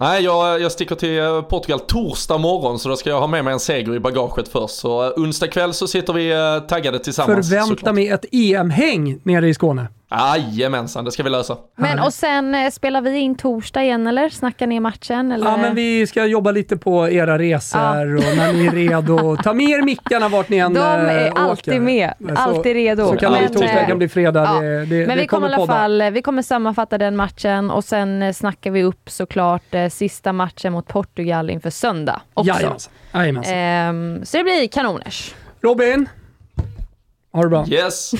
Nej, 0.00 0.24
jag, 0.24 0.60
jag 0.60 0.72
sticker 0.72 0.94
till 0.94 1.18
eh, 1.18 1.42
Portugal 1.42 1.80
torsdag 1.80 2.38
morgon 2.38 2.78
så 2.78 2.88
då 2.88 2.96
ska 2.96 3.10
jag 3.10 3.20
ha 3.20 3.26
med 3.26 3.44
mig 3.44 3.52
en 3.52 3.60
seger 3.60 3.94
i 3.94 4.00
bagaget 4.00 4.48
först. 4.48 4.74
Så 4.74 5.06
uh, 5.06 5.12
onsdag 5.16 5.48
kväll 5.48 5.74
så 5.74 5.88
sitter 5.88 6.12
vi 6.12 6.34
uh, 6.34 6.66
taggade 6.66 6.98
tillsammans. 6.98 7.48
Förvänta 7.48 7.92
mig 7.92 8.08
ett 8.08 8.24
EM-häng 8.32 9.20
nere 9.22 9.48
i 9.48 9.54
Skåne. 9.54 9.88
Jajamensan, 10.10 11.04
det 11.04 11.12
ska 11.12 11.22
vi 11.22 11.30
lösa. 11.30 11.56
Men 11.76 11.98
och 11.98 12.14
sen 12.14 12.54
eh, 12.54 12.70
spelar 12.70 13.00
vi 13.00 13.18
in 13.18 13.34
torsdag 13.34 13.82
igen 13.82 14.06
eller? 14.06 14.28
Snackar 14.28 14.66
ner 14.66 14.80
matchen? 14.80 15.32
Eller? 15.32 15.46
Ja, 15.46 15.56
men 15.56 15.74
vi 15.74 16.06
ska 16.06 16.26
jobba 16.26 16.50
lite 16.50 16.76
på 16.76 17.08
era 17.08 17.38
resor 17.38 17.80
ja. 17.80 18.00
och 18.00 18.36
när 18.36 18.52
ni 18.52 18.66
är 18.66 18.70
redo. 18.70 19.36
Ta 19.36 19.52
med 19.52 19.68
er 19.68 19.82
mickarna 19.82 20.28
vart 20.28 20.48
ni 20.48 20.56
än 20.56 20.74
De 20.74 20.80
är 20.80 21.30
åker. 21.32 21.42
alltid 21.42 21.82
med, 21.82 22.12
så, 22.18 22.34
alltid 22.34 22.74
redo. 22.74 23.08
Så 23.08 23.16
kan 23.16 23.32
men, 23.32 23.52
torsdag 23.52 23.84
kan 23.86 23.98
bli 23.98 24.08
fredag. 24.08 24.42
Ja. 24.44 24.60
Det, 24.60 24.84
det, 24.84 25.06
men 25.06 25.18
vi 25.18 25.26
kommer, 25.26 25.26
kommer 25.26 25.50
i 25.50 25.54
alla 25.54 25.66
fall, 25.66 26.02
vi 26.12 26.22
kommer 26.22 26.42
sammanfatta 26.42 26.98
den 26.98 27.16
matchen 27.16 27.70
och 27.70 27.84
sen 27.84 28.34
snackar 28.34 28.70
vi 28.70 28.82
upp 28.82 29.10
såklart 29.10 29.74
eh, 29.74 29.88
sista 29.88 30.32
matchen 30.32 30.72
mot 30.72 30.88
Portugal 30.88 31.50
inför 31.50 31.70
söndag 31.70 32.20
också. 32.34 32.52
Jajamensan. 32.52 32.92
Jajamensan. 33.12 33.54
Ehm, 33.54 34.24
så 34.24 34.36
det 34.36 34.42
blir 34.42 34.68
kanoners. 34.68 35.34
Robin, 35.60 36.08
ha 37.32 37.42
det 37.42 37.48
bra. 37.48 37.66
Yes. 37.68 38.14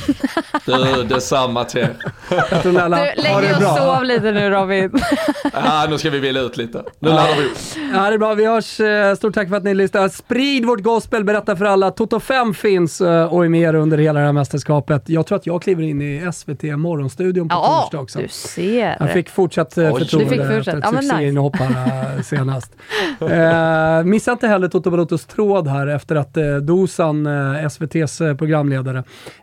Du, 0.67 1.05
detsamma 1.05 1.65
till 1.65 1.81
er. 1.81 1.97
Du, 2.63 2.73
lägg 2.73 3.57
och 3.57 3.63
sov 3.63 4.05
lite 4.05 4.33
nu 4.33 4.51
Robin. 4.51 4.93
ja, 5.53 5.87
nu 5.91 5.99
ska 5.99 6.11
vi 6.11 6.19
vila 6.19 6.41
ut 6.41 6.57
lite. 6.57 6.83
Nu 6.99 7.09
laddar 7.09 7.37
vi 7.37 7.47
upp. 7.47 7.57
Ja, 7.95 8.09
det 8.09 8.15
är 8.15 8.19
bra. 8.19 8.35
Vi 8.35 8.47
hörs. 8.47 8.81
Eh, 8.81 9.15
stort 9.15 9.35
tack 9.35 9.49
för 9.49 9.57
att 9.57 9.65
ni 9.65 9.75
lyssnar. 9.75 10.09
Sprid 10.09 10.65
vårt 10.65 10.81
gospel, 10.81 11.25
berätta 11.25 11.57
för 11.57 11.65
alla. 11.65 11.91
Toto 11.91 12.21
5 12.21 12.55
finns 12.55 13.01
eh, 13.01 13.35
och 13.35 13.45
är 13.45 13.49
med 13.49 13.75
under 13.75 13.99
hela 13.99 14.21
det 14.21 14.27
här 14.27 14.33
mästerskapet. 14.33 15.09
Jag 15.09 15.27
tror 15.27 15.39
att 15.39 15.47
jag 15.47 15.63
kliver 15.63 15.83
in 15.83 16.03
i 16.03 16.33
SVT 16.33 16.63
Morgonstudion 16.63 17.49
på 17.49 17.55
ja, 17.55 17.81
torsdag 17.83 18.01
också. 18.01 18.19
du 18.19 18.29
ser. 18.29 18.97
Jag 19.01 19.13
fick 19.13 19.29
fortsatt 19.29 19.79
eh, 19.79 19.97
förtroende 19.97 20.37
du 20.37 20.43
fick 20.43 20.57
fortsatt. 20.57 20.75
efter 20.75 20.99
ett 20.99 21.05
succéinhopp 21.05 21.57
här 21.57 22.23
senast. 22.23 22.73
uh, 23.23 24.05
missa 24.05 24.33
inte 24.33 24.49
heller 24.49 24.69
Toto 24.69 24.91
Balotos 24.91 25.27
tråd 25.27 25.69
här 25.69 25.87
efter 25.87 26.17
att 26.17 26.37
uh, 26.37 26.57
Dosan, 26.57 27.27
uh, 27.27 27.65
SVTs 27.65 28.19
programledare, 28.19 28.98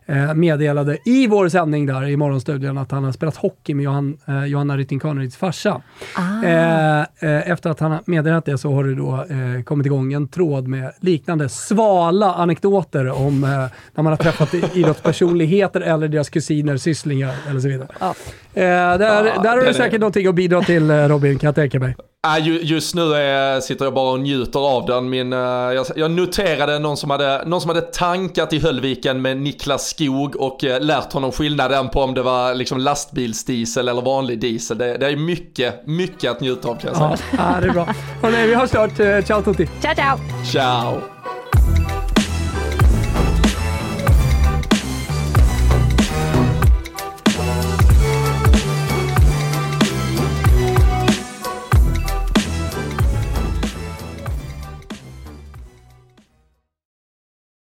eh, 0.05 0.33
meddelade 0.33 0.97
i 1.05 1.27
vår 1.27 1.49
sändning 1.49 1.85
där 1.85 2.07
i 2.07 2.17
Morgonstudion 2.17 2.77
att 2.77 2.91
han 2.91 3.03
har 3.03 3.11
spelat 3.11 3.35
hockey 3.35 3.73
med 3.73 3.83
Johan, 3.83 4.17
eh, 4.27 4.45
Johanna 4.45 4.77
Rytting 4.77 4.99
Kanerits 4.99 5.37
farsa. 5.37 5.81
Ah. 6.15 6.43
Eh, 6.43 6.99
eh, 6.99 7.51
efter 7.51 7.69
att 7.69 7.79
han 7.79 7.91
har 7.91 8.01
meddelat 8.05 8.45
det 8.45 8.57
så 8.57 8.73
har 8.73 8.83
det 8.83 8.95
då 8.95 9.13
eh, 9.13 9.63
kommit 9.63 9.85
igång 9.85 10.13
en 10.13 10.27
tråd 10.27 10.67
med 10.67 10.91
liknande 10.99 11.49
svala 11.49 12.33
anekdoter 12.33 13.11
om 13.11 13.43
eh, 13.43 13.49
när 13.95 14.03
man 14.03 14.05
har 14.05 14.17
träffat 14.17 14.53
idrottspersonligheter 14.73 15.81
eller 15.81 16.07
deras 16.07 16.29
kusiner, 16.29 16.77
sysslingar 16.77 17.35
eller 17.49 17.59
så 17.59 17.67
vidare. 17.67 17.87
Ah. 17.99 18.13
där, 18.53 19.37
ah, 19.37 19.41
där 19.41 19.57
har 19.57 19.65
du 19.65 19.73
säkert 19.73 19.99
någonting 19.99 20.27
att 20.27 20.35
bidra 20.35 20.61
till 20.61 20.91
Robin, 20.91 21.39
kan 21.39 21.47
jag 21.47 21.55
tänka 21.55 21.79
mig. 21.79 21.95
Just 22.61 22.95
nu 22.95 23.13
är, 23.13 23.61
sitter 23.61 23.85
jag 23.85 23.93
bara 23.93 24.11
och 24.11 24.19
njuter 24.19 24.59
av 24.59 24.85
den. 24.85 25.09
Min, 25.09 25.33
eh, 25.33 25.39
jag, 25.95 26.11
noterade 26.11 26.79
någon 26.79 26.97
som, 26.97 27.09
hade, 27.09 27.43
någon 27.45 27.61
som 27.61 27.69
hade 27.69 27.81
tankat 27.81 28.53
i 28.53 28.59
Höllviken 28.59 29.21
med 29.21 29.37
Niklas 29.45 29.89
Skog 29.89 30.35
och 30.35 30.63
eh, 30.63 30.81
lärt 30.81 31.13
honom 31.13 31.31
skillnaden 31.31 31.89
på 31.89 32.01
om 32.01 32.13
det 32.13 32.21
var 32.21 32.53
liksom 32.53 32.79
lastbilsdiesel 32.79 33.87
eller 33.87 34.01
vanlig 34.01 34.39
diesel. 34.39 34.77
Det, 34.77 34.97
det 34.97 35.07
är 35.07 35.15
mycket, 35.15 35.87
mycket 35.87 36.31
att 36.31 36.41
njuta 36.41 36.67
av 36.69 36.75
kan 36.75 36.89
jag 36.93 36.97
säga. 36.97 37.17
Ja, 37.37 37.57
det 37.61 37.67
är 37.67 37.73
bra. 37.73 37.87
Hörrni, 38.21 38.47
vi 38.47 38.55
hörs 38.55 38.69
snart. 38.69 38.99
Eh, 38.99 39.21
ciao 39.21 39.41
tutti. 39.41 39.69
Ciao, 39.81 39.95
ciao. 39.95 40.17
Ciao. 40.51 41.01